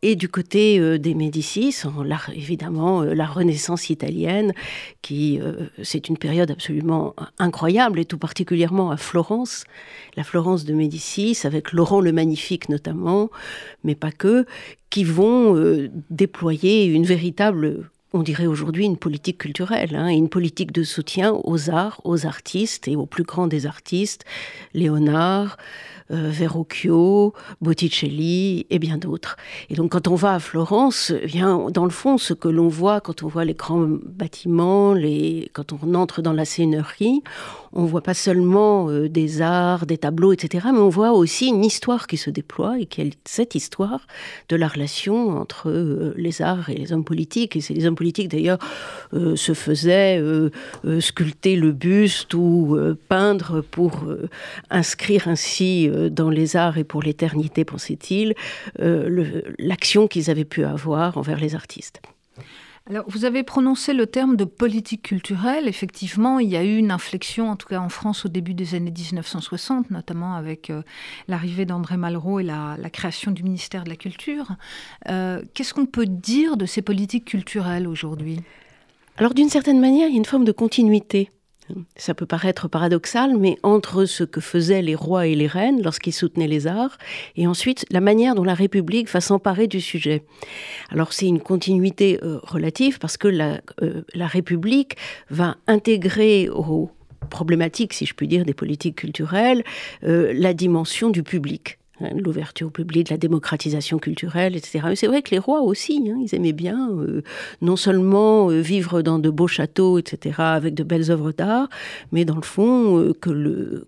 et 0.03 0.15
du 0.15 0.29
côté 0.29 0.79
euh, 0.79 0.99
des 0.99 1.15
Médicis, 1.15 1.75
évidemment 2.33 3.03
euh, 3.03 3.15
la 3.15 3.27
Renaissance 3.27 3.91
italienne, 3.91 4.53
qui 5.03 5.41
euh, 5.41 5.67
c'est 5.83 6.09
une 6.09 6.19
période 6.19 6.53
absolument 6.53 7.17
incroyable, 7.39 7.99
et 7.99 8.05
tout 8.05 8.19
particulièrement 8.19 8.93
à 8.93 8.97
Florence, 8.97 9.65
la 10.17 10.23
Florence 10.23 10.65
de 10.65 10.75
Médicis, 10.75 11.39
avec 11.43 11.73
Laurent 11.73 12.01
le 12.01 12.13
Magnifique 12.13 12.69
notamment, 12.69 13.31
mais 13.83 13.97
pas 13.97 14.13
que, 14.13 14.47
qui 14.91 15.03
vont 15.03 15.57
déployer 16.11 16.85
une 16.85 17.05
véritable 17.05 17.91
on 18.17 18.23
dirait 18.23 18.47
aujourd'hui 18.47 18.87
une 18.87 18.97
politique 18.97 19.39
culturelle, 19.39 19.95
hein, 19.95 20.09
une 20.09 20.29
politique 20.29 20.73
de 20.73 20.83
soutien 20.83 21.39
aux 21.45 21.71
arts, 21.71 22.01
aux 22.05 22.27
artistes 22.27 22.89
et 22.89 22.97
aux 22.97 23.07
plus 23.07 23.25
grands 23.25 23.47
des 23.47 23.67
artistes, 23.67 24.25
Léonard, 24.73 25.59
Verrocchio, 26.11 27.35
Botticelli 27.61 28.67
et 28.71 28.79
bien 28.79 28.97
d'autres. 28.97 29.37
Et 29.71 29.75
donc 29.75 29.93
quand 29.93 30.09
on 30.09 30.15
va 30.15 30.35
à 30.35 30.39
Florence, 30.39 31.13
eh 31.21 31.27
bien 31.27 31.69
dans 31.71 31.85
le 31.85 31.91
fond, 31.91 32.19
ce 32.19 32.35
que 32.35 32.49
l'on 32.49 32.69
voit 32.69 33.01
quand 33.01 33.23
on 33.23 33.29
voit 33.29 33.45
les 33.45 33.55
grands 33.55 33.87
bâtiments, 33.87 34.95
les, 34.95 35.51
quand 35.53 35.73
on 35.73 35.95
entre 35.95 36.23
dans 36.23 36.33
la 36.33 36.45
seigneurie, 36.45 37.23
on 37.73 37.85
voit 37.85 38.03
pas 38.03 38.15
seulement 38.15 38.89
euh, 38.89 39.09
des 39.09 39.43
arts, 39.43 39.87
des 39.87 39.99
tableaux, 39.99 40.33
etc., 40.33 40.69
mais 40.73 40.79
on 40.79 40.89
voit 40.89 41.13
aussi 41.13 41.49
une 41.49 41.65
histoire 41.65 42.07
qui 42.07 42.17
se 42.17 42.31
déploie 42.31 42.79
et 42.79 42.87
qui 42.87 43.03
est 43.03 43.19
cette 43.25 43.55
histoire 43.55 44.07
de 44.49 44.57
la 44.57 44.69
relation 44.69 45.31
entre 45.39 45.69
euh, 45.71 46.15
les 46.17 46.41
arts 46.43 46.71
et 46.71 46.75
les 46.75 46.93
hommes 46.93 47.05
politiques. 47.05 47.57
Et 47.57 47.75
les 47.75 47.87
hommes 47.87 47.97
politiques 47.97 48.29
d'ailleurs 48.29 48.59
se 49.13 49.55
faisaient 49.55 50.23
sculpter 51.01 51.57
le 51.57 51.73
buste 51.73 52.35
ou 52.35 52.77
peindre 53.09 53.63
pour 53.63 54.05
inscrire 54.71 55.29
ainsi 55.29 55.89
euh, 55.97 56.11
dans 56.11 56.31
les 56.31 56.57
arts 56.57 56.79
et 56.79 56.85
pour 56.85 57.03
l'éternité, 57.03 57.65
pensait-il, 57.65 58.35
euh, 58.81 59.43
l'action 59.59 60.07
qu'ils 60.07 60.31
avaient 60.31 60.45
pu 60.45 60.65
avoir 60.65 61.19
envers 61.19 61.39
les 61.39 61.55
artistes. 61.55 62.01
Alors, 62.89 63.05
vous 63.09 63.25
avez 63.25 63.43
prononcé 63.43 63.93
le 63.95 64.07
terme 64.07 64.37
de 64.37 64.45
politique 64.45 65.03
culturelle. 65.03 65.67
Effectivement, 65.67 66.39
il 66.39 66.49
y 66.49 66.57
a 66.57 66.63
eu 66.63 66.77
une 66.77 66.93
inflexion, 66.93 67.51
en 67.51 67.57
tout 67.57 67.67
cas 67.67 67.81
en 67.81 67.89
France, 67.89 68.27
au 68.27 68.29
début 68.29 68.55
des 68.55 68.77
années 68.77 68.93
1960, 68.93 69.91
notamment 69.91 70.35
avec 70.35 70.71
euh, 70.71 70.83
l'arrivée 71.27 71.65
d'André 71.65 71.97
Malraux 71.97 72.39
et 72.39 72.45
la, 72.45 72.77
création 72.93 73.33
du 73.33 73.43
ministère 73.43 73.83
de 73.83 73.89
la 73.89 73.97
Culture. 73.97 74.53
Qu'est-ce 75.05 75.75
qu'on 75.75 75.87
peut 75.87 76.07
dire 76.07 76.57
de 76.57 76.65
ces 76.65 76.81
politiques 76.81 77.25
culturelles 77.25 77.89
aujourd'hui? 77.89 78.41
Alors, 79.17 79.35
d'une 79.35 79.49
certaine 79.49 79.81
manière, 79.81 80.09
il 80.09 80.13
y 80.13 80.15
a 80.15 80.19
une 80.19 80.25
forme 80.25 80.45
de 80.45 80.53
continuité 80.53 81.31
ça 81.97 82.15
peut 82.15 82.27
paraître 82.27 82.69
paradoxal, 82.69 83.37
mais 83.37 83.59
entre 83.63 84.05
ce 84.05 84.25
que 84.25 84.41
faisaient 84.41 84.83
les 84.83 84.95
rois 84.95 85.27
et 85.27 85.35
les 85.35 85.47
reines 85.47 85.83
lorsqu'ils 85.83 86.13
soutenaient 86.13 86.49
les 86.49 86.67
arts, 86.67 86.99
et 87.37 87.47
ensuite 87.47 87.85
la 87.91 88.01
manière 88.01 88.35
dont 88.35 88.45
la 88.45 88.55
République 88.55 89.11
va 89.11 89.21
s'emparer 89.21 89.67
du 89.67 89.81
sujet. 89.81 90.23
Alors 90.91 91.13
c'est 91.13 91.27
une 91.27 91.41
continuité 91.41 92.19
euh, 92.23 92.39
relative 92.43 92.99
parce 92.99 93.17
que 93.17 93.29
la, 93.29 93.61
euh, 93.83 94.03
la 94.15 94.27
République 94.27 94.97
va 95.31 95.57
intégrer 95.67 96.49
aux 96.49 96.91
problématiques, 97.27 97.93
si 97.93 98.07
je 98.07 98.15
puis 98.15 98.29
dire, 98.29 98.45
des 98.45 98.55
politiques 98.55 98.97
culturelles, 98.97 99.65
euh, 100.05 100.33
la 100.35 100.55
dimension 100.55 101.11
du 101.11 101.23
public. 101.23 101.79
Hein, 102.01 102.11
l'ouverture 102.15 102.67
au 102.67 102.71
public, 102.71 103.09
la 103.09 103.17
démocratisation 103.17 103.99
culturelle, 103.99 104.55
etc. 104.55 104.89
C'est 104.95 105.07
vrai 105.07 105.23
que 105.23 105.31
les 105.31 105.39
rois 105.39 105.63
aussi, 105.63 106.07
hein, 106.11 106.19
ils 106.21 106.35
aimaient 106.35 106.53
bien 106.53 106.91
euh, 106.91 107.23
non 107.63 107.77
seulement 107.77 108.51
euh, 108.51 108.61
vivre 108.61 109.01
dans 109.01 109.19
de 109.19 109.31
beaux 109.31 109.47
châteaux, 109.47 109.99
etc., 109.99 110.35
avec 110.39 110.75
de 110.75 110.83
belles 110.83 111.11
œuvres 111.11 111.33
d'art, 111.33 111.71
mais 112.13 112.27
dans 112.27 112.35
le 112.37 112.43
fond, 112.43 112.99
euh, 112.99 113.15
que, 113.15 113.31
le, 113.31 113.87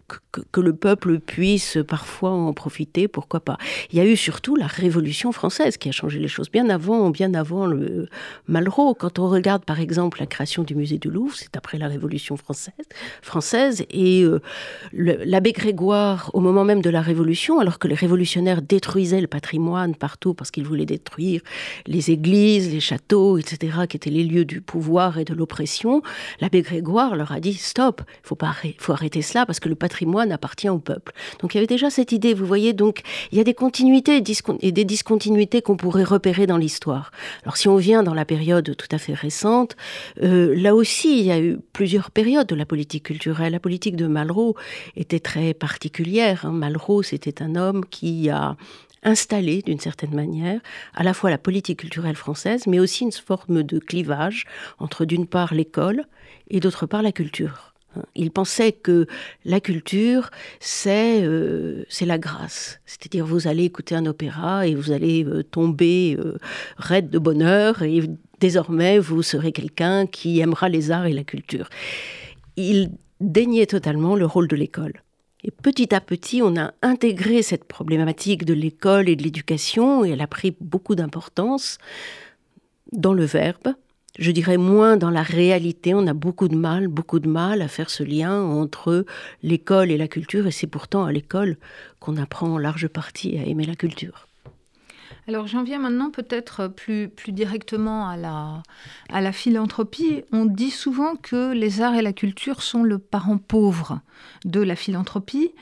que, 0.52 0.60
le 0.60 0.74
peuple 0.74 1.18
puisse 1.18 1.76
parfois 1.86 2.30
en 2.30 2.54
profiter, 2.54 3.08
pourquoi 3.08 3.40
pas. 3.40 3.58
Il 3.92 3.98
y 3.98 4.00
a 4.00 4.06
eu 4.06 4.16
surtout 4.16 4.56
la 4.56 4.66
Révolution 4.66 5.30
française 5.30 5.76
qui 5.76 5.90
a 5.90 5.92
changé 5.92 6.18
les 6.18 6.28
choses 6.28 6.50
bien 6.50 6.70
avant, 6.70 7.10
bien 7.10 7.34
avant 7.34 7.66
le 7.66 8.08
Malraux. 8.46 8.94
Quand 8.94 9.18
on 9.18 9.28
regarde 9.28 9.66
par 9.66 9.80
exemple 9.80 10.20
la 10.20 10.26
création 10.26 10.62
du 10.62 10.74
musée 10.74 10.98
du 10.98 11.10
Louvre, 11.10 11.34
c'est 11.36 11.56
après 11.58 11.76
la 11.76 11.88
Révolution 11.88 12.38
française, 12.38 12.72
française 13.20 13.84
et 13.90 14.24
l'abbé 14.92 15.52
Grégoire, 15.52 16.30
au 16.32 16.40
moment 16.40 16.64
même 16.64 16.80
de 16.80 16.90
la 16.90 17.02
Révolution, 17.02 17.60
alors 17.60 17.78
que 17.78 17.86
les 17.86 17.97
révolutionnaires 17.98 18.62
détruisaient 18.62 19.20
le 19.20 19.26
patrimoine 19.26 19.94
partout 19.94 20.34
parce 20.34 20.50
qu'ils 20.50 20.64
voulaient 20.64 20.86
détruire 20.86 21.42
les 21.86 22.10
églises, 22.10 22.72
les 22.72 22.80
châteaux, 22.80 23.38
etc., 23.38 23.78
qui 23.88 23.96
étaient 23.96 24.10
les 24.10 24.24
lieux 24.24 24.44
du 24.44 24.60
pouvoir 24.60 25.18
et 25.18 25.24
de 25.24 25.34
l'oppression, 25.34 26.02
l'abbé 26.40 26.62
Grégoire 26.62 27.16
leur 27.16 27.32
a 27.32 27.40
dit 27.40 27.54
stop, 27.54 28.02
il 28.06 28.26
faut 28.28 28.34
pas, 28.34 28.54
faut 28.78 28.92
arrêter 28.92 29.22
cela 29.22 29.46
parce 29.46 29.60
que 29.60 29.68
le 29.68 29.74
patrimoine 29.74 30.32
appartient 30.32 30.68
au 30.68 30.78
peuple. 30.78 31.12
Donc 31.40 31.54
il 31.54 31.58
y 31.58 31.60
avait 31.60 31.66
déjà 31.66 31.90
cette 31.90 32.12
idée, 32.12 32.34
vous 32.34 32.46
voyez, 32.46 32.72
donc 32.72 33.02
il 33.32 33.38
y 33.38 33.40
a 33.40 33.44
des 33.44 33.54
continuités 33.54 34.22
et 34.60 34.72
des 34.72 34.84
discontinuités 34.84 35.62
qu'on 35.62 35.76
pourrait 35.76 36.04
repérer 36.04 36.46
dans 36.46 36.56
l'histoire. 36.56 37.10
Alors 37.44 37.56
si 37.56 37.68
on 37.68 37.76
vient 37.76 38.02
dans 38.02 38.14
la 38.14 38.24
période 38.24 38.76
tout 38.76 38.88
à 38.90 38.98
fait 38.98 39.14
récente, 39.14 39.76
euh, 40.22 40.54
là 40.56 40.74
aussi 40.74 41.20
il 41.20 41.26
y 41.26 41.32
a 41.32 41.40
eu 41.40 41.58
plusieurs 41.72 42.10
périodes 42.10 42.46
de 42.46 42.54
la 42.54 42.66
politique 42.66 43.04
culturelle. 43.04 43.52
La 43.52 43.60
politique 43.60 43.96
de 43.96 44.06
Malraux 44.06 44.56
était 44.96 45.20
très 45.20 45.54
particulière. 45.54 46.44
Hein. 46.44 46.52
Malraux, 46.52 47.02
c'était 47.02 47.42
un 47.42 47.56
homme 47.56 47.84
qui 47.90 48.30
a 48.30 48.56
installé 49.02 49.62
d'une 49.62 49.78
certaine 49.78 50.14
manière 50.14 50.60
à 50.94 51.02
la 51.02 51.14
fois 51.14 51.30
la 51.30 51.38
politique 51.38 51.80
culturelle 51.80 52.16
française, 52.16 52.66
mais 52.66 52.80
aussi 52.80 53.04
une 53.04 53.12
forme 53.12 53.62
de 53.62 53.78
clivage 53.78 54.44
entre 54.78 55.04
d'une 55.04 55.26
part 55.26 55.54
l'école 55.54 56.04
et 56.50 56.60
d'autre 56.60 56.86
part 56.86 57.02
la 57.02 57.12
culture. 57.12 57.74
Il 58.14 58.30
pensait 58.30 58.72
que 58.72 59.06
la 59.44 59.60
culture, 59.60 60.30
c'est 60.60 61.22
euh, 61.22 61.84
la 62.00 62.18
grâce. 62.18 62.80
C'est-à-dire, 62.86 63.26
vous 63.26 63.48
allez 63.48 63.64
écouter 63.64 63.94
un 63.94 64.06
opéra 64.06 64.66
et 64.66 64.74
vous 64.74 64.92
allez 64.92 65.24
euh, 65.24 65.42
tomber 65.42 66.16
euh, 66.18 66.38
raide 66.76 67.10
de 67.10 67.18
bonheur 67.18 67.82
et 67.82 68.02
désormais, 68.40 68.98
vous 68.98 69.22
serez 69.22 69.52
quelqu'un 69.52 70.06
qui 70.06 70.40
aimera 70.40 70.68
les 70.68 70.90
arts 70.90 71.06
et 71.06 71.12
la 71.12 71.24
culture. 71.24 71.68
Il 72.56 72.90
déniait 73.20 73.66
totalement 73.66 74.14
le 74.14 74.26
rôle 74.26 74.48
de 74.48 74.56
l'école. 74.56 75.02
Et 75.44 75.50
petit 75.50 75.94
à 75.94 76.00
petit, 76.00 76.42
on 76.42 76.56
a 76.56 76.72
intégré 76.82 77.42
cette 77.42 77.64
problématique 77.64 78.44
de 78.44 78.54
l'école 78.54 79.08
et 79.08 79.16
de 79.16 79.22
l'éducation, 79.22 80.04
et 80.04 80.10
elle 80.10 80.20
a 80.20 80.26
pris 80.26 80.56
beaucoup 80.60 80.96
d'importance 80.96 81.78
dans 82.92 83.14
le 83.14 83.24
verbe. 83.24 83.74
Je 84.18 84.32
dirais 84.32 84.56
moins 84.56 84.96
dans 84.96 85.10
la 85.10 85.22
réalité. 85.22 85.94
On 85.94 86.06
a 86.08 86.14
beaucoup 86.14 86.48
de 86.48 86.56
mal, 86.56 86.88
beaucoup 86.88 87.20
de 87.20 87.28
mal 87.28 87.62
à 87.62 87.68
faire 87.68 87.88
ce 87.88 88.02
lien 88.02 88.42
entre 88.42 89.04
l'école 89.42 89.92
et 89.92 89.96
la 89.96 90.08
culture, 90.08 90.46
et 90.46 90.50
c'est 90.50 90.66
pourtant 90.66 91.04
à 91.04 91.12
l'école 91.12 91.56
qu'on 92.00 92.16
apprend 92.16 92.48
en 92.54 92.58
large 92.58 92.88
partie 92.88 93.38
à 93.38 93.44
aimer 93.44 93.64
la 93.64 93.76
culture. 93.76 94.27
Alors 95.28 95.46
j'en 95.46 95.62
viens 95.62 95.78
maintenant 95.78 96.10
peut-être 96.10 96.68
plus, 96.68 97.10
plus 97.10 97.32
directement 97.32 98.08
à 98.08 98.16
la, 98.16 99.32
philanthropie. 99.32 100.22
On 100.32 100.46
dit 100.46 100.70
souvent 100.70 101.16
que 101.16 101.52
les 101.52 101.82
arts 101.82 101.94
et 101.96 102.00
la 102.00 102.14
culture 102.14 102.62
sont 102.62 102.82
le 102.82 102.98
parent 102.98 103.36
pauvre 103.36 104.00
de 104.46 104.62
la 104.62 104.74
philanthropie. 104.74 105.52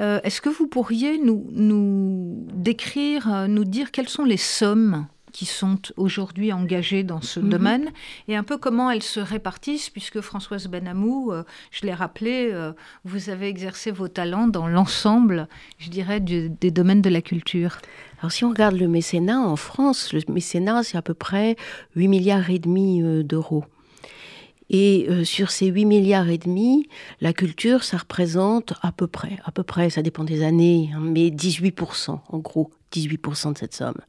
Euh, 0.00 0.18
est-ce 0.24 0.40
que 0.40 0.48
vous 0.48 0.66
pourriez 0.66 1.18
nous, 1.18 2.44
décrire, 2.52 3.46
nous 3.48 3.64
dire 3.64 3.92
quelles 3.92 4.08
sont 4.08 4.24
les 4.24 4.36
sommes 4.36 5.06
qui 5.32 5.46
sont 5.46 5.78
aujourd'hui 5.96 6.52
engagées 6.52 7.02
dans 7.02 7.20
ce 7.20 7.40
mhm. 7.40 7.48
domaine 7.48 7.92
et 8.28 8.36
un 8.36 8.42
peu 8.42 8.58
comment 8.58 8.90
elles 8.90 9.02
se 9.02 9.20
répartissent, 9.20 9.90
puisque 9.90 10.20
Françoise 10.20 10.68
Benamou, 10.68 11.32
euh, 11.32 11.44
je 11.70 11.86
l'ai 11.86 11.94
rappelé, 11.94 12.50
euh, 12.52 12.72
vous 13.04 13.30
avez 13.30 13.48
exercé 13.48 13.90
vos 13.90 14.08
talents 14.08 14.46
dans 14.46 14.68
l'ensemble, 14.68 15.48
je 15.78 15.88
dirais, 15.88 16.20
des 16.20 16.70
domaines 16.70 17.02
de 17.02 17.10
la 17.10 17.22
culture. 17.22 17.78
Alors 18.20 18.30
si 18.30 18.44
on 18.44 18.50
regarde 18.50 18.76
le 18.76 18.88
mécénat 18.88 19.40
en 19.40 19.56
France, 19.56 20.12
le 20.12 20.20
mécénat 20.28 20.82
c'est 20.84 20.96
à 20.96 21.02
peu 21.02 21.14
près 21.14 21.56
8 21.96 22.08
milliards 22.08 22.50
et 22.50 22.58
demi 22.58 23.02
euh, 23.02 23.22
d'euros. 23.22 23.64
Et 24.74 25.06
sur 25.24 25.50
ces 25.50 25.66
8 25.66 25.84
milliards 25.84 26.30
et 26.30 26.38
demi, 26.38 26.88
la 27.20 27.34
culture, 27.34 27.84
ça 27.84 27.98
représente 27.98 28.72
à 28.80 28.90
peu 28.90 29.06
près, 29.06 29.36
à 29.44 29.52
peu 29.52 29.64
près, 29.64 29.90
ça 29.90 30.00
dépend 30.00 30.24
des 30.24 30.42
années, 30.42 30.90
hein, 30.94 31.00
mais 31.02 31.28
18%, 31.28 32.20
en 32.26 32.38
gros, 32.38 32.70
18% 32.92 33.52
de 33.52 33.58
cette 33.58 33.74
somme. 33.74 34.00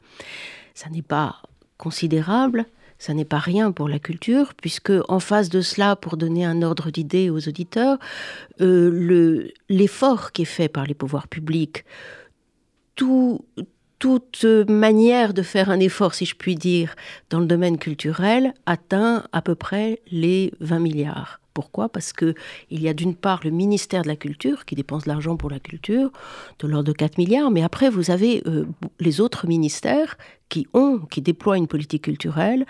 Ça 0.73 0.89
n'est 0.89 1.01
pas 1.01 1.41
considérable, 1.77 2.65
ça 2.97 3.13
n'est 3.13 3.25
pas 3.25 3.39
rien 3.39 3.71
pour 3.71 3.89
la 3.89 3.99
culture, 3.99 4.53
puisque 4.55 4.93
en 5.09 5.19
face 5.19 5.49
de 5.49 5.61
cela, 5.61 5.95
pour 5.95 6.15
donner 6.15 6.45
un 6.45 6.61
ordre 6.61 6.89
d'idée 6.89 7.29
aux 7.29 7.47
auditeurs, 7.47 7.97
euh, 8.61 9.49
l'effort 9.69 10.31
qui 10.31 10.43
est 10.43 10.45
fait 10.45 10.69
par 10.69 10.85
les 10.85 10.93
pouvoirs 10.93 11.27
publics, 11.27 11.83
toute 12.95 14.45
manière 14.69 15.33
de 15.33 15.41
faire 15.41 15.69
un 15.69 15.79
effort, 15.79 16.13
si 16.13 16.25
je 16.25 16.35
puis 16.35 16.55
dire, 16.55 16.95
dans 17.29 17.39
le 17.39 17.45
domaine 17.45 17.77
culturel, 17.77 18.53
atteint 18.65 19.25
à 19.31 19.41
peu 19.41 19.55
près 19.55 20.01
les 20.11 20.53
20 20.59 20.79
milliards. 20.79 21.39
Pourquoi? 21.53 21.89
Parce 21.89 22.13
que 22.13 22.33
il 22.69 22.81
y 22.81 22.89
a 22.89 22.93
d'une 22.93 23.15
part 23.15 23.41
le 23.43 23.51
ministère 23.51 24.01
de 24.01 24.07
la 24.07 24.15
Culture 24.15 24.65
qui 24.65 24.75
dépense 24.75 25.03
de 25.03 25.09
l'argent 25.09 25.37
pour 25.37 25.49
la 25.49 25.59
culture, 25.59 26.11
de 26.59 26.67
l'ordre 26.67 26.87
de 26.87 26.93
4 26.93 27.17
milliards, 27.17 27.51
mais 27.51 27.63
après 27.63 27.89
vous 27.89 28.11
avez 28.11 28.41
euh, 28.47 28.65
les 28.99 29.21
autres 29.21 29.47
ministères 29.47 30.17
qui 30.49 30.67
ont, 30.73 30.99
qui 30.99 31.21
déploient 31.21 31.57
une 31.57 31.67
politique 31.67 32.03
culturelle. 32.03 32.65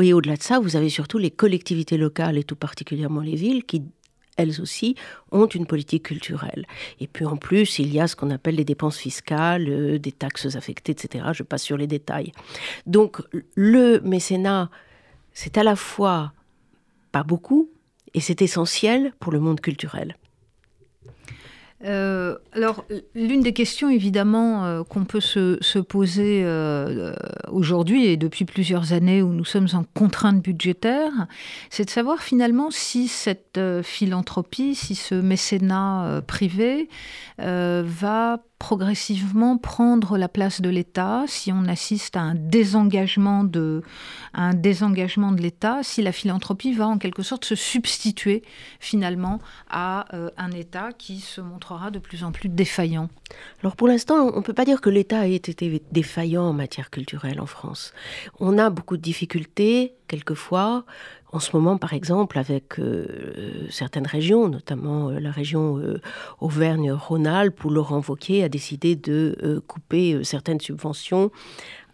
Et 0.00 0.12
au-delà 0.12 0.36
de 0.36 0.42
ça, 0.42 0.60
vous 0.60 0.76
avez 0.76 0.88
surtout 0.88 1.18
les 1.18 1.30
collectivités 1.30 1.96
locales 1.96 2.38
et 2.38 2.44
tout 2.44 2.56
particulièrement 2.56 3.20
les 3.20 3.36
villes 3.36 3.64
qui 3.64 3.82
elles 4.38 4.60
aussi, 4.60 4.94
ont 5.32 5.46
une 5.46 5.66
politique 5.66 6.04
culturelle. 6.04 6.64
Et 7.00 7.08
puis 7.08 7.26
en 7.26 7.36
plus, 7.36 7.80
il 7.80 7.92
y 7.92 8.00
a 8.00 8.06
ce 8.06 8.16
qu'on 8.16 8.30
appelle 8.30 8.54
les 8.54 8.64
dépenses 8.64 8.96
fiscales, 8.96 9.68
euh, 9.68 9.98
des 9.98 10.12
taxes 10.12 10.54
affectées, 10.56 10.92
etc. 10.92 11.24
Je 11.32 11.42
passe 11.42 11.64
sur 11.64 11.76
les 11.76 11.88
détails. 11.88 12.32
Donc 12.86 13.20
le 13.56 14.00
mécénat, 14.00 14.70
c'est 15.32 15.58
à 15.58 15.64
la 15.64 15.76
fois 15.76 16.32
pas 17.12 17.24
beaucoup, 17.24 17.68
et 18.14 18.20
c'est 18.20 18.42
essentiel 18.42 19.12
pour 19.20 19.32
le 19.32 19.40
monde 19.40 19.60
culturel. 19.60 20.16
Euh, 21.84 22.36
alors, 22.52 22.84
l'une 23.14 23.40
des 23.40 23.52
questions 23.52 23.88
évidemment 23.88 24.64
euh, 24.64 24.82
qu'on 24.82 25.04
peut 25.04 25.20
se, 25.20 25.78
poser 25.78 26.42
euh, 26.44 27.14
aujourd'hui 27.52 28.06
et 28.06 28.16
depuis 28.16 28.44
plusieurs 28.44 28.92
années 28.92 29.22
où 29.22 29.28
nous 29.28 29.44
sommes 29.44 29.68
en 29.74 29.84
contrainte 29.94 30.42
budgétaire, 30.42 31.12
c'est 31.70 31.84
de 31.84 31.90
savoir 31.90 32.20
finalement 32.20 32.70
si 32.70 33.06
cette 33.06 33.60
philanthropie, 33.82 34.74
si 34.74 34.96
ce 34.96 35.14
mécénat 35.14 36.22
privé 36.26 36.88
va 37.38 38.40
progressivement 38.58 39.56
prendre 39.56 40.18
la 40.18 40.28
place 40.28 40.60
de 40.60 40.68
l'État, 40.68 41.24
si 41.28 41.52
on 41.52 41.64
assiste 41.66 42.16
à 42.16 42.20
un 42.20 42.34
désengagement 42.34 43.44
de, 43.44 43.82
un 44.34 44.52
désengagement 44.52 45.30
de 45.32 45.40
l'État, 45.40 45.82
si 45.82 46.02
la 46.02 46.12
philanthropie 46.12 46.72
va 46.72 46.88
en 46.88 46.98
quelque 46.98 47.22
sorte 47.22 47.44
se 47.44 47.54
substituer 47.54 48.42
finalement 48.80 49.38
à 49.70 50.12
euh, 50.14 50.30
un 50.36 50.50
État 50.50 50.90
qui 50.92 51.20
se 51.20 51.40
montrera 51.40 51.90
de 51.90 51.98
plus 52.00 52.24
en 52.24 52.32
plus 52.32 52.48
défaillant. 52.48 53.08
Alors 53.62 53.76
pour 53.76 53.86
l'instant, 53.86 54.16
on 54.16 54.38
ne 54.38 54.42
peut 54.42 54.54
pas 54.54 54.64
dire 54.64 54.80
que 54.80 54.90
l'État 54.90 55.28
ait 55.28 55.34
été 55.36 55.82
défaillant 55.92 56.44
en 56.44 56.52
matière 56.52 56.90
culturelle 56.90 57.40
en 57.40 57.46
France. 57.46 57.92
On 58.40 58.58
a 58.58 58.70
beaucoup 58.70 58.96
de 58.96 59.02
difficultés 59.02 59.94
quelquefois. 60.08 60.84
En 61.30 61.40
ce 61.40 61.54
moment, 61.54 61.76
par 61.76 61.92
exemple, 61.92 62.38
avec 62.38 62.78
euh, 62.78 63.66
certaines 63.70 64.06
régions, 64.06 64.48
notamment 64.48 65.10
euh, 65.10 65.20
la 65.20 65.30
région 65.30 65.78
euh, 65.78 66.00
Auvergne-Rhône-Alpes, 66.40 67.64
où 67.64 67.70
Laurent 67.70 68.00
Wauquiez 68.06 68.44
a 68.44 68.48
décidé 68.48 68.96
de 68.96 69.62
couper 69.66 70.24
certaines 70.24 70.60
subventions 70.60 71.30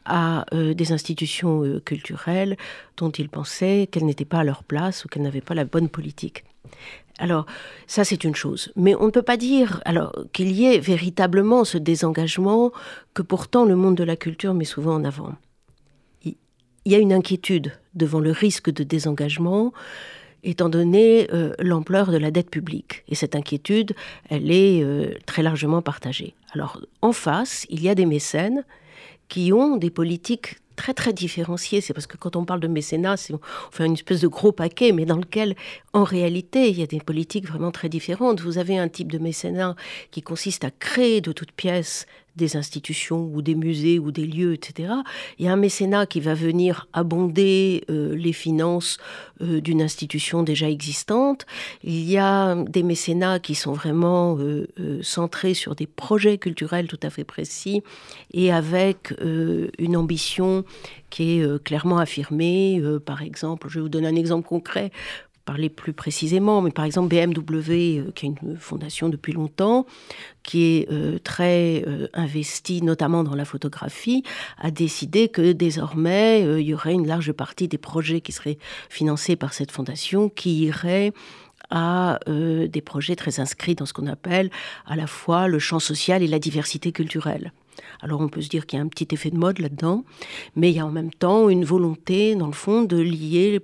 à 0.07 0.45
des 0.53 0.93
institutions 0.93 1.80
culturelles 1.80 2.59
dont 2.99 3.11
il 3.11 3.30
pensait 3.30 3.89
qu'elles 3.91 4.05
n'étaient 4.05 4.26
pas 4.26 4.41
à 4.41 4.45
leur 4.45 4.62
place 4.62 5.05
ou 5.05 5.09
qu'elles 5.09 5.22
n'avaient 5.22 5.41
pas 5.41 5.55
la 5.55 5.64
bonne 5.64 5.89
politique. 5.89 6.45
Alors, 7.18 7.47
ça 7.87 8.05
c'est 8.05 8.22
une 8.24 8.35
chose. 8.35 8.70
Mais 8.76 8.95
on 8.97 9.07
ne 9.07 9.11
peut 9.11 9.22
pas 9.22 9.39
dire 9.39 9.80
alors 9.87 10.12
qu'il 10.35 10.53
y 10.53 10.66
ait 10.66 10.78
véritablement 10.78 11.64
ce 11.64 11.78
désengagement 11.78 12.70
que 13.14 13.22
pourtant 13.22 13.64
le 13.64 13.76
monde 13.76 13.95
de 13.95 14.05
la 14.05 14.16
culture 14.16 14.53
met 14.53 14.66
souvent 14.66 14.97
en 14.97 15.05
avant 15.05 15.35
il 16.85 16.93
y 16.93 16.95
a 16.95 16.99
une 16.99 17.12
inquiétude 17.12 17.72
devant 17.95 18.20
le 18.20 18.30
risque 18.30 18.70
de 18.70 18.84
désengagement 18.84 19.72
étant 20.45 20.68
donné 20.68 21.28
euh, 21.32 21.55
l'ampleur 21.59 22.11
de 22.11 22.18
la 22.18 22.30
dette 22.30 22.51
publique. 22.51 23.03
Et 23.09 23.14
cette 23.14 23.34
inquiétude, 23.34 23.95
elle 24.28 24.51
est 24.51 24.82
euh, 24.82 25.14
très 25.26 25.42
largement 25.42 25.82
partagée. 25.82 26.34
Alors, 26.53 26.80
en 27.03 27.12
face, 27.12 27.66
il 27.70 27.82
y 27.82 27.88
a 27.88 27.95
des 27.95 28.07
mécènes 28.07 28.64
qui 29.28 29.53
ont 29.53 29.76
des 29.76 29.90
politiques 29.90 30.59
très 30.76 30.92
très 30.92 31.12
différenciées. 31.12 31.80
C'est 31.80 31.95
parce 31.95 32.07
que 32.07 32.16
quand 32.16 32.36
on 32.36 32.45
parle 32.45 32.61
de 32.61 32.68
mécénat, 32.68 33.14
on 33.30 33.38
fait 33.70 33.86
une 33.86 33.95
espèce 33.95 34.20
de 34.20 34.28
gros 34.28 34.53
paquet, 34.53 34.92
mais 34.92 35.07
dans 35.07 35.16
lequel, 35.16 35.55
en 35.92 36.05
réalité, 36.05 36.68
il 36.68 36.78
y 36.78 36.82
a 36.82 36.86
des 36.86 37.01
politiques 37.01 37.49
vraiment 37.49 37.70
très 37.70 37.88
différentes. 37.88 38.40
Vous 38.40 38.59
avez 38.59 38.76
un 38.76 38.88
type 38.88 39.11
de 39.11 39.18
mécénat 39.18 39.76
qui 40.11 40.22
consiste 40.22 40.64
à 40.64 40.70
créer 40.70 41.20
de 41.20 41.32
toutes 41.32 41.53
pièces 41.53 42.07
des 42.37 42.57
institutions 42.57 43.30
ou 43.32 43.43
des 43.43 43.55
musées 43.55 43.99
ou 43.99 44.11
des 44.11 44.26
lieux, 44.26 44.55
etc. 44.55 44.93
Il 45.39 45.45
y 45.45 45.49
a 45.49 45.53
un 45.53 45.57
mécénat 45.57 46.07
qui 46.07 46.20
va 46.20 46.35
venir 46.35 46.89
abonder 46.93 47.85
euh, 47.91 48.14
les 48.14 48.32
finances 48.32 48.99
euh, 49.41 49.61
d'une 49.61 49.82
institution 49.82 50.43
déjà 50.43 50.68
existante. 50.68 51.47
Il 51.82 52.09
y 52.09 52.18
a 52.18 52.55
des 52.57 52.82
mécénats 52.82 53.39
qui 53.39 53.55
sont 53.55 53.72
vraiment 53.72 54.37
euh, 54.39 54.66
centrés 55.03 55.55
sur 55.55 55.74
des 55.74 55.87
projets 55.87 56.39
culturels 56.39 56.89
tout 56.89 57.01
à 57.03 57.11
fait 57.11 57.24
précis 57.24 57.82
et 58.32 58.53
avec 58.53 59.14
une 59.78 59.97
ambition 59.97 60.64
qui 61.11 61.39
est 61.39 61.62
clairement 61.64 61.99
affirmée. 61.99 62.82
par 63.05 63.22
exemple, 63.22 63.68
je 63.68 63.76
vais 63.76 63.82
vous 63.82 63.89
donner 63.89 64.09
un 64.09 64.16
exemple 64.16 64.47
concret 64.47 64.91
parler 65.45 65.68
plus 65.68 65.92
précisément, 65.92 66.62
mais 66.62 66.70
par 66.70 66.84
exemple 66.84 67.09
BMW, 67.09 67.99
euh, 67.99 68.11
qui 68.14 68.26
est 68.26 68.34
une 68.40 68.57
fondation 68.57 69.09
depuis 69.09 69.32
longtemps, 69.32 69.86
qui 70.42 70.64
est 70.64 70.90
euh, 70.90 71.18
très 71.18 71.84
euh, 71.86 72.09
investie 72.14 72.82
notamment 72.82 73.24
dans 73.24 73.34
la 73.34 73.45
photographie, 73.45 74.22
a 74.59 74.70
décidé 74.70 75.28
que 75.28 75.53
désormais 75.53 76.42
il 76.61 76.66
y 76.66 76.74
aurait 76.74 76.95
une 76.95 77.07
large 77.07 77.32
partie 77.32 77.68
des 77.68 77.78
projets 77.78 78.20
qui 78.20 78.32
seraient 78.32 78.59
financés 78.88 79.36
par 79.36 79.53
cette 79.53 79.70
fondation 79.70 80.28
qui 80.28 80.64
iraient 80.64 81.12
à 81.70 82.20
des 82.26 82.82
projets 82.82 83.16
très 83.16 83.40
inscrits 83.40 83.74
dans 83.74 83.86
ce 83.86 83.92
qu'on 83.95 84.07
appelle 84.07 84.51
à 84.86 84.97
la 84.97 85.07
fois 85.07 85.49
le 85.49 85.59
champ 85.59 85.80
social 85.80 86.22
et 86.22 86.26
la 86.26 86.38
diversité 86.38 86.92
culturelle. 86.92 87.53
Alors 88.01 88.20
on 88.20 88.29
peut 88.29 88.43
se 88.43 88.49
dire 88.49 88.66
qu'il 88.66 88.79
y 88.79 88.83
a 88.83 88.85
un 88.85 88.89
petit 88.89 89.09
effet 89.12 89.31
de 89.31 89.37
mode 89.37 89.59
là-dedans, 89.59 90.05
mais 90.57 90.70
il 90.70 90.77
y 90.77 90.81
a 90.81 90.87
en 90.87 90.91
même 90.91 91.12
temps 91.12 91.49
une 91.49 91.64
volonté, 91.64 92.35
dans 92.35 92.47
le 92.47 92.53
fond, 92.53 92.83
de 92.83 92.99
lier 92.99 93.61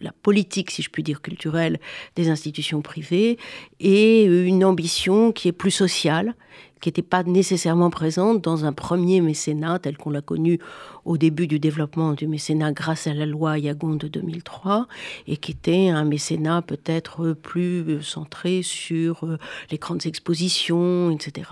la 0.00 0.12
politique, 0.12 0.70
si 0.70 0.82
je 0.82 0.90
puis 0.90 1.02
dire, 1.02 1.22
culturelle 1.22 1.78
des 2.16 2.28
institutions 2.28 2.82
privées 2.82 3.38
et 3.80 4.24
une 4.24 4.64
ambition 4.64 5.32
qui 5.32 5.48
est 5.48 5.52
plus 5.52 5.70
sociale, 5.70 6.34
qui 6.80 6.88
n'était 6.88 7.02
pas 7.02 7.22
nécessairement 7.22 7.88
présente 7.88 8.42
dans 8.42 8.66
un 8.66 8.74
premier 8.74 9.22
mécénat 9.22 9.78
tel 9.78 9.96
qu'on 9.96 10.10
l'a 10.10 10.20
connu 10.20 10.58
au 11.06 11.16
début 11.16 11.46
du 11.46 11.58
développement 11.58 12.12
du 12.12 12.26
mécénat 12.26 12.72
grâce 12.72 13.06
à 13.06 13.14
la 13.14 13.24
loi 13.24 13.58
Yagon 13.58 13.94
de 13.94 14.06
2003 14.06 14.86
et 15.26 15.38
qui 15.38 15.52
était 15.52 15.88
un 15.88 16.04
mécénat 16.04 16.60
peut-être 16.60 17.32
plus 17.32 18.02
centré 18.02 18.62
sur 18.62 19.24
euh, 19.24 19.38
les 19.70 19.78
grandes 19.78 20.04
expositions, 20.04 21.10
etc 21.10 21.44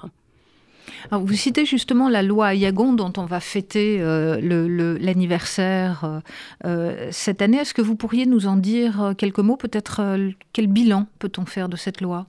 vous 1.11 1.35
citez 1.35 1.65
justement 1.65 2.09
la 2.09 2.23
loi 2.23 2.55
Yagon 2.55 2.93
dont 2.93 3.13
on 3.17 3.25
va 3.25 3.41
fêter 3.41 3.99
euh, 4.01 4.99
l'anniversaire 4.99 6.05
euh, 6.05 6.21
euh, 6.65 7.09
cette 7.11 7.43
année. 7.43 7.59
Est-ce 7.59 7.75
que 7.75 7.83
vous 7.83 7.97
pourriez 7.97 8.27
nous 8.27 8.47
en 8.47 8.57
dire 8.57 9.15
quelques 9.19 9.39
mots 9.39 9.57
Peut-être 9.57 10.17
quel 10.53 10.67
bilan 10.67 11.07
peut-on 11.19 11.47
faire 11.47 11.69
de 11.69 11.77
cette 11.77 12.01
loi? 12.01 12.27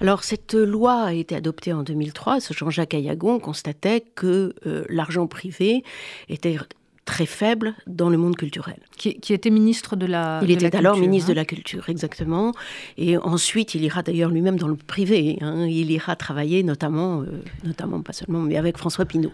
Alors 0.00 0.24
cette 0.24 0.54
loi 0.54 1.04
a 1.04 1.12
été 1.12 1.34
adoptée 1.34 1.72
en 1.72 1.82
2003. 1.82 2.40
Ce 2.40 2.52
Jean-Jacques 2.52 2.94
Ayagon 2.94 3.38
constatait 3.38 4.02
que 4.14 4.54
l'argent 4.88 5.26
privé 5.26 5.84
était 6.28 6.58
très 7.04 7.26
faible 7.26 7.74
dans 7.86 8.08
le 8.08 8.16
monde 8.16 8.36
culturel. 8.36 8.78
Qui, 8.96 9.32
était 9.32 9.50
ministre 9.50 9.96
de 9.96 10.06
la 10.06 10.40
Il 10.42 10.50
était 10.50 10.74
alors 10.76 10.96
ministre 10.96 11.28
de 11.28 11.32
hein. 11.32 11.40
la 11.40 11.44
Culture, 11.44 11.88
exactement. 11.88 12.52
Et 12.96 13.16
ensuite, 13.16 13.74
il 13.74 13.82
ira 13.82 14.02
d'ailleurs 14.02 14.30
lui-même 14.30 14.56
dans 14.56 14.68
le 14.68 14.76
privé. 14.76 15.38
Hein. 15.40 15.66
Il 15.66 15.90
ira 15.90 16.14
travailler 16.14 16.62
notamment, 16.62 17.22
euh, 17.22 17.42
notamment 17.64 18.00
pas 18.02 18.12
seulement, 18.12 18.40
mais 18.40 18.56
avec 18.56 18.78
François 18.78 19.04
Pinault. 19.04 19.32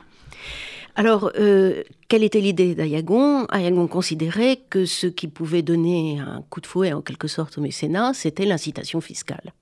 Alors, 0.98 1.30
euh, 1.38 1.84
quelle 2.08 2.24
était 2.24 2.40
l'idée 2.40 2.74
d'Ayagon? 2.74 3.46
Ayagon 3.50 3.86
considérait 3.86 4.58
que 4.68 4.84
ce 4.84 5.06
qui 5.06 5.28
pouvait 5.28 5.62
donner 5.62 6.18
un 6.18 6.42
coup 6.50 6.60
de 6.60 6.66
fouet 6.66 6.92
en 6.92 7.02
quelque 7.02 7.28
sorte 7.28 7.56
au 7.56 7.60
mécénat, 7.60 8.14
c'était 8.14 8.44
l'incitation 8.44 9.00
fiscale. 9.00 9.52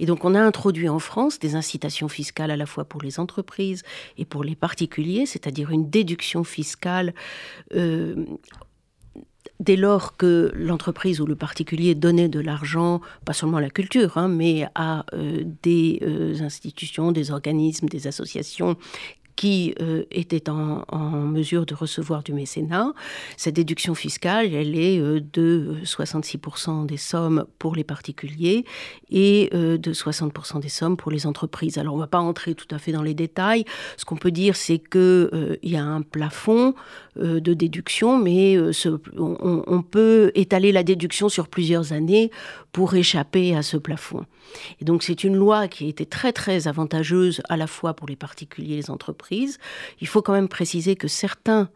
Et 0.00 0.06
donc 0.06 0.24
on 0.24 0.34
a 0.34 0.40
introduit 0.40 0.88
en 0.88 0.98
France 0.98 1.38
des 1.38 1.54
incitations 1.54 2.08
fiscales 2.08 2.50
à 2.50 2.56
la 2.56 2.66
fois 2.66 2.86
pour 2.86 3.02
les 3.02 3.20
entreprises 3.20 3.84
et 4.18 4.24
pour 4.24 4.42
les 4.42 4.56
particuliers, 4.56 5.26
c'est-à-dire 5.26 5.70
une 5.70 5.88
déduction 5.88 6.42
fiscale 6.42 7.14
euh, 7.76 8.24
dès 9.60 9.76
lors 9.76 10.16
que 10.16 10.50
l'entreprise 10.56 11.20
ou 11.20 11.26
le 11.26 11.36
particulier 11.36 11.94
donnait 11.94 12.28
de 12.28 12.40
l'argent, 12.40 13.00
pas 13.24 13.34
seulement 13.34 13.58
à 13.58 13.60
la 13.60 13.70
culture, 13.70 14.18
hein, 14.18 14.26
mais 14.26 14.66
à 14.74 15.04
euh, 15.12 15.44
des 15.62 16.00
institutions, 16.40 17.12
des 17.12 17.30
organismes, 17.30 17.86
des 17.86 18.08
associations 18.08 18.76
qui 19.40 19.74
euh, 19.80 20.04
était 20.10 20.50
en, 20.50 20.84
mesure 20.92 21.64
de 21.64 21.74
recevoir 21.74 22.22
du 22.22 22.34
mécénat. 22.34 22.92
Cette 23.38 23.54
déduction 23.54 23.94
fiscale, 23.94 24.52
elle 24.52 24.78
est 24.78 25.00
euh, 25.00 25.18
de 25.32 25.76
66% 25.82 26.84
des 26.84 26.98
sommes 26.98 27.46
pour 27.58 27.74
les 27.74 27.82
particuliers 27.82 28.66
et 29.10 29.48
euh, 29.54 29.78
de 29.78 29.94
60% 29.94 30.60
des 30.60 30.68
sommes 30.68 30.98
pour 30.98 31.10
les 31.10 31.26
entreprises. 31.26 31.78
Alors 31.78 31.94
on 31.94 31.96
ne 31.96 32.02
va 32.02 32.06
pas 32.06 32.18
entrer 32.18 32.54
tout 32.54 32.68
à 32.70 32.76
fait 32.76 32.92
dans 32.92 33.02
les 33.02 33.14
détails. 33.14 33.64
Ce 33.96 34.04
qu'on 34.04 34.16
peut 34.16 34.30
dire, 34.30 34.56
c'est 34.56 34.78
qu'il 34.78 35.58
y 35.62 35.76
a 35.76 35.84
un 35.84 36.02
plafond 36.02 36.74
de 37.16 37.54
déduction, 37.54 38.18
mais 38.18 38.58
on, 39.18 39.64
on 39.66 39.82
peut 39.82 40.32
étaler 40.34 40.70
la 40.70 40.82
déduction 40.82 41.30
sur 41.30 41.48
plusieurs 41.48 41.94
années 41.94 42.30
pour 42.72 42.94
échapper 42.94 43.54
à 43.56 43.62
ce 43.62 43.76
plafond. 43.76 44.26
Et 44.80 44.84
donc 44.84 45.02
c'est 45.02 45.24
une 45.24 45.36
loi 45.36 45.68
qui 45.68 45.88
été 45.88 46.06
très 46.06 46.32
très 46.32 46.68
avantageuse 46.68 47.42
à 47.48 47.56
la 47.56 47.66
fois 47.66 47.94
pour 47.94 48.08
les 48.08 48.16
particuliers 48.16 48.74
et 48.74 48.76
les 48.76 48.90
entreprises. 48.90 49.58
Il 50.00 50.06
faut 50.06 50.22
quand 50.22 50.32
même 50.32 50.48
préciser 50.48 50.96
que 50.96 51.08
certains 51.08 51.70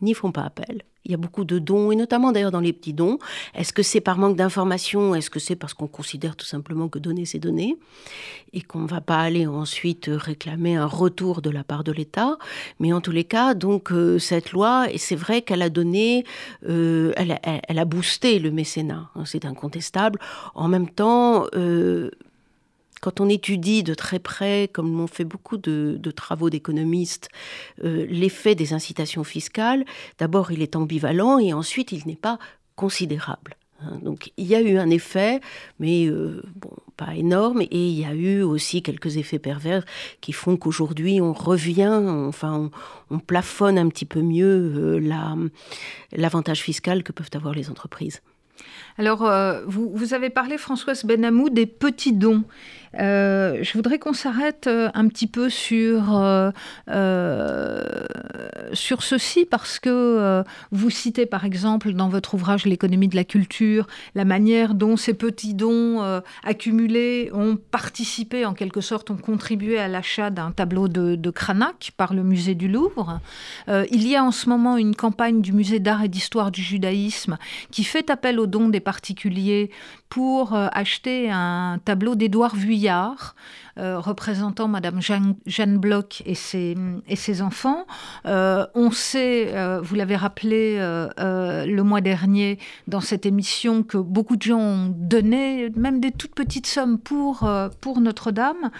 n'y 0.00 0.14
font 0.14 0.32
pas 0.32 0.42
appel. 0.42 0.82
Il 1.04 1.10
y 1.10 1.14
a 1.14 1.16
beaucoup 1.16 1.44
de 1.44 1.58
dons, 1.58 1.90
et 1.90 1.96
notamment 1.96 2.30
d'ailleurs 2.30 2.50
dans 2.50 2.60
les 2.60 2.74
petits 2.74 2.92
dons. 2.92 3.18
Est-ce 3.54 3.72
que 3.72 3.82
c'est 3.82 4.00
par 4.00 4.18
manque 4.18 4.36
d'information 4.36 5.14
Est-ce 5.14 5.30
que 5.30 5.40
c'est 5.40 5.56
parce 5.56 5.72
qu'on 5.72 5.86
considère 5.86 6.36
tout 6.36 6.44
simplement 6.44 6.88
que 6.88 6.98
donner, 6.98 7.24
c'est 7.24 7.38
donner? 7.38 7.78
Et 8.52 8.60
qu'on 8.60 8.80
ne 8.80 8.88
va 8.88 9.00
pas 9.00 9.18
aller 9.18 9.46
ensuite 9.46 10.10
réclamer 10.12 10.76
un 10.76 10.86
retour 10.86 11.40
de 11.40 11.48
la 11.50 11.64
part 11.64 11.84
de 11.84 11.92
l'État 11.92 12.36
Mais 12.80 12.92
en 12.92 13.00
tous 13.00 13.12
les 13.12 13.24
cas, 13.24 13.54
donc, 13.54 13.92
euh, 13.92 14.18
cette 14.18 14.52
loi, 14.52 14.88
et 14.92 14.98
c'est 14.98 15.16
vrai 15.16 15.40
qu'elle 15.40 15.62
a 15.62 15.70
donné, 15.70 16.24
euh, 16.68 17.12
elle, 17.16 17.78
a 17.78 17.84
boosté 17.84 18.38
le 18.38 18.50
mécénat, 18.50 19.10
hein, 19.14 19.24
c'est 19.24 19.46
incontestable. 19.46 20.18
En 20.54 20.68
même 20.68 20.88
temps, 20.88 21.46
euh, 21.54 22.10
quand 23.00 23.20
on 23.20 23.28
étudie 23.28 23.82
de 23.82 23.94
très 23.94 24.18
près, 24.18 24.68
comme 24.72 24.96
l'ont 24.96 25.06
fait 25.06 25.24
beaucoup 25.24 25.56
de, 25.56 25.98
travaux 26.14 26.50
d'économistes, 26.50 27.28
euh, 27.84 28.06
l'effet 28.08 28.54
des 28.54 28.72
incitations 28.72 29.24
fiscales, 29.24 29.84
d'abord 30.18 30.52
il 30.52 30.62
est 30.62 30.76
ambivalent 30.76 31.38
et 31.38 31.52
ensuite 31.52 31.92
il 31.92 32.02
n'est 32.06 32.16
pas 32.16 32.38
considérable. 32.76 33.56
Hein. 33.82 33.98
Donc 34.02 34.32
il 34.36 34.46
y 34.46 34.54
a 34.54 34.60
eu 34.60 34.76
un 34.76 34.90
effet, 34.90 35.40
mais 35.78 36.06
euh, 36.06 36.42
pas 36.96 37.14
énorme, 37.14 37.62
et 37.62 37.68
il 37.88 37.98
y 37.98 38.04
a 38.04 38.14
eu 38.14 38.42
aussi 38.42 38.82
quelques 38.82 39.16
effets 39.16 39.38
pervers 39.38 39.84
qui 40.20 40.32
font 40.32 40.56
qu'aujourd'hui 40.56 41.20
on 41.20 41.32
revient, 41.32 42.06
enfin 42.26 42.70
on, 43.10 43.18
plafonne 43.18 43.78
un 43.78 43.88
petit 43.88 44.06
peu 44.06 44.20
mieux 44.20 45.00
euh, 45.00 45.48
l'avantage 46.12 46.60
fiscal 46.60 47.02
que 47.02 47.12
peuvent 47.12 47.30
avoir 47.34 47.54
les 47.54 47.70
entreprises. 47.70 48.20
Alors, 49.00 49.26
vous, 49.66 49.90
vous, 49.94 50.12
avez 50.12 50.28
parlé, 50.28 50.58
Françoise 50.58 51.06
Benamou, 51.06 51.48
des 51.48 51.64
petits 51.64 52.12
dons. 52.12 52.44
Euh, 52.98 53.62
je 53.62 53.72
voudrais 53.74 54.00
qu'on 54.00 54.12
s'arrête 54.12 54.66
euh, 54.66 54.90
un 54.94 55.06
petit 55.06 55.28
peu 55.28 55.48
sur, 55.48 56.12
euh, 56.12 56.50
sur 58.72 59.02
ceci 59.04 59.44
parce 59.44 59.78
que 59.78 60.42
vous 60.72 60.90
citez 60.90 61.26
par 61.26 61.44
exemple 61.44 61.92
dans 61.92 62.08
votre 62.08 62.34
ouvrage 62.34 62.66
L'économie 62.66 63.08
de 63.08 63.16
la 63.16 63.24
culture 63.24 63.86
la 64.14 64.24
manière 64.24 64.74
dont 64.74 64.96
ces 64.96 65.14
petits 65.14 65.54
dons 65.54 66.22
accumulés 66.44 67.30
ont 67.32 67.56
participé 67.56 68.44
en 68.44 68.54
quelque 68.54 68.80
sorte, 68.80 69.10
ont 69.10 69.16
contribué 69.16 69.78
à 69.78 69.88
l'achat 69.88 70.30
d'un 70.30 70.50
tableau 70.50 70.88
de, 70.88 71.14
de, 71.14 71.30
Cranach 71.30 71.92
par 71.96 72.14
le 72.14 72.22
musée 72.22 72.54
du 72.54 72.68
Louvre. 72.68 73.20
il 73.68 74.06
y 74.06 74.16
a 74.16 74.24
en 74.24 74.30
ce 74.30 74.48
moment 74.48 74.76
une 74.76 74.94
campagne 74.94 75.40
du 75.40 75.52
musée 75.52 75.80
d'art 75.80 76.04
et 76.04 76.08
d'histoire 76.08 76.50
du 76.50 76.62
judaïsme 76.62 77.38
qui 77.70 77.84
fait 77.84 78.10
appel 78.10 78.38
aux 78.40 78.46
dons 78.46 78.68
des 78.68 78.80
particuliers 78.90 79.70
pour 80.08 80.54
acheter 80.54 81.30
un 81.30 81.78
tableau 81.84 82.14
d'Édouard 82.16 82.56
Vuillet 82.56 82.90
euh, 83.78 83.98
représentant 83.98 84.68
Madame 84.68 85.00
Jeanne, 85.00 85.78
Bloch 85.78 86.22
et 86.26 86.34
ses, 86.34 86.76
et 87.08 87.16
ses 87.16 87.40
enfants. 87.40 87.86
Euh, 88.26 88.66
on 88.74 88.90
sait, 88.90 89.54
euh, 89.54 89.80
vous 89.80 89.94
l'avez 89.94 90.16
rappelé 90.16 90.76
le 90.80 91.80
mois 91.82 92.00
dernier 92.00 92.58
dans 92.88 93.00
cette 93.00 93.26
émission, 93.26 93.82
que 93.82 93.96
beaucoup 93.96 94.36
de 94.36 94.42
gens 94.42 94.58
ont 94.58 94.94
donné 94.94 95.70
même 95.76 96.00
des 96.00 96.10
toutes 96.10 96.34
petites 96.34 96.66
sommes 96.66 96.98
pour, 96.98 97.48
pour 97.80 98.00
Notre-Dame. 98.00 98.70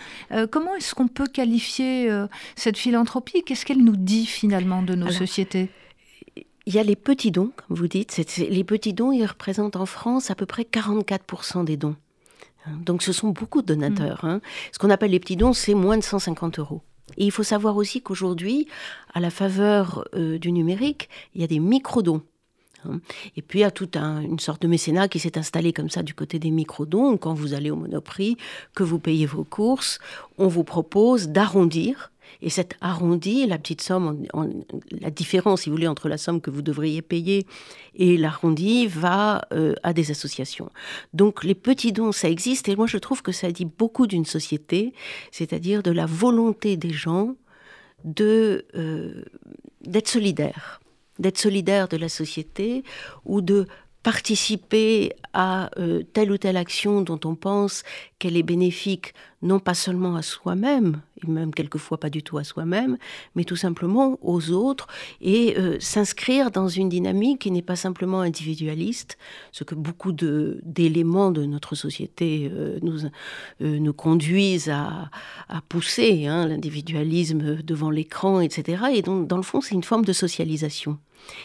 comment 0.51 0.75
est-ce 0.75 0.95
qu'on 0.95 1.09
peut 1.09 1.29
qualifier 1.29 2.11
cette 2.57 2.77
philanthropie? 2.77 3.43
Qu'est-ce 3.45 3.65
qu'elle 3.65 3.85
nous 3.85 3.97
dit 3.97 4.27
finalement 4.27 4.83
de 4.83 4.95
nos 4.95 5.11
sociétés? 5.11 5.71
Il 6.67 6.75
y 6.75 6.79
a 6.79 6.83
les 6.83 6.97
petits 6.97 7.31
dons, 7.31 7.53
comme 7.57 7.77
vous 7.77 7.89
dites. 7.89 8.17
les 8.39 8.65
petits 8.65 8.93
dons, 8.93 9.13
ils 9.13 9.25
représentent 9.25 9.77
en 9.77 9.87
France 9.87 10.31
à 10.31 10.35
peu 10.35 10.47
près 10.47 10.63
44% 10.63 11.65
des 11.65 11.77
dons. 11.77 11.97
Donc 12.85 13.03
ce 13.03 13.13
sont 13.13 13.29
beaucoup 13.29 13.63
de 13.63 13.67
donateurs. 13.75 14.25
Hein. 14.25 14.41
Ce 14.73 14.79
qu'on 14.79 14.91
appelle 14.91 15.11
les 15.11 15.21
petits 15.21 15.37
dons, 15.37 15.53
c'est 15.53 15.75
moins 15.75 15.97
de 15.97 16.03
150 16.03 16.59
euros. 16.59 16.83
Et 17.17 17.25
il 17.25 17.31
faut 17.31 17.43
savoir 17.43 17.77
aussi 17.77 18.03
qu'aujourd'hui, 18.03 18.69
à 19.15 19.21
la 19.21 19.31
faveur 19.31 20.05
euh, 20.15 20.39
du 20.39 20.53
numérique, 20.53 21.09
il 21.35 21.41
y 21.41 21.45
a 21.45 21.47
des 21.47 21.59
micro-dons. 21.59 22.23
Hein. 22.85 23.01
Et 23.37 23.43
puis 23.43 23.61
il 23.61 23.63
y 23.63 23.65
a 23.65 23.71
toute 23.71 23.97
une 23.97 24.39
sorte 24.39 24.63
de 24.63 24.69
mécénat 24.69 25.09
qui 25.09 25.19
s'est 25.19 25.37
installé 25.37 25.73
comme 25.73 25.91
ça 25.91 26.03
du 26.03 26.15
côté 26.15 26.39
des 26.39 26.51
micro-dons. 26.51 27.17
Quand 27.17 27.35
vous 27.35 27.55
allez 27.55 27.71
au 27.71 27.77
Monoprix, 27.77 28.37
que 28.75 28.85
vous 28.85 28.99
payez 28.99 29.27
vos 29.27 29.45
courses, 29.45 29.99
on 30.39 30.47
vous 30.47 30.65
propose 30.65 31.29
d'arrondir 31.29 32.13
et 32.43 32.51
cet 32.51 32.75
arrondi, 32.81 33.47
la 33.47 33.59
petite 33.59 33.83
somme, 33.83 34.27
la 34.91 35.11
différence, 35.11 35.63
si 35.63 35.71
vous 35.71 35.77
voulez, 35.77 35.89
entre 35.89 36.09
la 36.09 36.19
somme 36.19 36.41
que 36.41 36.51
vous 36.51 36.63
devriez 36.63 37.03
payer 37.03 37.47
et 37.95 38.17
l'arrondi 38.17 38.87
va 38.87 39.43
euh, 39.53 39.75
à 39.83 39.93
des 39.93 40.11
associations. 40.11 40.71
Donc 41.13 41.45
les 41.45 41.55
petits 41.55 41.93
dons, 41.93 42.13
ça 42.13 42.29
existe. 42.29 42.69
Et 42.69 42.77
moi, 42.77 42.87
je 42.87 42.99
trouve 42.99 43.23
que 43.23 43.33
ça 43.33 43.51
dit 43.51 43.67
beaucoup 43.67 44.07
d'une 44.07 44.25
société, 44.25 44.93
c'est-à-dire 45.33 45.83
de 45.83 45.91
la 45.91 46.07
volonté 46.07 46.77
des 46.77 46.93
gens 46.93 47.35
de 48.05 48.65
euh, 48.75 49.23
d'être 49.83 50.09
solidaires 50.09 50.81
d'être 51.21 51.39
solidaire 51.39 51.87
de 51.87 51.97
la 51.97 52.09
société 52.09 52.83
ou 53.25 53.43
de 53.43 53.67
participer 54.03 55.13
à 55.35 55.71
euh, 55.79 56.03
telle 56.15 56.33
ou 56.33 56.39
telle 56.39 56.57
action 56.57 57.03
dont 57.03 57.21
on 57.25 57.35
pense 57.35 57.83
qu'elle 58.19 58.37
est 58.37 58.43
bénéfique 58.43 59.13
non 59.43 59.59
pas 59.59 59.75
seulement 59.75 60.17
à 60.17 60.23
soi-même, 60.23 61.01
et 61.23 61.31
même 61.31 61.55
quelquefois 61.55 61.99
pas 61.99 62.11
du 62.11 62.23
tout 62.23 62.39
à 62.39 62.45
soi-même, 62.45 62.99
mais 63.35 63.45
tout 63.45 63.57
simplement 63.57 64.19
aux 64.23 64.51
autres, 64.51 64.87
et 65.21 65.57
euh, 65.59 65.77
s'inscrire 65.81 66.51
dans 66.51 66.69
une 66.69 66.89
dynamique 66.89 67.41
qui 67.41 67.51
n'est 67.51 67.63
pas 67.63 67.77
simplement 67.77 68.21
individualiste, 68.21 69.19
ce 69.53 69.65
que 69.65 69.75
beaucoup 69.75 70.13
d'éléments 70.13 71.31
de, 71.31 71.45
notre 71.45 71.75
société 71.75 72.51
euh, 72.53 72.79
nous, 72.83 73.01
nous 73.61 73.93
conduisent 73.93 74.71
à, 74.71 75.11
à 75.49 75.61
pousser, 75.63 76.27
hein, 76.27 76.47
l'individualisme 76.47 77.63
devant 77.63 77.91
l'écran, 77.91 78.41
etc. 78.41 78.85
Et 78.93 79.03
donc, 79.03 79.27
dans 79.27 79.37
le 79.37 79.43
fond, 79.43 79.61
c'est 79.61 79.75
une 79.75 79.83
forme 79.83 80.05
de 80.05 80.13
socialisation 80.13 80.99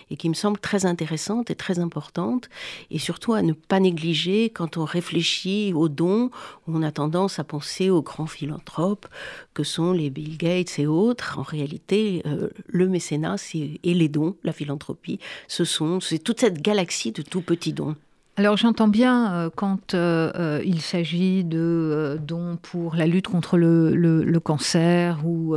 et 0.10 0.18
qui 0.18 0.30
me 0.30 0.34
semble 0.34 0.60
très 0.60 0.86
intéressante 0.86 1.50
et 1.50 1.56
très 1.56 1.80
importante, 1.80 2.50
et 2.92 3.00
surtout 3.00 3.34
à 3.34 3.42
ne 3.42 3.54
pas 3.54 3.80
négliger 3.80 4.50
quand 4.50 4.78
on 4.78 4.86
réfléchit 4.86 5.74
aux 5.74 5.90
dons, 5.90 6.30
où 6.68 6.78
on 6.78 6.82
a 6.82 6.92
tendance 6.92 7.40
à 7.40 7.44
penser 7.44 7.85
aux 7.90 8.02
grands 8.02 8.28
philanthropes 8.28 9.08
que 9.54 9.64
sont 9.64 9.92
les 9.92 10.10
Bill 10.10 10.38
Gates 10.38 10.80
et 10.80 10.88
autres. 10.88 11.40
En 11.40 11.44
réalité, 11.44 12.22
euh, 12.26 12.50
le 12.68 12.88
mécénat 12.88 13.36
et 13.54 13.94
les 13.94 14.10
dons, 14.10 14.36
la 14.44 14.54
philanthropie, 14.54 15.20
ce 15.48 15.64
sont 15.64 16.00
c'est 16.00 16.20
toute 16.20 16.40
cette 16.40 16.62
galaxie 16.62 17.12
de 17.12 17.22
tout 17.22 17.42
petits 17.42 17.74
dons. 17.74 17.96
Alors 18.38 18.58
j'entends 18.58 18.90
bien 18.90 19.34
euh, 19.34 19.50
quand 19.56 19.94
euh, 19.94 20.30
euh, 20.36 20.62
il 20.66 20.82
s'agit 20.82 21.46
de 21.46 22.20
dons 22.22 22.58
pour 22.62 22.96
la 22.96 23.08
lutte 23.08 23.30
contre 23.30 23.58
le, 23.58 24.40
cancer 24.44 25.26
ou 25.26 25.56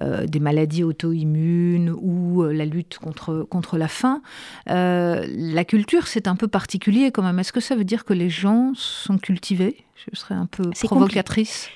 des 0.00 0.40
maladies 0.40 0.84
auto-immunes 0.84 1.90
ou 1.90 2.42
la 2.42 2.66
lutte 2.66 2.98
contre, 2.98 3.46
contre 3.48 3.78
la 3.78 3.88
faim. 3.88 4.20
la 4.66 5.64
culture, 5.64 6.06
c'est 6.06 6.28
un 6.28 6.36
peu 6.36 6.46
particulier 6.46 7.10
quand 7.10 7.22
même. 7.22 7.38
Est-ce 7.38 7.52
que 7.52 7.60
ça 7.60 7.74
veut 7.74 7.84
dire 7.84 8.04
que 8.04 8.12
les 8.12 8.28
gens 8.28 8.72
sont 8.74 9.18
cultivés? 9.18 9.84
Je 9.96 10.16
serais 10.16 10.34
un 10.34 10.46
peu 10.46 10.70
provocatrice. 10.82 11.70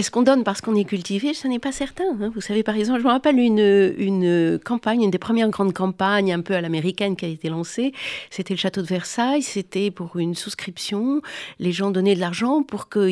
Est-ce 0.00 0.10
qu'on 0.10 0.22
donne 0.22 0.44
parce 0.44 0.62
qu'on 0.62 0.74
est 0.76 0.86
cultivé? 0.86 1.34
Ce 1.34 1.46
n'est 1.46 1.58
pas 1.58 1.72
certain. 1.72 2.16
Hein. 2.22 2.30
Vous 2.34 2.40
savez, 2.40 2.62
par 2.62 2.74
exemple, 2.74 3.00
je 3.00 3.04
me 3.04 3.10
rappelle 3.10 3.38
une, 3.38 3.92
une 3.98 4.58
campagne, 4.58 5.02
une 5.02 5.10
des 5.10 5.18
premières 5.18 5.50
grandes 5.50 5.74
campagnes 5.74 6.32
un 6.32 6.40
peu 6.40 6.54
à 6.54 6.62
l'américaine 6.62 7.16
qui 7.16 7.26
a 7.26 7.28
été 7.28 7.50
lancée. 7.50 7.92
C'était 8.30 8.54
le 8.54 8.58
château 8.58 8.80
de 8.80 8.86
Versailles. 8.86 9.42
C'était 9.42 9.90
pour 9.90 10.18
une 10.18 10.34
souscription. 10.34 11.20
Les 11.58 11.70
gens 11.70 11.90
donnaient 11.90 12.14
de 12.14 12.20
l'argent 12.20 12.62
pour, 12.62 12.88
que, 12.88 13.10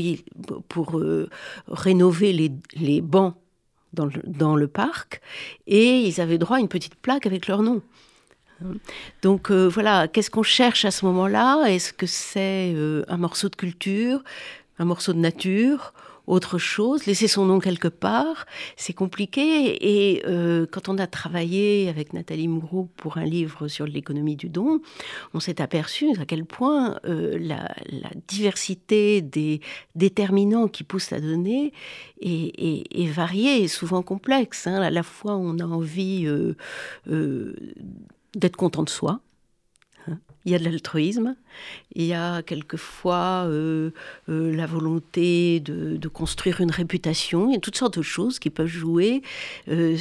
pour 0.71 0.99
euh, 0.99 1.29
rénover 1.69 2.33
les, 2.33 2.53
les 2.73 3.03
bancs 3.03 3.35
dans 3.93 4.07
le, 4.07 4.23
dans 4.25 4.57
le 4.57 4.67
parc 4.67 5.21
et 5.67 6.01
ils 6.01 6.23
avaient 6.23 6.39
droit 6.39 6.57
à 6.57 6.61
une 6.61 6.69
petite 6.69 6.95
plaque 6.95 7.27
avec 7.27 7.49
leur 7.49 7.63
nom. 7.63 7.83
Donc 9.21 9.51
euh, 9.51 9.69
voilà, 9.69 10.09
qu'est-ce 10.09 10.31
qu'on 10.31 10.43
cherche 10.43 10.87
à 10.87 10.91
ce 10.91 11.05
moment-là? 11.05 11.67
Est-ce 11.67 11.93
que 11.93 12.07
c'est 12.07 12.73
euh, 12.75 13.05
un 13.09 13.19
morceau 13.19 13.51
de 13.51 13.57
culture, 13.57 14.25
un 14.79 14.87
morceau 14.87 15.13
de 15.13 15.19
nature 15.19 15.93
autre 16.29 16.59
chose, 16.59 17.07
laisser 17.07 17.29
son 17.29 17.47
nom 17.47 17.59
quelque 17.59 17.89
part, 17.89 18.47
c'est 18.77 18.93
compliqué. 18.93 19.77
Et 19.81 20.23
euh, 20.27 20.67
quand 20.71 20.89
on 20.89 20.99
a 20.99 21.07
travaillé 21.07 21.89
avec 21.89 22.13
Nathalie 22.13 22.49
Mourou 22.49 22.89
pour 22.97 23.19
un 23.19 23.25
livre 23.25 23.69
sur 23.69 23.87
l'économie 23.87 24.37
du 24.37 24.49
don, 24.49 24.81
on 25.35 25.41
s'est 25.41 25.61
aperçu 25.61 26.11
à 26.21 26.27
quel 26.27 26.45
point 26.45 26.99
la, 27.05 27.69
diversité 28.29 29.23
des 29.23 29.61
déterminants 29.95 30.69
qui 30.69 30.85
poussent 30.85 31.13
à 31.13 31.21
donner 31.21 31.73
est, 32.21 33.11
variée 33.11 33.63
et 33.63 33.69
souvent 33.69 34.03
complexe. 34.03 34.67
Hein. 34.67 34.83
À 34.83 34.91
la 34.91 35.03
fois, 35.03 35.37
on 35.37 35.59
a 35.59 35.65
envie 35.65 36.29
d'être 37.07 38.57
content 38.57 38.83
de 38.83 38.91
soi. 38.91 39.21
Il 40.49 40.53
y 40.53 40.55
a 40.55 40.59
de 40.59 40.65
l'altruisme, 40.65 41.37
il 41.95 42.07
y 42.07 42.15
a 42.15 42.41
quelquefois 42.41 43.45
euh, 43.45 43.91
euh, 44.31 44.57
la 44.57 44.65
volonté 44.65 45.61
de, 45.61 46.09
construire 46.09 46.63
une 46.63 46.71
réputation, 46.71 47.51
il 47.51 47.53
y 47.53 47.57
a 47.59 47.61
toutes 47.61 47.77
sortes 47.77 47.99
de 47.99 48.03
choses 48.03 48.39
qui 48.39 48.49
peuvent 48.49 48.67
jouer. 48.67 49.21
Euh, 49.69 49.99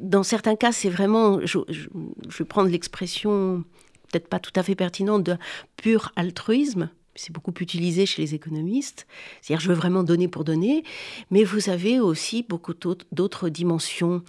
dans 0.00 0.24
certains 0.24 0.56
cas, 0.56 0.72
c'est 0.72 0.88
vraiment, 0.88 1.38
je, 1.46 1.58
je, 1.68 1.88
vais 2.36 2.44
prendre 2.44 2.68
l'expression 2.68 3.62
peut-être 4.10 4.26
pas 4.26 4.40
tout 4.40 4.50
à 4.56 4.64
fait 4.64 4.74
pertinente, 4.74 5.22
de 5.22 5.36
pur 5.76 6.10
altruisme, 6.16 6.90
c'est 7.16 7.32
beaucoup 7.32 7.52
utilisé 7.60 8.06
chez 8.06 8.22
les 8.22 8.34
économistes. 8.34 9.06
C'est-à-dire, 9.40 9.60
je 9.60 9.68
veux 9.68 9.74
vraiment 9.74 10.02
donner 10.02 10.28
pour 10.28 10.44
donner, 10.44 10.84
mais 11.30 11.44
vous 11.44 11.70
avez 11.70 12.00
aussi 12.00 12.42
beaucoup 12.42 12.74
d'autres 13.12 13.48
dimensions. 13.48 14.22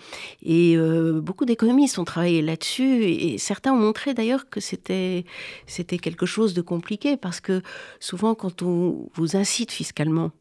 Et 0.44 0.78
euh, 0.78 1.20
beaucoup 1.22 1.46
d'économistes 1.46 2.00
ont 2.00 2.06
travaillé 2.06 2.42
là-dessus, 2.42 3.04
et 3.06 3.38
certains 3.38 3.74
ont 3.74 3.80
montré 3.80 4.14
d'ailleurs 4.14 4.50
que 4.50 4.60
c'était 4.60 5.26
quelque 5.68 6.26
chose 6.26 6.54
de 6.54 6.62
compliqué, 6.62 7.18
parce 7.18 7.40
que 7.40 7.62
souvent, 8.00 8.36
quand 8.36 8.62
on 8.62 9.10
vous 9.16 9.36
incite 9.36 9.72
fiscalement 9.72 10.32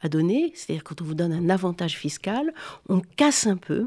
à 0.00 0.08
donner, 0.08 0.52
c'est-à-dire 0.54 0.84
quand 0.84 1.00
on 1.00 1.04
vous 1.04 1.14
donne 1.14 1.32
un 1.32 1.48
avantage 1.48 1.96
fiscal, 1.96 2.52
on 2.88 3.00
casse 3.00 3.46
un 3.46 3.56
peu 3.56 3.86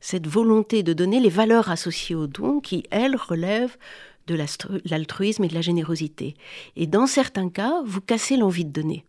cette 0.00 0.26
volonté 0.26 0.82
de 0.82 0.92
donner 0.92 1.20
les 1.20 1.30
valeurs 1.30 1.70
associées 1.70 2.16
au 2.16 2.26
don 2.26 2.60
qui, 2.60 2.84
elles, 2.90 3.16
relèvent 3.16 3.78
de 4.26 4.38
l'altruisme 4.84 5.44
et 5.44 5.48
de 5.48 5.54
la 5.54 5.60
générosité. 5.60 6.34
Et 6.76 6.86
dans 6.86 7.06
certains 7.06 7.48
cas, 7.48 7.82
vous 7.84 8.00
cassez 8.00 8.36
l'envie 8.36 8.64
de 8.64 8.72
donner. 8.72 9.04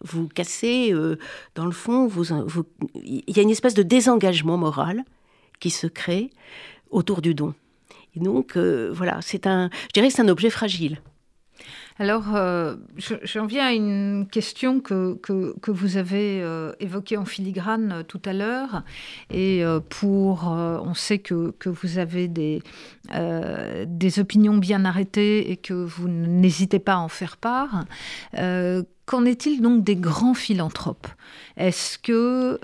Vous 0.00 0.28
cassez, 0.28 0.92
euh, 0.92 1.18
dans 1.54 1.66
le 1.66 1.72
fond, 1.72 2.10
il 2.94 3.36
y 3.36 3.38
a 3.38 3.42
une 3.42 3.50
espèce 3.50 3.74
de 3.74 3.82
désengagement 3.82 4.56
moral 4.56 5.04
qui 5.60 5.70
se 5.70 5.86
crée 5.86 6.30
autour 6.90 7.20
du 7.20 7.34
don. 7.34 7.54
Et 8.14 8.20
donc, 8.20 8.56
euh, 8.56 8.90
voilà, 8.92 9.20
c'est 9.20 9.46
un, 9.46 9.68
je 9.88 9.92
dirais 9.92 10.08
que 10.08 10.14
c'est 10.14 10.22
un 10.22 10.28
objet 10.28 10.50
fragile. 10.50 11.00
Alors, 11.98 12.36
euh, 12.36 12.76
j'en 13.22 13.46
viens 13.46 13.66
à 13.66 13.72
une 13.72 14.26
question 14.30 14.80
que, 14.80 15.18
vous 15.66 15.96
avez 15.96 16.42
euh, 16.42 16.72
évoquée 16.78 17.16
en 17.16 17.24
filigrane 17.24 17.92
euh, 17.92 18.02
tout 18.02 18.20
à 18.26 18.34
l'heure. 18.34 18.82
Et 19.30 19.64
pour, 19.88 20.44
on 20.44 20.94
sait 20.94 21.18
que, 21.18 21.54
vous 21.64 21.98
avez 21.98 22.28
des, 22.28 22.62
des 23.86 24.18
opinions 24.18 24.58
bien 24.58 24.84
arrêtées 24.84 25.50
et 25.50 25.56
que 25.56 25.72
vous 25.72 26.08
n'hésitez 26.08 26.78
pas 26.78 26.94
à 26.94 26.98
en 26.98 27.08
faire 27.08 27.36
part. 27.36 27.84
Qu'en 28.34 29.24
est-il 29.24 29.62
donc 29.62 29.84
des 29.84 29.96
grands 29.96 30.34
philanthropes? 30.34 31.08
Est-ce 31.56 31.98
que 31.98 32.58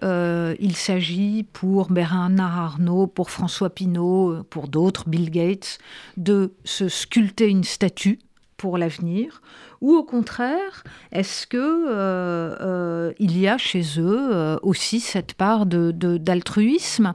il 0.60 0.76
s'agit 0.76 1.44
pour 1.52 1.90
Bernard 1.90 2.58
Arnault, 2.58 3.06
pour 3.06 3.30
François 3.30 3.70
Pinault, 3.70 4.42
pour 4.50 4.68
d'autres, 4.68 5.08
Bill 5.08 5.30
Gates, 5.30 5.78
de 6.16 6.52
se 6.64 6.88
sculpter 6.88 7.48
une 7.48 7.64
statue? 7.64 8.18
Pour 8.62 8.78
l'avenir 8.78 9.42
Ou 9.80 9.92
au 9.96 10.04
contraire, 10.04 10.84
est-ce 11.10 11.48
que 11.48 11.56
euh, 11.58 12.54
euh, 12.60 13.12
il 13.18 13.36
y 13.36 13.48
a 13.48 13.58
chez 13.58 13.82
eux 13.98 14.28
euh, 14.32 14.56
aussi 14.62 15.00
cette 15.00 15.34
part 15.34 15.66
d'altruisme? 15.66 17.12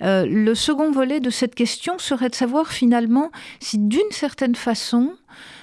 De, 0.00 0.24
Le 0.24 0.54
second 0.54 0.92
volet 0.92 1.18
de 1.18 1.30
cette 1.30 1.56
question 1.56 1.98
serait 1.98 2.28
de 2.28 2.36
savoir 2.36 2.68
finalement 2.68 3.32
si 3.58 3.80
d'une 3.80 4.12
certaine 4.12 4.54
façon, 4.54 5.16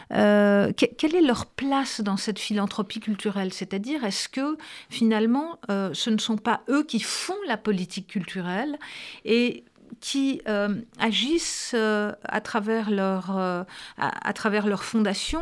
quelle 0.10 1.16
est 1.16 1.26
leur 1.26 1.46
place 1.46 2.02
dans 2.02 2.18
cette 2.18 2.38
philanthropie 2.38 3.00
culturelle? 3.00 3.54
C'est-à-dire, 3.54 4.04
est-ce 4.04 4.28
que 4.28 4.58
finalement, 4.90 5.60
ce 5.70 6.10
ne 6.10 6.18
sont 6.18 6.36
pas 6.36 6.60
eux 6.68 6.84
qui 6.84 7.00
font 7.00 7.42
la 7.48 7.56
politique 7.56 8.08
culturelle 8.08 8.78
et 9.24 9.64
qui 10.02 10.42
euh, 10.48 10.82
agissent 11.00 11.72
euh, 11.76 12.12
à, 12.24 12.42
travers 12.42 12.90
leur, 12.90 13.38
euh, 13.38 13.64
à, 13.98 14.34
travers 14.34 14.68
leur 14.68 14.84
fondation 14.84 15.42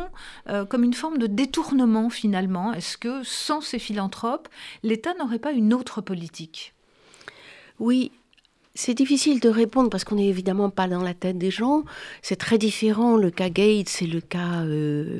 comme 0.68 0.84
une 0.84 0.94
forme 0.94 1.18
de 1.18 1.26
détournement 1.26 2.10
finalement. 2.10 2.72
Est-ce 2.74 2.98
que 2.98 3.22
sans 3.24 3.60
ces 3.60 3.78
philanthropes, 3.78 4.48
l'État 4.82 5.14
n'aurait 5.18 5.38
pas 5.38 5.52
une 5.52 5.72
autre 5.72 6.02
politique? 6.02 6.74
Oui, 7.78 8.12
c'est 8.74 8.94
difficile 8.94 9.40
de 9.40 9.48
répondre 9.48 9.88
parce 9.88 10.04
qu'on 10.04 10.16
n'est 10.16 10.28
évidemment 10.28 10.68
pas 10.68 10.86
dans 10.86 11.02
la 11.02 11.14
tête 11.14 11.38
des 11.38 11.50
gens. 11.50 11.84
C'est 12.20 12.36
très 12.36 12.58
différent 12.58 13.16
le 13.16 13.30
cas 13.30 13.48
Gates 13.48 14.02
et 14.02 14.06
le 14.06 14.20
cas 14.20 14.64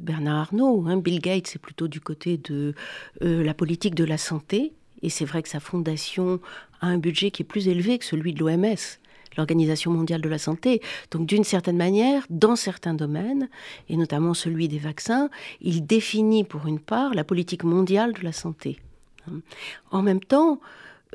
Bernard 0.02 0.40
Arnault. 0.40 0.84
Hein. 0.86 0.98
Bill 0.98 1.20
Gates 1.20 1.46
c'est 1.46 1.60
plutôt 1.60 1.88
du 1.88 2.00
côté 2.00 2.36
de 2.36 2.74
la 3.20 3.54
politique 3.54 3.94
de 3.94 4.04
la 4.04 4.18
santé. 4.18 4.74
Et 5.02 5.08
c'est 5.08 5.24
vrai 5.24 5.42
que 5.42 5.48
sa 5.48 5.60
fondation 5.60 6.40
a 6.82 6.88
un 6.88 6.98
budget 6.98 7.30
qui 7.30 7.42
est 7.42 7.46
plus 7.46 7.68
élevé 7.68 7.98
que 7.98 8.04
celui 8.04 8.34
de 8.34 8.40
l'OMS 8.40 8.99
l'Organisation 9.36 9.90
mondiale 9.90 10.20
de 10.20 10.28
la 10.28 10.38
santé. 10.38 10.80
Donc 11.10 11.26
d'une 11.26 11.44
certaine 11.44 11.76
manière, 11.76 12.26
dans 12.30 12.56
certains 12.56 12.94
domaines, 12.94 13.48
et 13.88 13.96
notamment 13.96 14.34
celui 14.34 14.68
des 14.68 14.78
vaccins, 14.78 15.30
il 15.60 15.86
définit 15.86 16.44
pour 16.44 16.66
une 16.66 16.80
part 16.80 17.14
la 17.14 17.24
politique 17.24 17.64
mondiale 17.64 18.12
de 18.12 18.22
la 18.22 18.32
santé. 18.32 18.78
En 19.90 20.02
même 20.02 20.20
temps, 20.20 20.60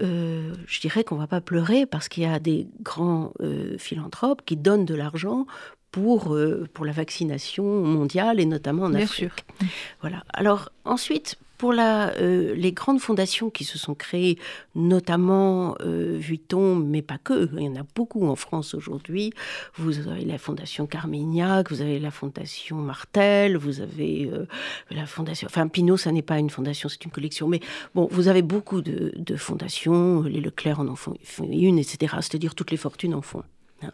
euh, 0.02 0.54
je 0.68 0.80
dirais 0.82 1.04
qu'on 1.04 1.16
ne 1.16 1.22
va 1.22 1.28
pas 1.28 1.42
pleurer 1.42 1.86
parce 1.86 2.10
qu'il 2.10 2.24
y 2.24 2.26
a 2.26 2.40
des 2.40 2.68
grands 2.82 3.32
euh, 3.42 3.78
philanthropes 3.78 4.42
qui 4.46 4.58
donnent 4.58 4.86
de 4.86 4.96
l'argent 4.96 5.46
pour, 5.92 6.36
euh, 6.36 6.68
pour 6.74 6.86
la 6.86 6.92
vaccination 6.92 7.64
mondiale 7.64 8.40
et 8.40 8.46
notamment 8.46 8.84
en 8.84 8.90
Bien 8.90 9.02
Afrique. 9.02 9.46
Sûr. 9.60 9.68
Voilà. 10.02 10.24
Alors 10.34 10.72
ensuite, 10.84 11.38
pour 11.58 11.74
la, 11.74 12.14
euh, 12.16 12.54
les 12.56 12.72
grandes 12.72 13.00
fondations 13.00 13.50
qui 13.50 13.64
se 13.64 13.78
sont 13.78 13.96
créées, 13.96 14.38
notamment 14.76 15.76
euh, 15.82 16.18
Vuitton, 16.20 16.76
mais 16.76 17.02
pas 17.02 17.18
que, 17.18 17.50
il 17.58 17.64
y 17.64 17.70
en 17.70 17.76
a 17.76 17.86
beaucoup 17.96 18.28
en 18.28 18.36
France 18.36 18.74
aujourd'hui. 18.74 19.34
Vous 19.76 20.08
avez 20.08 20.26
la 20.26 20.38
fondation 20.38 20.86
Carmignac, 20.86 21.70
vous 21.70 21.82
avez 21.82 22.00
la 22.00 22.12
fondation 22.12 22.78
Martel, 22.78 23.58
vous 23.58 23.82
avez 23.82 24.30
euh, 24.32 24.46
la 24.92 25.06
fondation. 25.06 25.48
Enfin, 25.50 25.68
Pinot, 25.68 25.98
ça 25.98 26.12
n'est 26.12 26.22
pas 26.22 26.40
une 26.40 26.50
fondation, 26.50 26.90
c'est 26.90 27.04
une 27.06 27.12
collection. 27.12 27.48
Mais 27.48 27.62
bon, 27.94 28.08
vous 28.12 28.28
avez 28.28 28.42
beaucoup 28.42 28.82
de, 28.82 29.14
fondations, 29.38 30.24
les 30.24 30.42
Leclerc 30.42 30.80
en 30.80 30.96
font, 30.96 31.16
une, 31.40 31.80
etc. 31.80 32.16
C'est-à-dire 32.22 32.56
toutes 32.56 32.72
les 32.72 32.78
fortunes 32.78 33.14
en 33.14 33.22
font. 33.22 33.44
Hein. 33.84 33.92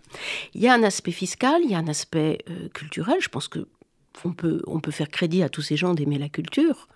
Il 0.53 0.61
y 0.61 0.67
a 0.67 0.73
un 0.73 0.83
aspect 0.83 1.11
fiscal, 1.11 1.61
il 1.63 1.71
y 1.71 1.75
a 1.75 1.79
un 1.79 1.87
aspect 1.87 2.39
culturel. 2.73 3.17
Je 3.19 3.29
pense 3.29 3.47
que 3.47 3.67
on 4.25 4.33
peut, 4.33 4.61
on 4.67 4.79
peut 4.79 4.91
faire 4.91 5.09
crédit 5.09 5.43
à 5.43 5.49
tous 5.49 5.61
ces 5.61 5.77
gens 5.77 5.93
d'aimer 5.93 6.17
la 6.17 6.29
culture. 6.29 6.87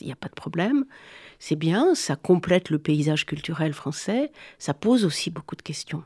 Il 0.00 0.06
n'y 0.06 0.12
a 0.12 0.16
pas 0.16 0.28
de 0.28 0.34
problème. 0.34 0.84
C'est 1.38 1.56
bien, 1.56 1.94
ça 1.94 2.16
complète 2.16 2.70
le 2.70 2.78
paysage 2.78 3.26
culturel 3.26 3.72
français, 3.72 4.32
ça 4.58 4.74
pose 4.74 5.04
aussi 5.04 5.30
beaucoup 5.30 5.56
de 5.56 5.62
questions. 5.62 6.02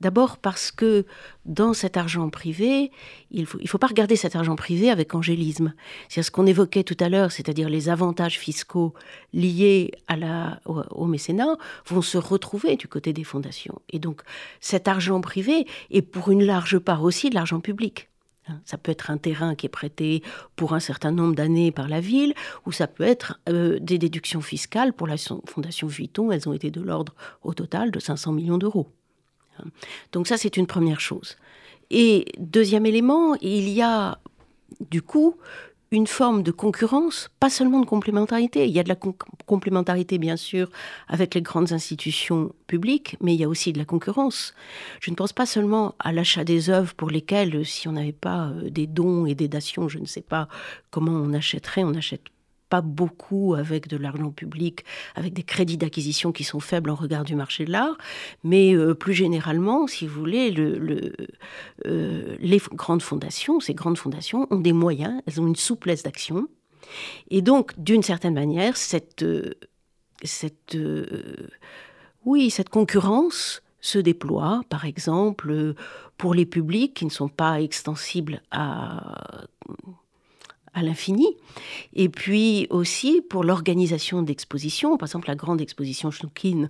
D'abord 0.00 0.38
parce 0.38 0.70
que 0.70 1.06
dans 1.44 1.72
cet 1.72 1.96
argent 1.96 2.28
privé, 2.30 2.90
il 3.30 3.42
ne 3.42 3.46
faut, 3.46 3.58
il 3.60 3.68
faut 3.68 3.78
pas 3.78 3.86
regarder 3.86 4.16
cet 4.16 4.36
argent 4.36 4.56
privé 4.56 4.90
avec 4.90 5.14
angélisme. 5.14 5.72
C'est 6.08 6.22
ce 6.22 6.30
qu'on 6.30 6.46
évoquait 6.46 6.84
tout 6.84 6.96
à 7.00 7.08
l'heure, 7.08 7.32
c'est-à-dire 7.32 7.68
les 7.68 7.88
avantages 7.88 8.38
fiscaux 8.38 8.94
liés 9.32 9.92
à 10.06 10.16
la, 10.16 10.60
au, 10.66 10.82
au, 10.90 11.06
mécénat 11.06 11.56
vont 11.86 12.02
se 12.02 12.18
retrouver 12.18 12.76
du 12.76 12.88
côté 12.88 13.12
des 13.12 13.24
fondations. 13.24 13.80
Et 13.90 13.98
donc 13.98 14.22
cet 14.60 14.88
argent 14.88 15.20
privé 15.20 15.66
est 15.90 16.02
pour 16.02 16.30
une 16.30 16.44
large 16.44 16.78
part 16.78 17.02
aussi 17.02 17.30
de 17.30 17.34
l'argent 17.34 17.60
public. 17.60 18.07
Ça 18.64 18.78
peut 18.78 18.92
être 18.92 19.10
un 19.10 19.18
terrain 19.18 19.54
qui 19.54 19.66
est 19.66 19.70
prêté 19.70 20.22
pour 20.56 20.74
un 20.74 20.80
certain 20.80 21.12
nombre 21.12 21.34
d'années 21.34 21.72
par 21.72 21.88
la 21.88 22.00
ville, 22.00 22.34
ou 22.66 22.72
ça 22.72 22.86
peut 22.86 23.04
être 23.04 23.40
euh, 23.48 23.78
des 23.80 23.98
déductions 23.98 24.40
fiscales. 24.40 24.92
Pour 24.92 25.06
la 25.06 25.16
Fondation 25.46 25.86
Vuitton, 25.86 26.30
elles 26.32 26.48
ont 26.48 26.52
été 26.52 26.70
de 26.70 26.80
l'ordre 26.80 27.14
au 27.42 27.54
total 27.54 27.90
de 27.90 27.98
500 27.98 28.32
millions 28.32 28.58
d'euros. 28.58 28.88
Donc 30.12 30.28
ça, 30.28 30.36
c'est 30.36 30.56
une 30.56 30.66
première 30.66 31.00
chose. 31.00 31.36
Et 31.90 32.26
deuxième 32.38 32.86
élément, 32.86 33.34
il 33.40 33.68
y 33.68 33.82
a 33.82 34.18
du 34.80 35.02
coup 35.02 35.36
une 35.90 36.06
forme 36.06 36.42
de 36.42 36.50
concurrence, 36.50 37.30
pas 37.40 37.48
seulement 37.50 37.80
de 37.80 37.86
complémentarité. 37.86 38.66
Il 38.66 38.72
y 38.72 38.78
a 38.78 38.82
de 38.82 38.88
la 38.88 38.96
complémentarité, 39.46 40.18
bien 40.18 40.36
sûr, 40.36 40.70
avec 41.08 41.34
les 41.34 41.42
grandes 41.42 41.72
institutions 41.72 42.52
publiques, 42.66 43.16
mais 43.20 43.34
il 43.34 43.40
y 43.40 43.44
a 43.44 43.48
aussi 43.48 43.72
de 43.72 43.78
la 43.78 43.84
concurrence. 43.84 44.54
Je 45.00 45.10
ne 45.10 45.16
pense 45.16 45.32
pas 45.32 45.46
seulement 45.46 45.94
à 45.98 46.12
l'achat 46.12 46.44
des 46.44 46.68
œuvres 46.68 46.94
pour 46.94 47.10
lesquelles, 47.10 47.64
si 47.64 47.88
on 47.88 47.92
n'avait 47.92 48.12
pas 48.12 48.48
euh, 48.48 48.70
des 48.70 48.86
dons 48.86 49.24
et 49.24 49.34
des 49.34 49.48
dations, 49.48 49.88
je 49.88 49.98
ne 49.98 50.06
sais 50.06 50.22
pas 50.22 50.48
comment 50.90 51.12
on 51.12 51.32
achèterait. 51.32 51.84
On 51.84 51.94
achète 51.94 52.22
pas 52.68 52.80
beaucoup 52.80 53.54
avec 53.54 53.88
de 53.88 53.96
l'argent 53.96 54.30
public, 54.30 54.84
avec 55.14 55.32
des 55.32 55.42
crédits 55.42 55.76
d'acquisition 55.76 56.32
qui 56.32 56.44
sont 56.44 56.60
faibles 56.60 56.90
en 56.90 56.94
regard 56.94 57.24
du 57.24 57.34
marché 57.34 57.64
de 57.64 57.72
l'art, 57.72 57.96
mais 58.44 58.74
euh, 58.74 58.94
plus 58.94 59.14
généralement, 59.14 59.86
si 59.86 60.06
vous 60.06 60.18
voulez, 60.18 60.50
le, 60.50 61.12
euh, 61.86 62.36
les 62.40 62.58
grandes 62.72 63.02
fondations, 63.02 63.60
ces 63.60 63.74
grandes 63.74 63.98
fondations 63.98 64.46
ont 64.50 64.60
des 64.60 64.72
moyens, 64.72 65.20
elles 65.26 65.40
ont 65.40 65.46
une 65.46 65.56
souplesse 65.56 66.02
d'action, 66.02 66.48
et 67.30 67.42
donc 67.42 67.72
d'une 67.78 68.02
certaine 68.02 68.34
manière, 68.34 68.76
cette, 68.76 69.22
euh, 69.22 69.54
oui, 72.24 72.50
cette 72.50 72.68
concurrence 72.68 73.62
se 73.80 73.98
déploie, 73.98 74.62
par 74.68 74.84
exemple, 74.84 75.74
pour 76.16 76.34
les 76.34 76.46
publics 76.46 76.94
qui 76.94 77.04
ne 77.04 77.10
sont 77.10 77.28
pas 77.28 77.60
extensibles 77.60 78.42
à 78.50 79.46
à 80.74 80.82
l'infini. 80.82 81.26
Et 81.94 82.08
puis 82.08 82.66
aussi 82.70 83.22
pour 83.28 83.44
l'organisation 83.44 84.22
d'expositions, 84.22 84.96
par 84.96 85.08
exemple 85.08 85.28
la 85.28 85.34
grande 85.34 85.60
exposition 85.60 86.10
Schnuckin 86.10 86.68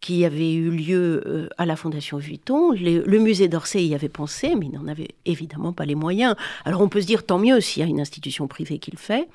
qui 0.00 0.24
avait 0.24 0.52
eu 0.52 0.70
lieu 0.70 1.22
euh, 1.26 1.48
à 1.58 1.66
la 1.66 1.76
Fondation 1.76 2.18
Vuitton. 2.18 2.72
le 2.72 3.18
musée 3.18 3.48
d'Orsay 3.48 3.84
y 3.84 3.94
avait 3.94 4.08
pensé, 4.08 4.54
mais 4.54 4.66
il 4.66 4.72
n'en 4.72 4.86
avait 4.86 5.14
évidemment 5.24 5.72
pas 5.72 5.84
les 5.84 5.94
moyens. 5.94 6.34
Alors 6.64 6.80
on 6.80 6.88
peut 6.88 7.00
se 7.00 7.06
dire 7.06 7.24
tant 7.24 7.38
mieux 7.38 7.60
s'il 7.60 7.82
y 7.82 7.86
a 7.86 7.88
une 7.88 8.00
institution 8.00 8.46
privée 8.48 8.78
qui 8.78 8.90
le 8.90 8.98
fait, 8.98 9.28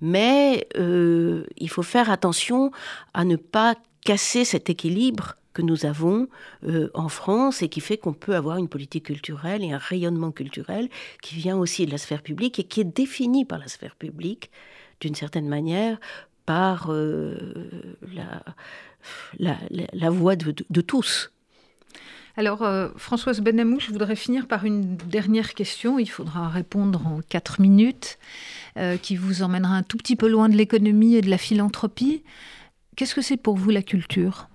mais 0.00 0.66
euh, 0.76 1.44
il 1.58 1.70
faut 1.70 1.82
faire 1.82 2.10
attention 2.10 2.72
à 3.14 3.24
ne 3.24 3.36
pas 3.36 3.76
casser 4.04 4.44
cet 4.44 4.68
équilibre 4.68 5.36
que 5.52 5.62
nous 5.62 5.86
avons 5.86 6.28
euh, 6.66 6.88
en 6.94 7.08
France 7.08 7.62
et 7.62 7.68
qui 7.68 7.80
fait 7.80 7.98
qu'on 7.98 8.12
peut 8.12 8.34
avoir 8.34 8.56
une 8.56 8.68
politique 8.68 9.06
culturelle 9.06 9.62
et 9.62 9.72
un 9.72 9.78
rayonnement 9.78 10.30
culturel 10.30 10.88
qui 11.22 11.36
vient 11.36 11.56
aussi 11.56 11.86
de 11.86 11.90
la 11.90 11.98
sphère 11.98 12.22
publique 12.22 12.58
et 12.58 12.64
qui 12.64 12.80
est 12.80 12.84
défini 12.84 13.44
par 13.44 13.58
la 13.58 13.68
sphère 13.68 13.96
publique 13.96 14.50
d'une 15.00 15.14
certaine 15.14 15.48
manière 15.48 15.98
par 16.46 16.90
euh, 16.90 17.36
la, 19.38 20.10
voix 20.10 20.36
de, 20.36 20.80
tous. 20.80 21.30
Alors, 22.36 22.62
euh, 22.62 22.88
Françoise 22.96 23.40
Benamou, 23.40 23.78
je 23.78 23.90
voudrais 23.90 24.16
finir 24.16 24.48
par 24.48 24.64
une 24.64 24.96
dernière 24.96 25.54
question. 25.54 25.98
Il 25.98 26.10
faudra 26.10 26.48
répondre 26.48 27.06
en 27.06 27.20
quatre 27.28 27.60
minutes, 27.60 28.18
qui 29.02 29.16
vous 29.16 29.42
emmènera 29.42 29.74
un 29.74 29.82
tout 29.82 29.98
petit 29.98 30.16
peu 30.16 30.28
loin 30.28 30.48
de 30.48 30.56
l'économie 30.56 31.14
et 31.14 31.20
de 31.20 31.30
la 31.30 31.38
philanthropie. 31.38 32.22
Qu'est-ce 32.96 33.14
que 33.14 33.22
c'est 33.22 33.36
pour 33.36 33.56
vous 33.56 33.70
la 33.70 33.82
culture? 33.82 34.48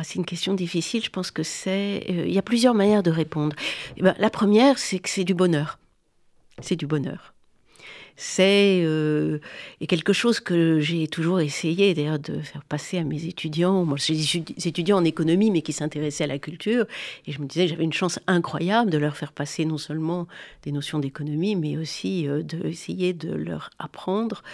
Ah, 0.00 0.04
c'est 0.04 0.14
une 0.14 0.24
question 0.24 0.54
difficile. 0.54 1.02
Je 1.02 1.10
pense 1.10 1.32
que 1.32 1.42
c'est. 1.42 2.04
Euh, 2.08 2.24
il 2.24 2.32
y 2.32 2.38
a 2.38 2.42
plusieurs 2.42 2.72
manières 2.72 3.02
de 3.02 3.10
répondre. 3.10 3.56
Eh 3.96 4.02
ben, 4.02 4.14
la 4.18 4.30
première, 4.30 4.78
c'est 4.78 5.00
que 5.00 5.08
c'est 5.08 5.24
du 5.24 5.34
bonheur. 5.34 5.80
C'est 6.60 6.76
du 6.76 6.86
bonheur. 6.86 7.34
C'est 8.14 8.82
euh, 8.84 9.38
quelque 9.88 10.12
chose 10.12 10.38
que 10.38 10.78
j'ai 10.78 11.08
toujours 11.08 11.40
essayé 11.40 11.94
d'ailleurs 11.94 12.20
de 12.20 12.40
faire 12.40 12.62
passer 12.62 12.98
à 12.98 13.04
mes 13.04 13.24
étudiants. 13.26 13.84
Moi, 13.84 13.96
j'ai 13.98 14.14
des 14.14 14.68
étudiants 14.68 14.98
en 14.98 15.04
économie, 15.04 15.50
mais 15.50 15.62
qui 15.62 15.72
s'intéressaient 15.72 16.24
à 16.24 16.28
la 16.28 16.38
culture. 16.38 16.86
Et 17.26 17.32
je 17.32 17.40
me 17.40 17.46
disais, 17.46 17.66
j'avais 17.66 17.84
une 17.84 17.92
chance 17.92 18.20
incroyable 18.28 18.90
de 18.90 18.98
leur 18.98 19.16
faire 19.16 19.32
passer 19.32 19.64
non 19.64 19.78
seulement 19.78 20.28
des 20.62 20.70
notions 20.70 21.00
d'économie, 21.00 21.56
mais 21.56 21.76
aussi 21.76 22.28
euh, 22.28 22.42
d'essayer 22.42 23.14
de 23.14 23.32
leur 23.32 23.70
apprendre 23.80 24.44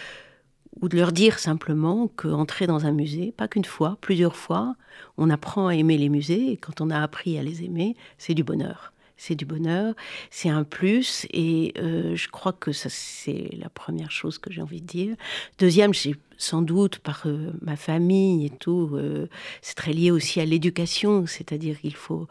ou 0.80 0.88
de 0.88 0.96
leur 0.96 1.12
dire 1.12 1.38
simplement 1.38 2.08
qu'entrer 2.16 2.66
dans 2.66 2.86
un 2.86 2.92
musée, 2.92 3.32
pas 3.36 3.48
qu'une 3.48 3.64
fois, 3.64 3.96
plusieurs 4.00 4.36
fois, 4.36 4.76
on 5.16 5.30
apprend 5.30 5.68
à 5.68 5.74
aimer 5.74 5.98
les 5.98 6.08
musées, 6.08 6.52
et 6.52 6.56
quand 6.56 6.80
on 6.80 6.90
a 6.90 7.00
appris 7.00 7.38
à 7.38 7.42
les 7.42 7.64
aimer, 7.64 7.96
c'est 8.18 8.34
du 8.34 8.44
bonheur. 8.44 8.92
C'est 9.16 9.36
du 9.36 9.44
bonheur, 9.44 9.94
c'est 10.30 10.48
un 10.48 10.64
plus, 10.64 11.26
et 11.32 11.72
euh, 11.78 12.16
je 12.16 12.28
crois 12.28 12.52
que 12.52 12.72
ça, 12.72 12.88
c'est 12.90 13.50
la 13.58 13.68
première 13.68 14.10
chose 14.10 14.38
que 14.38 14.52
j'ai 14.52 14.60
envie 14.60 14.80
de 14.80 14.86
dire. 14.86 15.16
Deuxième, 15.58 15.94
j'ai 15.94 16.16
sans 16.36 16.62
doute 16.62 16.98
par 16.98 17.22
euh, 17.26 17.52
ma 17.62 17.76
famille 17.76 18.46
et 18.46 18.50
tout, 18.50 18.90
euh, 18.94 19.28
c'est 19.62 19.76
très 19.76 19.92
lié 19.92 20.10
aussi 20.10 20.40
à 20.40 20.44
l'éducation, 20.44 21.26
c'est-à-dire 21.26 21.80
qu'il 21.80 21.94
faut 21.94 22.26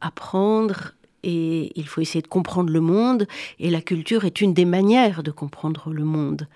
apprendre 0.00 0.92
et 1.24 1.72
il 1.74 1.88
faut 1.88 2.00
essayer 2.00 2.22
de 2.22 2.28
comprendre 2.28 2.70
le 2.70 2.80
monde, 2.80 3.26
et 3.58 3.70
la 3.70 3.80
culture 3.80 4.24
est 4.24 4.40
une 4.40 4.54
des 4.54 4.66
manières 4.66 5.22
de 5.22 5.32
comprendre 5.32 5.90
le 5.92 6.04
monde 6.04 6.46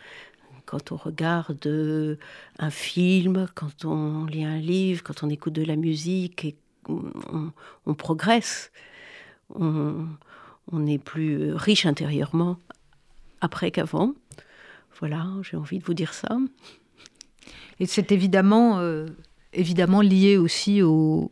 quand 0.69 0.93
on 0.93 0.97
regarde 0.97 1.67
un 2.59 2.71
film, 2.71 3.47
quand 3.55 3.87
on 3.87 4.27
lit 4.27 4.45
un 4.45 4.59
livre, 4.59 5.03
quand 5.03 5.23
on 5.23 5.31
écoute 5.31 5.55
de 5.55 5.65
la 5.65 5.77
musique, 5.77 6.57
on, 6.87 7.95
progresse. 7.95 8.71
On, 9.55 10.07
est 10.87 10.99
plus 10.99 11.55
riche 11.55 11.87
intérieurement 11.87 12.59
après 13.41 13.71
qu'avant. 13.71 14.13
Voilà, 15.01 15.27
j'ai 15.41 15.57
envie 15.57 15.79
de 15.79 15.85
vous 15.85 15.95
dire 15.95 16.13
ça. 16.13 16.37
Et 17.81 17.87
c'est 17.87 18.13
évidemment, 18.13 18.79
euh, 18.81 19.07
lié 19.55 20.37
aussi 20.37 20.83
au, 20.83 21.31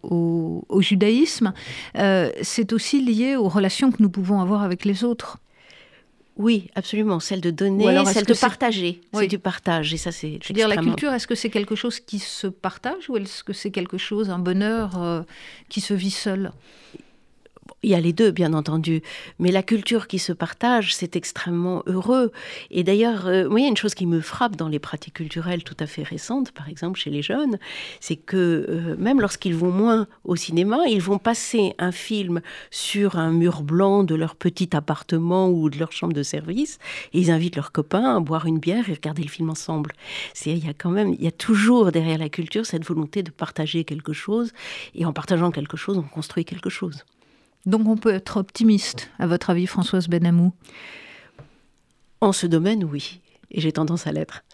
judaïsme. 0.78 1.52
Euh, 1.98 2.32
c'est 2.40 2.72
aussi 2.72 3.04
lié 3.04 3.36
aux 3.36 3.50
relations 3.50 3.92
que 3.92 4.02
nous 4.02 4.10
pouvons 4.10 4.40
avoir 4.40 4.62
avec 4.62 4.86
les 4.86 5.04
autres. 5.04 5.40
Oui, 6.36 6.68
absolument. 6.74 7.18
Celle 7.18 7.40
de 7.40 7.50
donner, 7.50 7.88
alors, 7.88 8.06
celle 8.08 8.26
de 8.26 8.34
partager. 8.34 9.00
C'est 9.14 9.26
du 9.26 9.38
partage. 9.38 9.94
Et 9.94 9.96
ça, 9.96 10.12
c'est. 10.12 10.38
Je 10.42 10.48
veux 10.48 10.54
dire, 10.54 10.68
la 10.68 10.76
culture, 10.76 11.12
est-ce 11.12 11.26
que 11.26 11.34
c'est 11.34 11.50
quelque 11.50 11.74
chose 11.74 12.00
qui 12.00 12.18
se 12.18 12.46
partage 12.46 13.08
ou 13.08 13.16
est-ce 13.16 13.42
que 13.42 13.52
c'est 13.52 13.70
quelque 13.70 13.98
chose, 13.98 14.30
un 14.30 14.38
bonheur 14.38 15.02
euh, 15.02 15.22
qui 15.68 15.80
se 15.80 15.94
vit 15.94 16.10
seul? 16.10 16.52
Il 17.82 17.90
y 17.90 17.94
a 17.94 18.00
les 18.00 18.12
deux, 18.12 18.30
bien 18.30 18.52
entendu. 18.52 19.02
Mais 19.38 19.52
la 19.52 19.62
culture 19.62 20.08
qui 20.08 20.18
se 20.18 20.32
partage, 20.32 20.94
c'est 20.94 21.14
extrêmement 21.14 21.82
heureux. 21.86 22.32
Et 22.70 22.82
d'ailleurs, 22.82 23.26
euh, 23.26 23.48
il 23.50 23.62
y 23.62 23.64
a 23.64 23.68
une 23.68 23.76
chose 23.76 23.94
qui 23.94 24.06
me 24.06 24.20
frappe 24.20 24.56
dans 24.56 24.68
les 24.68 24.78
pratiques 24.78 25.14
culturelles 25.14 25.62
tout 25.62 25.76
à 25.78 25.86
fait 25.86 26.02
récentes, 26.02 26.52
par 26.52 26.68
exemple 26.68 26.98
chez 26.98 27.10
les 27.10 27.22
jeunes, 27.22 27.58
c'est 28.00 28.16
que 28.16 28.66
euh, 28.68 28.96
même 28.98 29.20
lorsqu'ils 29.20 29.54
vont 29.54 29.70
moins 29.70 30.06
au 30.24 30.36
cinéma, 30.36 30.78
ils 30.88 31.00
vont 31.00 31.18
passer 31.18 31.74
un 31.78 31.92
film 31.92 32.40
sur 32.70 33.18
un 33.18 33.30
mur 33.30 33.62
blanc 33.62 34.04
de 34.04 34.14
leur 34.14 34.36
petit 34.36 34.74
appartement 34.74 35.48
ou 35.48 35.70
de 35.70 35.78
leur 35.78 35.92
chambre 35.92 36.12
de 36.12 36.22
service, 36.22 36.78
et 37.12 37.20
ils 37.20 37.30
invitent 37.30 37.56
leurs 37.56 37.72
copains 37.72 38.16
à 38.16 38.20
boire 38.20 38.46
une 38.46 38.58
bière 38.58 38.88
et 38.88 38.94
regarder 38.94 39.22
le 39.22 39.28
film 39.28 39.50
ensemble. 39.50 39.92
C'est 40.34 40.50
il 40.50 40.64
y 40.64 40.68
a 40.68 40.74
quand 40.74 40.90
même, 40.90 41.14
il 41.14 41.22
y 41.22 41.28
a 41.28 41.32
toujours 41.32 41.92
derrière 41.92 42.18
la 42.18 42.28
culture 42.28 42.66
cette 42.66 42.84
volonté 42.84 43.22
de 43.22 43.30
partager 43.30 43.84
quelque 43.84 44.12
chose, 44.12 44.52
et 44.94 45.04
en 45.04 45.12
partageant 45.12 45.50
quelque 45.50 45.76
chose, 45.76 45.98
on 45.98 46.02
construit 46.02 46.44
quelque 46.44 46.70
chose. 46.70 47.04
Donc 47.66 47.86
on 47.88 47.96
peut 47.96 48.14
être 48.14 48.38
optimiste, 48.38 49.10
à 49.18 49.26
votre 49.26 49.50
avis, 49.50 49.66
Françoise 49.66 50.08
Benamou? 50.08 50.52
En 52.20 52.32
ce 52.32 52.46
domaine, 52.46 52.84
oui. 52.84 53.20
Et 53.50 53.60
j'ai 53.60 53.72
tendance 53.72 54.06
à 54.06 54.12
l'être. 54.12 54.44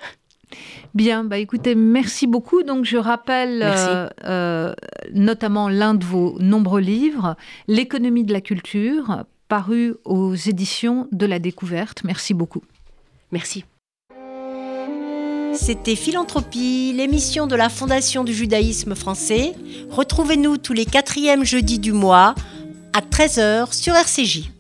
Bien, 0.95 1.25
bah 1.25 1.39
écoutez, 1.39 1.75
merci 1.75 2.27
beaucoup. 2.27 2.63
Donc 2.63 2.85
je 2.85 2.97
rappelle 2.97 3.63
euh, 3.63 4.09
euh, 4.25 4.75
notamment 5.15 5.69
l'un 5.69 5.95
de 5.95 6.05
vos 6.05 6.37
nombreux 6.41 6.81
livres, 6.81 7.37
L'économie 7.69 8.25
de 8.25 8.33
la 8.33 8.41
culture, 8.41 9.25
paru 9.49 9.95
aux 10.05 10.35
éditions 10.35 11.09
de 11.13 11.27
la 11.27 11.39
découverte. 11.39 12.05
Merci 12.05 12.35
beaucoup. 12.35 12.63
Merci. 13.31 13.65
C'était 15.55 15.97
Philanthropie, 15.97 16.95
l'émission 16.97 17.47
de 17.47 17.55
la 17.55 17.69
Fondation 17.69 18.25
du 18.25 18.33
judaïsme 18.33 18.95
français. 18.95 19.53
Retrouvez-nous 19.91 20.57
tous 20.57 20.73
les 20.73 20.87
quatrièmes 20.87 21.45
jeudis 21.45 21.79
du 21.79 21.93
mois 21.93 22.35
à 22.93 23.01
13h 23.01 23.73
sur 23.73 23.95
RCJ. 23.95 24.51